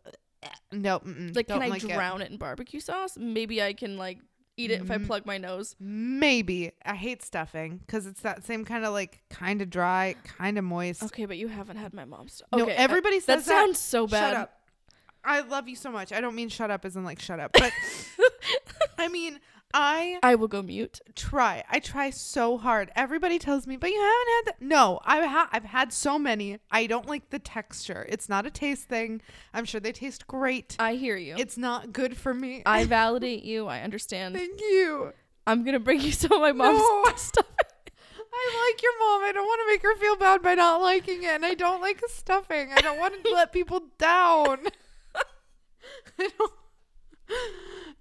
no, 0.71 1.01
Like, 1.33 1.47
can 1.47 1.61
I 1.61 1.67
like 1.67 1.83
it. 1.83 1.91
drown 1.91 2.21
it. 2.21 2.31
in 2.31 2.37
barbecue 2.37 2.79
sauce? 2.79 3.17
Maybe 3.17 3.61
I 3.61 3.73
can 3.73 3.97
like 3.97 4.19
eat 4.57 4.71
it 4.71 4.81
if 4.81 4.91
I 4.91 4.97
Mm. 4.97 5.07
plug 5.07 5.25
my 5.25 5.37
nose. 5.37 5.75
Maybe. 5.79 6.71
I 6.85 6.95
hate 6.95 7.23
stuffing 7.23 7.77
because 7.85 8.05
it's 8.05 8.21
that 8.21 8.45
same 8.45 8.65
kind 8.65 8.85
of 8.85 8.93
like 8.93 9.21
kind 9.29 9.61
of 9.61 9.69
dry, 9.69 10.15
kind 10.23 10.57
of 10.57 10.63
moist. 10.63 11.03
Okay, 11.03 11.25
but 11.25 11.37
you 11.37 11.47
haven't 11.47 11.77
had 11.77 11.93
my 11.93 12.05
mom's 12.05 12.33
stuff. 12.33 12.47
No, 12.55 12.63
okay, 12.63 12.73
everybody 12.73 13.17
uh, 13.17 13.21
says 13.21 13.45
that 13.45 13.51
sounds 13.51 13.79
so 13.79 14.07
bad. 14.07 14.29
Shut 14.33 14.37
up. 14.41 14.59
I 15.25 15.39
love 15.39 15.67
you 15.69 15.75
so 15.75 15.89
much. 15.91 16.11
I 16.11 16.19
don't 16.21 16.35
mean 16.35 16.49
shut 16.49 16.69
up 16.69 16.83
as 16.85 16.95
in 16.95 17.03
like 17.03 17.19
shut 17.21 17.39
up, 17.39 17.51
but 17.57 17.71
I 18.97 19.07
mean 19.07 19.39
I 19.73 20.19
I 20.21 20.35
will 20.35 20.47
go 20.47 20.61
mute. 20.61 20.99
try. 21.15 21.63
I 21.69 21.79
try 21.79 22.09
so 22.11 22.57
hard. 22.57 22.91
Everybody 22.95 23.39
tells 23.39 23.65
me, 23.65 23.75
but 23.75 23.89
you 23.89 23.99
haven't 23.99 24.27
had 24.35 24.45
that. 24.45 24.61
No, 24.65 24.99
I've 25.03 25.27
ha- 25.29 25.49
I've 25.51 25.63
had 25.65 25.91
so 25.91 26.19
many. 26.19 26.59
I 26.71 26.85
don't 26.85 27.07
like 27.07 27.29
the 27.31 27.39
texture. 27.39 28.05
It's 28.09 28.29
not 28.29 28.45
a 28.45 28.51
taste 28.51 28.87
thing. 28.87 29.21
I'm 29.53 29.65
sure 29.65 29.81
they 29.81 29.91
taste 29.91 30.27
great. 30.27 30.75
I 30.79 30.93
hear 30.95 31.17
you. 31.17 31.35
It's 31.37 31.57
not 31.57 31.91
good 31.91 32.15
for 32.17 32.33
me. 32.33 32.61
I 32.65 32.85
validate 32.99 33.43
you. 33.43 33.67
I 33.67 33.81
understand. 33.81 34.35
Thank 34.35 34.59
you. 34.61 35.13
I'm 35.47 35.63
gonna 35.63 35.79
bring 35.79 36.01
you 36.01 36.11
some 36.11 36.31
of 36.31 36.41
my 36.41 36.51
mom's 36.51 36.79
No. 36.79 37.03
stuff. 37.15 37.45
I 38.35 38.71
like 38.73 38.81
your 38.83 38.99
mom. 38.99 39.23
I 39.23 39.31
don't 39.33 39.45
want 39.45 39.61
to 39.61 39.73
make 39.73 39.81
her 39.83 39.95
feel 39.97 40.15
bad 40.15 40.41
by 40.41 40.55
not 40.55 40.81
liking 40.81 41.23
it. 41.23 41.27
And 41.29 41.45
I 41.45 41.53
don't 41.53 41.81
like 41.81 42.01
stuffing. 42.07 42.71
I 42.75 42.81
don't 42.81 42.97
want 42.99 43.23
to 43.23 43.31
let 43.33 43.51
people 43.51 43.81
down. 43.97 44.59
I 46.19 46.29
don't. 46.37 46.51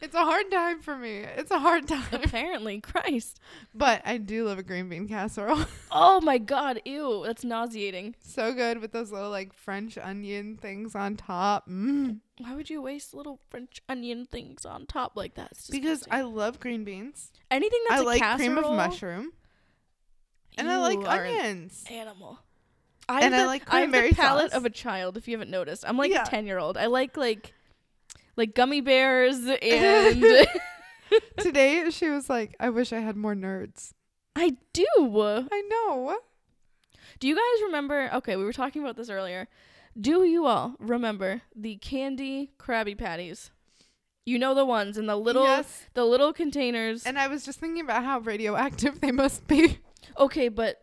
It's 0.02 0.14
a 0.16 0.24
hard 0.24 0.50
time 0.50 0.80
for 0.82 0.96
me. 0.96 1.18
It's 1.18 1.52
a 1.52 1.60
hard 1.60 1.86
time. 1.86 2.02
Apparently, 2.12 2.80
Christ. 2.80 3.38
But 3.72 4.02
I 4.04 4.18
do 4.18 4.44
love 4.46 4.58
a 4.58 4.62
green 4.64 4.88
bean 4.88 5.06
casserole. 5.08 5.64
Oh 5.94 6.20
my 6.22 6.38
God, 6.38 6.80
ew, 6.86 7.22
that's 7.26 7.44
nauseating. 7.44 8.16
so 8.18 8.52
good 8.54 8.80
with 8.80 8.92
those 8.92 9.12
little 9.12 9.30
like 9.30 9.52
French 9.52 9.96
onion 9.98 10.56
things 10.56 10.94
on 10.96 11.16
top. 11.16 11.68
Mm. 11.68 12.20
Why 12.38 12.54
would 12.54 12.68
you 12.70 12.80
waste 12.82 13.12
little 13.14 13.38
French 13.50 13.80
onion 13.88 14.26
things 14.26 14.64
on 14.66 14.86
top 14.86 15.12
like 15.16 15.34
that? 15.34 15.52
Because. 15.70 16.04
I 16.10 16.22
love 16.22 16.58
green 16.60 16.82
beans. 16.84 17.30
anything 17.50 17.78
that's 17.88 18.00
I 18.00 18.04
a 18.04 18.06
like 18.06 18.20
casserole, 18.20 18.48
cream 18.56 18.64
of 18.64 18.74
mushroom. 18.74 19.32
And 20.58 20.70
I 20.70 20.78
like 20.78 20.98
are 20.98 21.24
an 21.24 21.36
onions. 21.40 21.84
animal. 21.90 22.38
I 23.08 23.20
And 23.22 23.34
have 23.34 23.34
I 23.34 23.42
the- 23.42 23.46
like 23.48 23.62
I 23.74 23.80
have 23.80 23.92
the 23.92 24.12
palate 24.14 24.50
sauce. 24.52 24.58
of 24.58 24.64
a 24.64 24.70
child. 24.70 25.16
If 25.16 25.28
you 25.28 25.34
haven't 25.36 25.50
noticed, 25.50 25.84
I'm 25.86 25.96
like 25.96 26.10
Yeah. 26.10 26.22
a 26.22 26.26
ten 26.26 26.46
year 26.46 26.58
old. 26.58 26.76
I 26.76 26.86
like 26.86 27.16
like 27.16 27.52
like 28.36 28.54
gummy 28.54 28.80
bears 28.80 29.38
and 29.62 30.24
Today 31.38 31.90
she 31.90 32.08
was 32.08 32.30
like, 32.30 32.54
I 32.58 32.70
wish 32.70 32.92
I 32.92 33.00
had 33.00 33.16
more 33.16 33.34
nerds. 33.34 33.92
I 34.34 34.56
do. 34.72 34.86
I 34.96 35.60
know. 35.68 36.16
Do 37.20 37.28
you 37.28 37.34
guys 37.36 37.62
remember? 37.64 38.10
Okay, 38.14 38.36
we 38.36 38.44
were 38.44 38.52
talking 38.52 38.82
about 38.82 38.96
this 38.96 39.10
earlier. 39.10 39.46
Do 40.00 40.24
you 40.24 40.46
all 40.46 40.74
remember 40.78 41.42
the 41.54 41.76
candy 41.76 42.52
Krabby 42.58 42.96
Patties? 42.96 43.50
You 44.24 44.38
know 44.38 44.54
the 44.54 44.64
ones 44.64 44.96
in 44.96 45.06
the 45.06 45.16
little 45.16 45.44
Yes. 45.44 45.84
the 45.94 46.04
little 46.04 46.32
containers. 46.32 47.04
And 47.04 47.18
I 47.18 47.28
was 47.28 47.44
just 47.44 47.60
thinking 47.60 47.82
about 47.84 48.04
how 48.04 48.20
radioactive 48.20 49.00
they 49.00 49.10
must 49.12 49.46
be. 49.46 49.80
okay, 50.16 50.48
but 50.48 50.78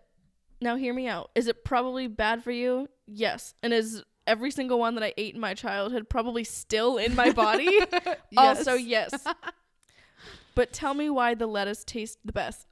now 0.62 0.76
hear 0.76 0.94
me 0.94 1.08
out. 1.08 1.32
Is 1.34 1.48
it 1.48 1.64
probably 1.66 2.06
bad 2.08 2.44
for 2.44 2.52
you? 2.52 2.88
Yes. 3.08 3.56
And 3.64 3.74
is 3.74 4.04
every 4.30 4.52
single 4.52 4.80
one 4.80 4.96
that 4.96 5.04
I 5.04 5.14
ate 5.18 5.34
in 5.34 5.42
my 5.42 5.54
childhood 5.54 6.08
probably 6.08 6.44
still 6.44 6.98
in 6.98 7.16
my 7.16 7.32
body? 7.32 7.80
Also, 8.38 8.76
yes. 8.76 9.26
but 10.56 10.72
tell 10.72 10.94
me 10.94 11.10
why 11.10 11.34
the 11.34 11.48
lettuce 11.48 11.84
tastes 11.84 12.18
the 12.24 12.32
best 12.32 12.68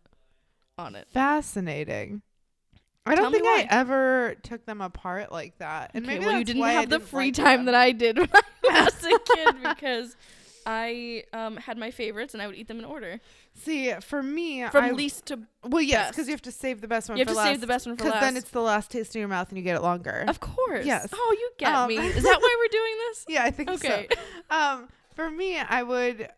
on 0.78 0.96
it. 0.96 1.08
fascinating. 1.12 2.22
I 3.06 3.16
don't 3.16 3.32
me 3.32 3.40
think 3.40 3.48
I 3.48 3.68
ever 3.70 4.36
took 4.44 4.66
them 4.66 4.82
apart 4.82 5.32
like 5.32 5.58
that. 5.58 5.92
And 5.94 6.06
okay, 6.06 6.16
maybe 6.16 6.26
well, 6.26 6.38
you 6.38 6.46
didn't 6.46 6.62
I 6.64 6.74
have 6.74 6.90
the 6.90 7.00
didn't 7.00 7.10
free 7.10 7.26
like 7.26 7.34
time 7.34 7.58
them. 7.60 7.66
that 7.68 7.76
I 7.76 7.92
did 7.92 8.18
when 8.18 8.30
I 8.70 8.84
was 8.84 9.04
a 9.04 9.20
kid 9.36 9.56
because 9.64 10.16
I 10.66 11.24
um, 11.34 11.58
had 11.58 11.78
my 11.78 11.92
favorites 11.92 12.34
and 12.34 12.44
I 12.44 12.48
would 12.48 12.56
eat 12.56 12.68
them 12.68 12.80
in 12.80 12.86
order 12.86 13.20
See, 13.64 13.92
for 14.02 14.22
me, 14.22 14.66
from 14.70 14.86
I, 14.86 14.92
least 14.92 15.26
to. 15.28 15.40
well, 15.64 15.82
yes, 15.82 16.10
because 16.12 16.28
you 16.28 16.34
have 16.34 16.42
to 16.44 16.52
save 16.52 16.82
the 16.82 16.88
best 16.88 17.10
one. 17.10 17.18
You 17.18 17.22
have 17.22 17.28
for 17.30 17.34
to 17.34 17.38
last, 17.38 17.48
save 17.48 17.62
the 17.62 17.68
best 17.68 17.88
one 17.88 17.98
for 17.98 18.04
last. 18.06 18.14
Because 18.14 18.22
then 18.28 18.38
it's 18.38 18.50
the 18.52 18.62
last 18.62 18.92
taste 18.92 19.16
in 19.16 19.20
your 19.20 19.28
mouth, 19.28 19.50
and 19.50 19.58
you 19.58 19.64
get 19.64 19.76
it 19.76 19.82
longer. 19.82 20.24
Of 20.28 20.40
course. 20.40 20.86
Yes. 20.86 21.10
Oh, 21.14 21.36
you 21.40 21.50
get 21.58 21.74
Um, 21.74 21.88
me. 21.88 21.98
Is 21.98 22.24
that 22.24 22.40
why 22.42 22.56
we're 22.60 22.78
doing 22.80 22.94
this? 23.10 23.26
yeah, 23.30 23.44
I 23.44 23.52
think 23.52 23.70
Okay. 23.72 24.08
so. 24.12 24.18
Um, 24.56 24.88
for 25.16 25.30
me, 25.30 25.58
I 25.58 25.84
would. 25.84 26.30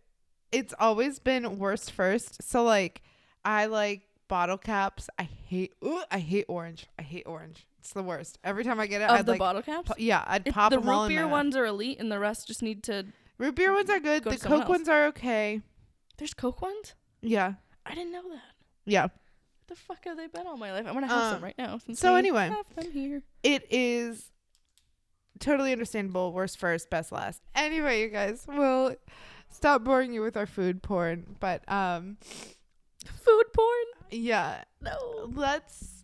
It's 0.51 0.73
always 0.79 1.19
been 1.19 1.59
worst 1.59 1.91
first. 1.91 2.41
So 2.41 2.63
like, 2.63 3.01
I 3.45 3.65
like 3.67 4.01
bottle 4.27 4.57
caps. 4.57 5.09
I 5.19 5.23
hate. 5.23 5.73
Ooh, 5.83 6.01
I 6.09 6.19
hate 6.19 6.45
orange. 6.47 6.87
I 6.97 7.03
hate 7.03 7.23
orange. 7.27 7.67
It's 7.79 7.93
the 7.93 8.01
worst. 8.03 8.39
Every 8.43 8.63
time 8.63 8.79
I 8.79 8.87
get 8.87 9.01
it, 9.01 9.09
Of 9.09 9.19
I'd 9.19 9.25
the 9.25 9.31
like. 9.33 9.39
bottle 9.39 9.61
caps. 9.61 9.89
po- 9.89 9.95
yeah, 9.97 10.23
I'd 10.25 10.47
It- 10.47 10.53
pop 10.53 10.71
the 10.71 10.79
them 10.79 10.89
all 10.89 11.03
The 11.03 11.09
root 11.09 11.15
beer 11.15 11.27
ones 11.27 11.55
are 11.55 11.65
elite, 11.65 11.99
and 11.99 12.11
the 12.11 12.19
rest 12.19 12.47
just 12.47 12.61
need 12.63 12.81
to. 12.83 13.05
Root 13.37 13.55
beer 13.55 13.73
ones 13.73 13.89
are 13.89 13.99
good. 13.99 14.23
Go 14.23 14.31
The 14.31 14.37
Coke 14.37 14.67
ones 14.69 14.89
are 14.89 15.05
okay. 15.07 15.61
There's 16.17 16.33
Coke 16.33 16.61
ones. 16.61 16.93
Yeah, 17.21 17.53
I 17.85 17.95
didn't 17.95 18.11
know 18.11 18.23
that. 18.29 18.41
yeah. 18.85 19.07
The 19.67 19.75
fuck 19.75 20.03
have 20.05 20.17
they 20.17 20.25
been 20.27 20.47
all 20.47 20.57
my 20.57 20.71
life? 20.71 20.87
I'm 20.87 20.95
gonna 20.95 21.05
have 21.07 21.21
Um, 21.23 21.33
some 21.35 21.43
right 21.43 21.57
now. 21.57 21.77
Since 21.77 21.99
so 21.99 22.15
I 22.15 22.19
anyway. 22.19 22.49
have 22.49 22.65
them 22.75 22.91
here. 22.91 23.21
It 23.43 23.67
is 23.69 24.31
totally 25.39 25.71
understandable. 25.71 26.33
Worst 26.33 26.57
first, 26.57 26.89
best 26.89 27.11
last. 27.11 27.41
Anyway, 27.53 28.01
you 28.01 28.07
guys, 28.09 28.45
we'll 28.47 28.95
stop 29.51 29.83
boring 29.83 30.11
you 30.11 30.21
with 30.21 30.35
our 30.37 30.47
food 30.47 30.81
porn. 30.81 31.35
But 31.39 31.69
um, 31.71 32.17
Food 33.05 33.43
porn. 33.53 33.85
yeah, 34.09 34.63
No. 34.81 35.29
let's 35.35 36.03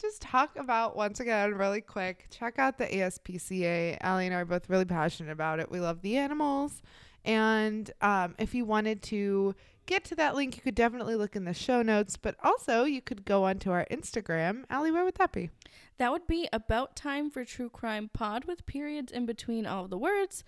just 0.00 0.20
talk 0.20 0.56
about 0.58 0.94
once 0.96 1.18
again 1.20 1.54
really 1.54 1.80
quick. 1.80 2.26
Check 2.30 2.58
out 2.58 2.76
the 2.78 2.86
ASPCA. 2.86 3.96
Allie 4.02 4.26
and 4.26 4.34
I 4.34 4.40
are 4.40 4.44
both 4.44 4.68
really 4.68 4.84
passionate 4.84 5.32
about 5.32 5.60
it. 5.60 5.70
We 5.70 5.80
love 5.80 6.02
the 6.02 6.16
animals, 6.18 6.82
and 7.24 7.90
um, 8.02 8.34
if 8.38 8.54
you 8.54 8.64
wanted 8.66 9.02
to 9.04 9.54
get 9.88 10.04
to 10.04 10.14
that 10.14 10.36
link, 10.36 10.54
you 10.54 10.62
could 10.62 10.76
definitely 10.76 11.16
look 11.16 11.34
in 11.34 11.44
the 11.44 11.52
show 11.54 11.82
notes. 11.82 12.16
But 12.16 12.36
also, 12.44 12.84
you 12.84 13.00
could 13.02 13.24
go 13.24 13.42
onto 13.44 13.72
our 13.72 13.84
Instagram. 13.90 14.62
Allie, 14.70 14.92
where 14.92 15.04
would 15.04 15.16
that 15.16 15.32
be? 15.32 15.50
That 15.96 16.12
would 16.12 16.28
be 16.28 16.48
about 16.52 16.94
time 16.94 17.28
for 17.30 17.44
true 17.44 17.68
crime 17.68 18.08
pod 18.12 18.44
with 18.44 18.66
periods 18.66 19.10
in 19.10 19.26
between 19.26 19.66
all 19.66 19.82
of 19.84 19.90
the 19.90 19.98
words. 19.98 20.44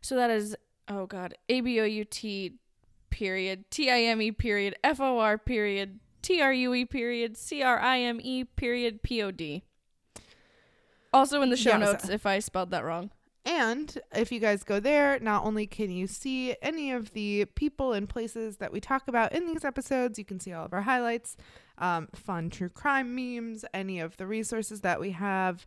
So 0.00 0.16
that 0.16 0.30
is 0.30 0.56
oh 0.88 1.04
god, 1.06 1.34
A 1.50 1.60
B 1.60 1.78
O 1.80 1.84
U 1.84 2.04
T 2.04 2.54
period, 3.10 3.70
T 3.70 3.90
I 3.90 4.00
M 4.02 4.22
E 4.22 4.30
period, 4.32 4.76
F 4.82 5.00
O 5.00 5.18
R 5.18 5.36
period, 5.36 5.98
T 6.22 6.40
R 6.40 6.52
U 6.52 6.72
E 6.72 6.84
period, 6.86 7.36
C 7.36 7.62
R 7.62 7.78
I 7.78 7.98
M 7.98 8.20
E 8.22 8.44
period, 8.44 9.02
P 9.02 9.22
O 9.22 9.30
D. 9.30 9.64
Also 11.12 11.42
in 11.42 11.50
the 11.50 11.56
show 11.56 11.70
Yeah, 11.70 11.84
so- 11.84 11.92
notes 11.92 12.08
if 12.08 12.24
I 12.24 12.38
spelled 12.38 12.70
that 12.70 12.84
wrong. 12.84 13.10
And 13.46 13.96
if 14.12 14.32
you 14.32 14.40
guys 14.40 14.64
go 14.64 14.80
there, 14.80 15.20
not 15.20 15.44
only 15.44 15.68
can 15.68 15.88
you 15.90 16.08
see 16.08 16.56
any 16.60 16.90
of 16.90 17.12
the 17.12 17.44
people 17.54 17.92
and 17.92 18.08
places 18.08 18.56
that 18.56 18.72
we 18.72 18.80
talk 18.80 19.06
about 19.06 19.32
in 19.32 19.46
these 19.46 19.64
episodes, 19.64 20.18
you 20.18 20.24
can 20.24 20.40
see 20.40 20.52
all 20.52 20.64
of 20.64 20.72
our 20.72 20.82
highlights, 20.82 21.36
um, 21.78 22.08
fun 22.12 22.50
true 22.50 22.68
crime 22.68 23.14
memes, 23.14 23.64
any 23.72 24.00
of 24.00 24.16
the 24.16 24.26
resources 24.26 24.80
that 24.80 24.98
we 24.98 25.12
have. 25.12 25.64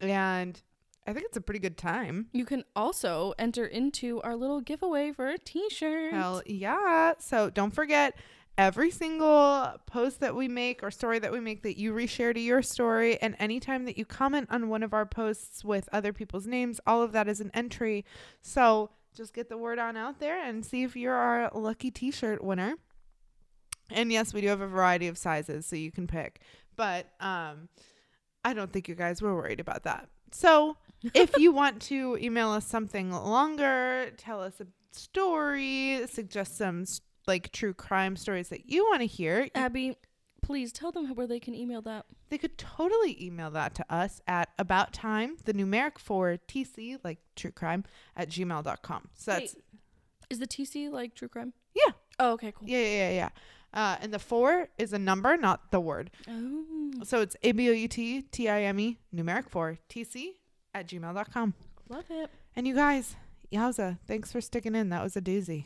And 0.00 0.60
I 1.06 1.12
think 1.12 1.26
it's 1.26 1.36
a 1.36 1.42
pretty 1.42 1.58
good 1.60 1.76
time. 1.76 2.28
You 2.32 2.46
can 2.46 2.64
also 2.74 3.34
enter 3.38 3.66
into 3.66 4.22
our 4.22 4.34
little 4.34 4.62
giveaway 4.62 5.12
for 5.12 5.28
a 5.28 5.36
t-shirt. 5.36 6.14
Hell 6.14 6.42
yeah. 6.46 7.12
So 7.18 7.50
don't 7.50 7.74
forget 7.74 8.16
every 8.58 8.90
single 8.90 9.72
post 9.86 10.20
that 10.20 10.36
we 10.36 10.46
make 10.48 10.82
or 10.82 10.90
story 10.90 11.18
that 11.18 11.32
we 11.32 11.40
make 11.40 11.62
that 11.62 11.78
you 11.78 11.92
reshare 11.92 12.34
to 12.34 12.40
your 12.40 12.62
story 12.62 13.16
and 13.22 13.34
anytime 13.38 13.86
that 13.86 13.96
you 13.96 14.04
comment 14.04 14.46
on 14.50 14.68
one 14.68 14.82
of 14.82 14.92
our 14.92 15.06
posts 15.06 15.64
with 15.64 15.88
other 15.92 16.12
people's 16.12 16.46
names, 16.46 16.80
all 16.86 17.02
of 17.02 17.12
that 17.12 17.28
is 17.28 17.40
an 17.40 17.50
entry. 17.54 18.04
So 18.42 18.90
just 19.14 19.34
get 19.34 19.48
the 19.48 19.56
word 19.58 19.78
on 19.78 19.96
out 19.96 20.20
there 20.20 20.42
and 20.42 20.64
see 20.64 20.82
if 20.82 20.96
you're 20.96 21.14
our 21.14 21.50
lucky 21.54 21.90
t-shirt 21.90 22.42
winner. 22.44 22.74
And 23.90 24.12
yes, 24.12 24.32
we 24.32 24.40
do 24.40 24.48
have 24.48 24.60
a 24.60 24.66
variety 24.66 25.08
of 25.08 25.18
sizes 25.18 25.66
so 25.66 25.76
you 25.76 25.90
can 25.92 26.06
pick. 26.06 26.40
But 26.76 27.06
um 27.20 27.68
I 28.44 28.54
don't 28.54 28.72
think 28.72 28.88
you 28.88 28.94
guys 28.94 29.22
were 29.22 29.34
worried 29.34 29.60
about 29.60 29.84
that. 29.84 30.08
So 30.32 30.76
if 31.14 31.36
you 31.38 31.52
want 31.52 31.80
to 31.82 32.18
email 32.20 32.50
us 32.50 32.66
something 32.66 33.10
longer, 33.12 34.10
tell 34.16 34.40
us 34.42 34.60
a 34.60 34.66
story, 34.92 36.06
suggest 36.06 36.56
some 36.58 36.82
s- 36.82 37.00
like 37.26 37.52
true 37.52 37.74
crime 37.74 38.16
stories 38.16 38.48
that 38.48 38.68
you 38.70 38.84
want 38.84 39.00
to 39.00 39.06
hear, 39.06 39.48
Abby, 39.54 39.96
please 40.42 40.72
tell 40.72 40.90
them 40.92 41.06
where 41.14 41.26
they 41.26 41.38
can 41.40 41.54
email 41.54 41.80
that. 41.82 42.04
they 42.30 42.38
could 42.38 42.58
totally 42.58 43.16
email 43.24 43.50
that 43.52 43.74
to 43.76 43.84
us 43.88 44.20
at 44.26 44.48
about 44.58 44.92
time, 44.92 45.36
the 45.44 45.52
numeric 45.54 45.98
for 45.98 46.38
TC, 46.48 46.98
like 47.04 47.18
true 47.36 47.52
crime, 47.52 47.84
at 48.16 48.28
gmail.com. 48.28 49.08
So 49.14 49.32
that's, 49.32 49.54
Wait, 49.54 49.64
is 50.30 50.38
the 50.38 50.46
TC 50.46 50.90
like 50.90 51.14
true 51.14 51.28
crime? 51.28 51.52
Yeah. 51.74 51.92
Oh, 52.18 52.32
okay, 52.32 52.52
cool. 52.52 52.68
yeah, 52.68 52.78
yeah, 52.78 52.86
yeah, 52.86 53.10
yeah. 53.10 53.28
Uh, 53.74 53.96
and 54.02 54.12
the 54.12 54.18
four 54.18 54.68
is 54.76 54.92
a 54.92 54.98
number, 54.98 55.36
not 55.36 55.70
the 55.70 55.80
word. 55.80 56.10
Oh, 56.28 56.64
So 57.04 57.20
it's 57.22 57.36
A 57.42 57.52
B 57.52 57.68
O 57.70 57.72
U 57.72 57.88
T 57.88 58.20
T 58.22 58.48
I 58.48 58.62
M 58.62 58.78
E, 58.80 58.98
numeric 59.14 59.48
for 59.48 59.78
TC 59.88 60.32
at 60.74 60.86
gmail.com. 60.88 61.54
love 61.88 62.04
it. 62.10 62.28
And 62.54 62.66
you 62.68 62.74
guys, 62.74 63.16
yowza, 63.50 63.98
thanks 64.06 64.30
for 64.30 64.40
sticking 64.42 64.74
in. 64.74 64.90
That 64.90 65.02
was 65.02 65.16
a 65.16 65.22
doozy. 65.22 65.64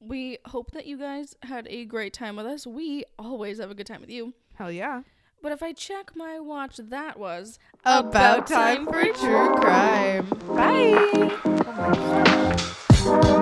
We 0.00 0.38
hope 0.46 0.70
that 0.72 0.86
you 0.86 0.96
guys 0.98 1.36
had 1.42 1.66
a 1.68 1.84
great 1.84 2.12
time 2.12 2.36
with 2.36 2.46
us. 2.46 2.66
We 2.66 3.04
always 3.18 3.58
have 3.60 3.70
a 3.70 3.74
good 3.74 3.86
time 3.86 4.00
with 4.00 4.10
you. 4.10 4.32
Hell 4.54 4.72
yeah. 4.72 5.02
But 5.42 5.52
if 5.52 5.62
I 5.62 5.72
check 5.72 6.12
my 6.14 6.38
watch, 6.40 6.76
that 6.76 7.18
was 7.18 7.58
about, 7.84 8.06
about 8.06 8.46
time, 8.46 8.86
time, 8.86 9.12
for 9.12 9.18
true 9.18 9.56
crime. 9.56 10.26
crime. 10.26 10.38
Bye. 10.56 11.38
Oh 11.66 13.30
Bye. 13.30 13.36